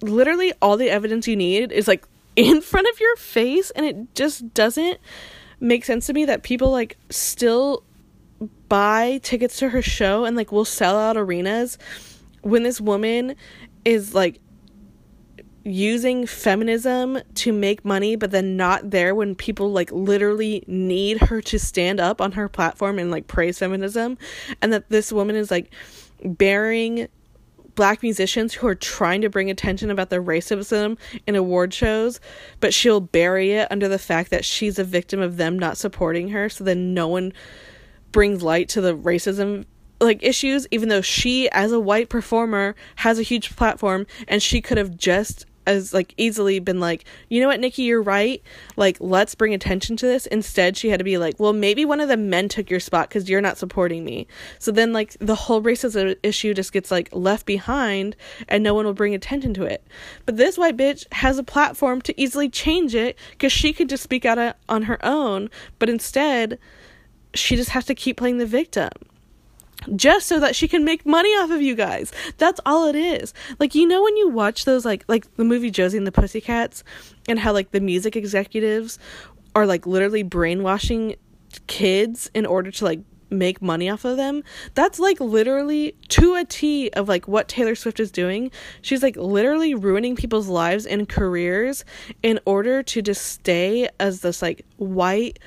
literally 0.00 0.52
all 0.62 0.76
the 0.76 0.90
evidence 0.90 1.26
you 1.26 1.36
need 1.36 1.72
is 1.72 1.88
like 1.88 2.06
in 2.36 2.60
front 2.60 2.86
of 2.88 3.00
your 3.00 3.16
face 3.16 3.70
and 3.70 3.84
it 3.84 4.14
just 4.14 4.54
doesn't 4.54 4.98
make 5.60 5.84
sense 5.84 6.06
to 6.06 6.12
me 6.12 6.24
that 6.24 6.42
people 6.42 6.70
like 6.70 6.96
still 7.10 7.82
buy 8.68 9.18
tickets 9.22 9.58
to 9.58 9.70
her 9.70 9.82
show 9.82 10.24
and 10.24 10.36
like 10.36 10.52
will 10.52 10.64
sell 10.64 10.96
out 10.96 11.16
arenas 11.16 11.78
when 12.42 12.62
this 12.62 12.80
woman 12.80 13.34
is 13.84 14.14
like 14.14 14.40
using 15.68 16.26
feminism 16.26 17.18
to 17.34 17.52
make 17.52 17.84
money 17.84 18.16
but 18.16 18.30
then 18.30 18.56
not 18.56 18.90
there 18.90 19.14
when 19.14 19.34
people 19.34 19.70
like 19.70 19.90
literally 19.92 20.64
need 20.66 21.18
her 21.18 21.40
to 21.40 21.58
stand 21.58 22.00
up 22.00 22.20
on 22.20 22.32
her 22.32 22.48
platform 22.48 22.98
and 22.98 23.10
like 23.10 23.26
praise 23.26 23.58
feminism 23.58 24.16
and 24.62 24.72
that 24.72 24.88
this 24.88 25.12
woman 25.12 25.36
is 25.36 25.50
like 25.50 25.72
bearing 26.24 27.06
black 27.74 28.02
musicians 28.02 28.54
who 28.54 28.66
are 28.66 28.74
trying 28.74 29.20
to 29.20 29.30
bring 29.30 29.50
attention 29.50 29.90
about 29.90 30.10
their 30.10 30.22
racism 30.22 30.98
in 31.26 31.36
award 31.36 31.72
shows 31.72 32.18
but 32.60 32.74
she'll 32.74 33.00
bury 33.00 33.52
it 33.52 33.68
under 33.70 33.88
the 33.88 33.98
fact 33.98 34.30
that 34.30 34.44
she's 34.44 34.78
a 34.78 34.84
victim 34.84 35.20
of 35.20 35.36
them 35.36 35.58
not 35.58 35.76
supporting 35.76 36.30
her 36.30 36.48
so 36.48 36.64
then 36.64 36.92
no 36.92 37.06
one 37.06 37.32
brings 38.10 38.42
light 38.42 38.68
to 38.68 38.80
the 38.80 38.96
racism 38.96 39.64
like 40.00 40.22
issues 40.22 40.66
even 40.70 40.88
though 40.88 41.00
she 41.00 41.48
as 41.50 41.72
a 41.72 41.80
white 41.80 42.08
performer 42.08 42.74
has 42.96 43.18
a 43.18 43.22
huge 43.22 43.54
platform 43.56 44.06
and 44.26 44.42
she 44.42 44.60
could 44.60 44.78
have 44.78 44.96
just 44.96 45.46
as 45.68 45.92
like 45.92 46.14
easily 46.16 46.58
been 46.58 46.80
like, 46.80 47.04
you 47.28 47.40
know 47.40 47.46
what, 47.46 47.60
Nicki, 47.60 47.82
you're 47.82 48.02
right. 48.02 48.42
Like, 48.76 48.96
let's 49.00 49.34
bring 49.34 49.54
attention 49.54 49.96
to 49.98 50.06
this. 50.06 50.26
Instead, 50.26 50.76
she 50.76 50.88
had 50.88 50.98
to 50.98 51.04
be 51.04 51.18
like, 51.18 51.38
well, 51.38 51.52
maybe 51.52 51.84
one 51.84 52.00
of 52.00 52.08
the 52.08 52.16
men 52.16 52.48
took 52.48 52.70
your 52.70 52.80
spot 52.80 53.08
because 53.08 53.28
you're 53.28 53.40
not 53.40 53.58
supporting 53.58 54.04
me. 54.04 54.26
So 54.58 54.72
then, 54.72 54.92
like, 54.92 55.16
the 55.20 55.34
whole 55.34 55.62
racism 55.62 56.16
issue 56.22 56.54
just 56.54 56.72
gets 56.72 56.90
like 56.90 57.10
left 57.12 57.46
behind 57.46 58.16
and 58.48 58.64
no 58.64 58.74
one 58.74 58.86
will 58.86 58.94
bring 58.94 59.14
attention 59.14 59.54
to 59.54 59.64
it. 59.64 59.86
But 60.24 60.38
this 60.38 60.56
white 60.56 60.76
bitch 60.76 61.04
has 61.12 61.38
a 61.38 61.44
platform 61.44 62.00
to 62.02 62.20
easily 62.20 62.48
change 62.48 62.94
it 62.94 63.18
because 63.32 63.52
she 63.52 63.72
could 63.72 63.90
just 63.90 64.02
speak 64.02 64.24
out 64.24 64.38
uh, 64.38 64.54
on 64.68 64.84
her 64.84 65.04
own. 65.04 65.50
But 65.78 65.90
instead, 65.90 66.58
she 67.34 67.56
just 67.56 67.70
has 67.70 67.84
to 67.86 67.94
keep 67.94 68.16
playing 68.16 68.38
the 68.38 68.46
victim 68.46 68.90
just 69.94 70.26
so 70.26 70.40
that 70.40 70.56
she 70.56 70.68
can 70.68 70.84
make 70.84 71.06
money 71.06 71.30
off 71.30 71.50
of 71.50 71.62
you 71.62 71.74
guys. 71.74 72.12
That's 72.36 72.60
all 72.66 72.88
it 72.88 72.96
is. 72.96 73.32
Like 73.58 73.74
you 73.74 73.86
know 73.86 74.02
when 74.02 74.16
you 74.16 74.28
watch 74.28 74.64
those 74.64 74.84
like 74.84 75.04
like 75.08 75.34
the 75.36 75.44
movie 75.44 75.70
Josie 75.70 75.98
and 75.98 76.06
the 76.06 76.12
Pussycats 76.12 76.84
and 77.28 77.38
how 77.38 77.52
like 77.52 77.70
the 77.70 77.80
music 77.80 78.16
executives 78.16 78.98
are 79.54 79.66
like 79.66 79.86
literally 79.86 80.22
brainwashing 80.22 81.16
kids 81.66 82.30
in 82.34 82.46
order 82.46 82.70
to 82.70 82.84
like 82.84 83.00
make 83.30 83.60
money 83.60 83.90
off 83.90 84.04
of 84.04 84.16
them. 84.16 84.42
That's 84.74 84.98
like 84.98 85.20
literally 85.20 85.94
to 86.08 86.34
a 86.34 86.44
T 86.44 86.90
of 86.90 87.08
like 87.08 87.28
what 87.28 87.48
Taylor 87.48 87.74
Swift 87.74 88.00
is 88.00 88.10
doing. 88.10 88.50
She's 88.82 89.02
like 89.02 89.16
literally 89.16 89.74
ruining 89.74 90.16
people's 90.16 90.48
lives 90.48 90.86
and 90.86 91.08
careers 91.08 91.84
in 92.22 92.40
order 92.46 92.82
to 92.82 93.02
just 93.02 93.26
stay 93.26 93.88
as 94.00 94.20
this 94.20 94.42
like 94.42 94.64
white 94.76 95.38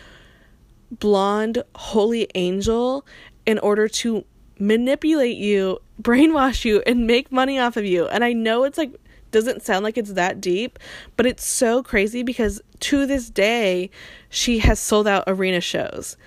blonde 0.92 1.64
holy 1.76 2.28
angel 2.36 3.06
in 3.52 3.60
order 3.60 3.88
to 3.88 4.26
manipulate 4.58 5.38
you, 5.38 5.80
brainwash 6.02 6.66
you, 6.66 6.82
and 6.88 7.06
make 7.06 7.32
money 7.32 7.60
off 7.60 7.78
of 7.78 7.86
you. 7.86 8.08
And 8.08 8.24
I 8.24 8.34
know 8.34 8.64
it's 8.64 8.78
like, 8.78 8.94
doesn't 9.32 9.62
sound 9.62 9.84
like 9.84 9.98
it's 9.98 10.14
that 10.14 10.42
deep, 10.42 10.80
but 11.16 11.26
it's 11.26 11.46
so 11.46 11.84
crazy 11.84 12.24
because 12.24 12.62
to 12.80 13.06
this 13.06 13.30
day, 13.30 13.90
she 14.30 14.60
has 14.60 14.80
sold 14.80 15.08
out 15.08 15.24
arena 15.28 15.62
shows. 15.62 16.18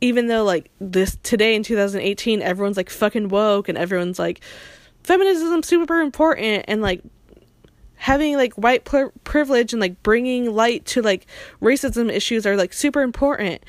Even 0.00 0.28
though, 0.28 0.44
like, 0.44 0.70
this 0.80 1.16
today 1.22 1.54
in 1.54 1.62
2018, 1.62 2.42
everyone's 2.42 2.76
like 2.76 2.90
fucking 2.90 3.28
woke 3.28 3.68
and 3.68 3.76
everyone's 3.76 4.18
like, 4.18 4.40
feminism 5.02 5.62
super 5.62 6.00
important 6.00 6.66
and 6.68 6.82
like 6.82 7.02
having 7.96 8.36
like 8.36 8.52
white 8.54 8.84
pr- 8.84 9.06
privilege 9.24 9.72
and 9.72 9.80
like 9.80 10.02
bringing 10.02 10.54
light 10.54 10.84
to 10.84 11.02
like 11.02 11.26
racism 11.60 12.10
issues 12.10 12.46
are 12.46 12.56
like 12.56 12.72
super 12.72 13.00
important 13.00 13.62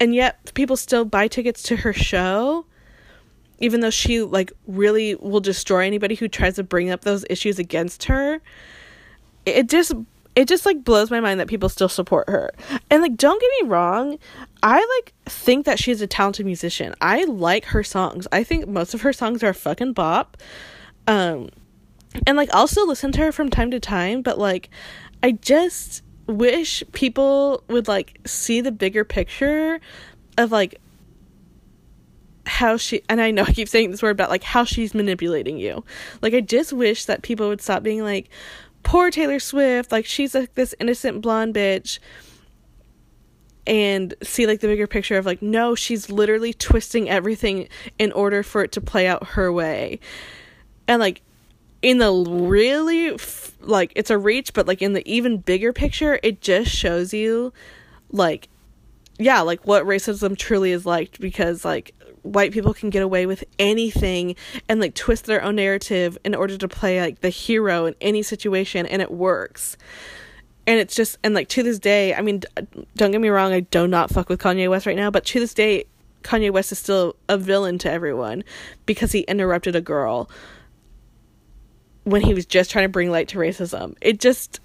and 0.00 0.14
yet 0.14 0.52
people 0.54 0.76
still 0.76 1.04
buy 1.04 1.28
tickets 1.28 1.62
to 1.64 1.76
her 1.76 1.92
show 1.92 2.64
even 3.60 3.80
though 3.80 3.90
she 3.90 4.22
like 4.22 4.52
really 4.66 5.14
will 5.16 5.40
destroy 5.40 5.84
anybody 5.86 6.14
who 6.14 6.28
tries 6.28 6.56
to 6.56 6.62
bring 6.62 6.90
up 6.90 7.02
those 7.02 7.24
issues 7.28 7.58
against 7.58 8.04
her. 8.04 8.40
It 9.44 9.68
just 9.68 9.92
it 10.36 10.46
just 10.46 10.64
like 10.64 10.84
blows 10.84 11.10
my 11.10 11.18
mind 11.18 11.40
that 11.40 11.48
people 11.48 11.68
still 11.68 11.88
support 11.88 12.28
her. 12.28 12.52
And 12.90 13.02
like 13.02 13.16
don't 13.16 13.40
get 13.40 13.50
me 13.62 13.68
wrong 13.68 14.18
i 14.62 14.76
like 14.96 15.12
think 15.26 15.66
that 15.66 15.78
she's 15.78 16.00
a 16.00 16.06
talented 16.06 16.46
musician. 16.46 16.94
I 17.00 17.24
like 17.24 17.66
her 17.66 17.82
songs. 17.82 18.26
I 18.32 18.44
think 18.44 18.68
most 18.68 18.94
of 18.94 19.02
her 19.02 19.12
songs 19.12 19.42
are 19.42 19.54
fucking 19.54 19.92
bop. 19.92 20.36
Um 21.06 21.50
and 22.26 22.36
like 22.36 22.50
still 22.66 22.88
listen 22.88 23.12
to 23.12 23.20
her 23.20 23.32
from 23.32 23.50
time 23.50 23.70
to 23.70 23.78
time 23.78 24.22
but 24.22 24.38
like 24.38 24.70
i 25.22 25.30
just 25.30 26.02
wish 26.28 26.84
people 26.92 27.64
would 27.68 27.88
like 27.88 28.20
see 28.26 28.60
the 28.60 28.70
bigger 28.70 29.04
picture 29.04 29.80
of 30.36 30.52
like 30.52 30.80
how 32.46 32.76
she 32.76 33.02
and 33.08 33.20
I 33.20 33.30
know 33.30 33.42
I 33.42 33.52
keep 33.52 33.68
saying 33.68 33.90
this 33.90 34.02
word 34.02 34.10
about 34.10 34.30
like 34.30 34.42
how 34.42 34.64
she's 34.64 34.94
manipulating 34.94 35.58
you. 35.58 35.84
Like 36.22 36.34
I 36.34 36.40
just 36.40 36.72
wish 36.72 37.06
that 37.06 37.22
people 37.22 37.48
would 37.48 37.60
stop 37.60 37.82
being 37.82 38.02
like 38.02 38.28
poor 38.82 39.10
Taylor 39.10 39.40
Swift, 39.40 39.90
like 39.90 40.06
she's 40.06 40.34
like 40.34 40.54
this 40.54 40.74
innocent 40.78 41.22
blonde 41.22 41.54
bitch 41.54 41.98
and 43.66 44.14
see 44.22 44.46
like 44.46 44.60
the 44.60 44.66
bigger 44.66 44.86
picture 44.86 45.18
of 45.18 45.26
like 45.26 45.42
no, 45.42 45.74
she's 45.74 46.10
literally 46.10 46.52
twisting 46.52 47.08
everything 47.08 47.68
in 47.98 48.12
order 48.12 48.42
for 48.42 48.62
it 48.62 48.72
to 48.72 48.80
play 48.80 49.06
out 49.06 49.28
her 49.28 49.52
way. 49.52 49.98
And 50.86 51.00
like 51.00 51.22
in 51.82 51.98
the 51.98 52.12
really 52.12 53.16
like 53.60 53.92
it's 53.94 54.10
a 54.10 54.18
reach 54.18 54.52
but 54.52 54.66
like 54.66 54.82
in 54.82 54.92
the 54.92 55.10
even 55.10 55.38
bigger 55.38 55.72
picture 55.72 56.18
it 56.22 56.40
just 56.40 56.70
shows 56.70 57.12
you 57.12 57.52
like 58.10 58.48
yeah 59.18 59.40
like 59.40 59.66
what 59.66 59.84
racism 59.84 60.36
truly 60.36 60.72
is 60.72 60.84
like 60.84 61.18
because 61.18 61.64
like 61.64 61.94
white 62.22 62.52
people 62.52 62.74
can 62.74 62.90
get 62.90 63.02
away 63.02 63.26
with 63.26 63.44
anything 63.58 64.36
and 64.68 64.80
like 64.80 64.94
twist 64.94 65.26
their 65.26 65.42
own 65.42 65.56
narrative 65.56 66.18
in 66.24 66.34
order 66.34 66.56
to 66.56 66.68
play 66.68 67.00
like 67.00 67.20
the 67.20 67.30
hero 67.30 67.86
in 67.86 67.94
any 68.00 68.22
situation 68.22 68.86
and 68.86 69.00
it 69.00 69.10
works. 69.10 69.76
And 70.66 70.78
it's 70.78 70.94
just 70.94 71.16
and 71.24 71.34
like 71.34 71.48
to 71.48 71.62
this 71.62 71.78
day 71.78 72.12
i 72.12 72.20
mean 72.20 72.42
don't 72.94 73.10
get 73.10 73.22
me 73.22 73.30
wrong 73.30 73.54
i 73.54 73.60
do 73.60 73.88
not 73.88 74.10
fuck 74.10 74.28
with 74.28 74.38
kanye 74.38 74.68
west 74.68 74.84
right 74.84 74.96
now 74.96 75.10
but 75.10 75.24
to 75.24 75.40
this 75.40 75.54
day 75.54 75.86
kanye 76.22 76.50
west 76.50 76.72
is 76.72 76.78
still 76.78 77.16
a 77.26 77.38
villain 77.38 77.78
to 77.78 77.90
everyone 77.90 78.44
because 78.84 79.12
he 79.12 79.20
interrupted 79.20 79.74
a 79.74 79.80
girl 79.80 80.28
when 82.08 82.22
he 82.22 82.34
was 82.34 82.46
just 82.46 82.70
trying 82.70 82.84
to 82.84 82.88
bring 82.88 83.10
light 83.10 83.28
to 83.28 83.38
racism. 83.38 83.96
It 84.00 84.20
just 84.20 84.60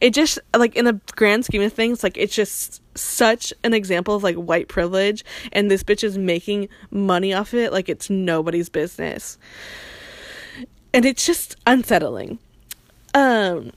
it 0.00 0.12
just 0.12 0.38
like 0.56 0.74
in 0.74 0.84
the 0.84 1.00
grand 1.14 1.44
scheme 1.44 1.62
of 1.62 1.72
things 1.72 2.02
like 2.02 2.16
it's 2.16 2.34
just 2.34 2.82
such 2.98 3.52
an 3.62 3.72
example 3.72 4.16
of 4.16 4.24
like 4.24 4.34
white 4.34 4.66
privilege 4.66 5.24
and 5.52 5.70
this 5.70 5.84
bitch 5.84 6.02
is 6.02 6.18
making 6.18 6.68
money 6.90 7.32
off 7.32 7.52
of 7.52 7.60
it 7.60 7.72
like 7.72 7.88
it's 7.88 8.10
nobody's 8.10 8.68
business. 8.68 9.38
And 10.92 11.04
it's 11.04 11.24
just 11.24 11.56
unsettling. 11.66 12.40
Um 13.14 13.70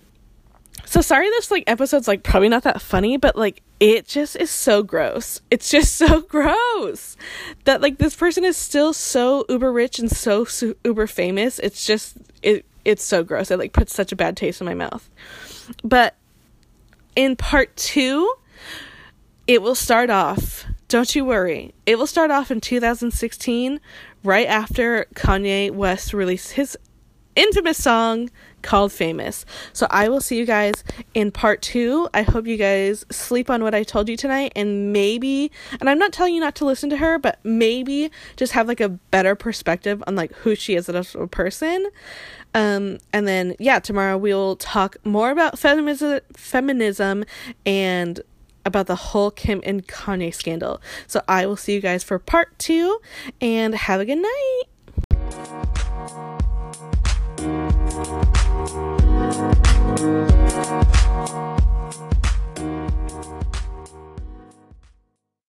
so 0.84 1.02
sorry 1.02 1.30
this 1.30 1.52
like 1.52 1.64
episode's 1.68 2.08
like 2.08 2.24
probably 2.24 2.50
not 2.50 2.64
that 2.64 2.82
funny 2.82 3.18
but 3.18 3.36
like 3.36 3.62
it 3.80 4.08
just 4.08 4.36
is 4.36 4.50
so 4.50 4.82
gross. 4.82 5.42
It's 5.52 5.70
just 5.70 5.94
so 5.98 6.22
gross 6.22 7.18
that 7.66 7.82
like 7.82 8.00
this 8.00 8.16
person 8.16 8.44
is 8.44 8.58
still 8.58 8.94
so 8.94 9.46
uber 9.48 9.72
rich 9.72 10.00
and 10.00 10.10
so, 10.10 10.46
so 10.46 10.74
uber 10.84 11.06
famous. 11.06 11.60
It's 11.60 11.86
just 11.86 12.18
it 12.42 12.66
it's 12.86 13.04
so 13.04 13.24
gross. 13.24 13.52
It 13.52 13.60
like 13.60 13.74
puts 13.74 13.94
such 13.94 14.12
a 14.12 14.16
bad 14.16 14.38
taste 14.38 14.62
in 14.62 14.66
my 14.66 14.76
mouth. 14.76 15.10
But 15.84 16.16
in 17.16 17.36
part 17.36 17.76
two, 17.76 18.34
it 19.48 19.62
will 19.62 19.76
start 19.76 20.10
off. 20.10 20.66
Don't 20.88 21.16
you 21.16 21.26
worry. 21.26 21.74
It 21.86 21.98
will 21.98 22.08
start 22.08 22.32
off 22.32 22.52
in 22.52 22.62
2016, 22.62 23.80
right 24.24 24.48
after 24.48 25.08
Kanye 25.16 25.72
West 25.72 26.14
released 26.14 26.54
his 26.54 26.78
infamous 27.36 27.82
song 27.82 28.30
called 28.62 28.92
Famous. 28.92 29.46
So 29.74 29.88
I 29.90 30.10
will 30.10 30.22
see 30.22 30.38
you 30.38 30.46
guys 30.46 30.84
in 31.14 31.32
part 31.32 31.62
two. 31.62 32.10
I 32.14 32.24
hope 32.24 32.48
you 32.48 32.58
guys 32.58 33.06
sleep 33.12 33.50
on 33.50 33.62
what 33.62 33.76
I 33.76 33.84
told 33.84 34.10
you 34.10 34.18
tonight 34.18 34.54
and 34.56 34.92
maybe, 34.92 35.52
and 35.80 35.90
I'm 35.90 36.00
not 36.00 36.12
telling 36.12 36.34
you 36.34 36.42
not 36.42 36.56
to 36.56 36.66
listen 36.66 36.90
to 36.90 36.98
her, 36.98 37.20
but 37.20 37.40
maybe 37.44 38.10
just 38.38 38.54
have 38.54 38.68
like 38.68 38.80
a 38.80 38.90
better 38.90 39.36
perspective 39.36 40.04
on 40.08 40.16
like 40.16 40.34
who 40.34 40.56
she 40.56 40.76
is 40.76 40.90
as 40.90 41.16
a 41.16 41.28
person. 41.28 41.88
Um, 42.56 43.00
and 43.12 43.28
then, 43.28 43.56
yeah, 43.60 43.80
tomorrow 43.80 44.18
we'll 44.18 44.56
talk 44.56 44.96
more 45.04 45.30
about 45.30 45.60
feminism, 45.60 46.22
feminism 46.36 47.26
and 47.66 48.22
about 48.66 48.88
the 48.88 48.96
whole 48.96 49.30
Kim 49.30 49.62
and 49.66 49.86
Kanye 49.88 50.34
scandal. 50.34 50.82
So 51.06 51.22
I 51.28 51.46
will 51.46 51.58
see 51.58 51.74
you 51.74 51.82
guys 51.82 52.02
for 52.02 52.18
part 52.18 52.58
two 52.58 53.00
and 53.42 53.76
have 53.76 54.00
a 54.00 54.06
good 54.06 54.20
night. 54.20 54.64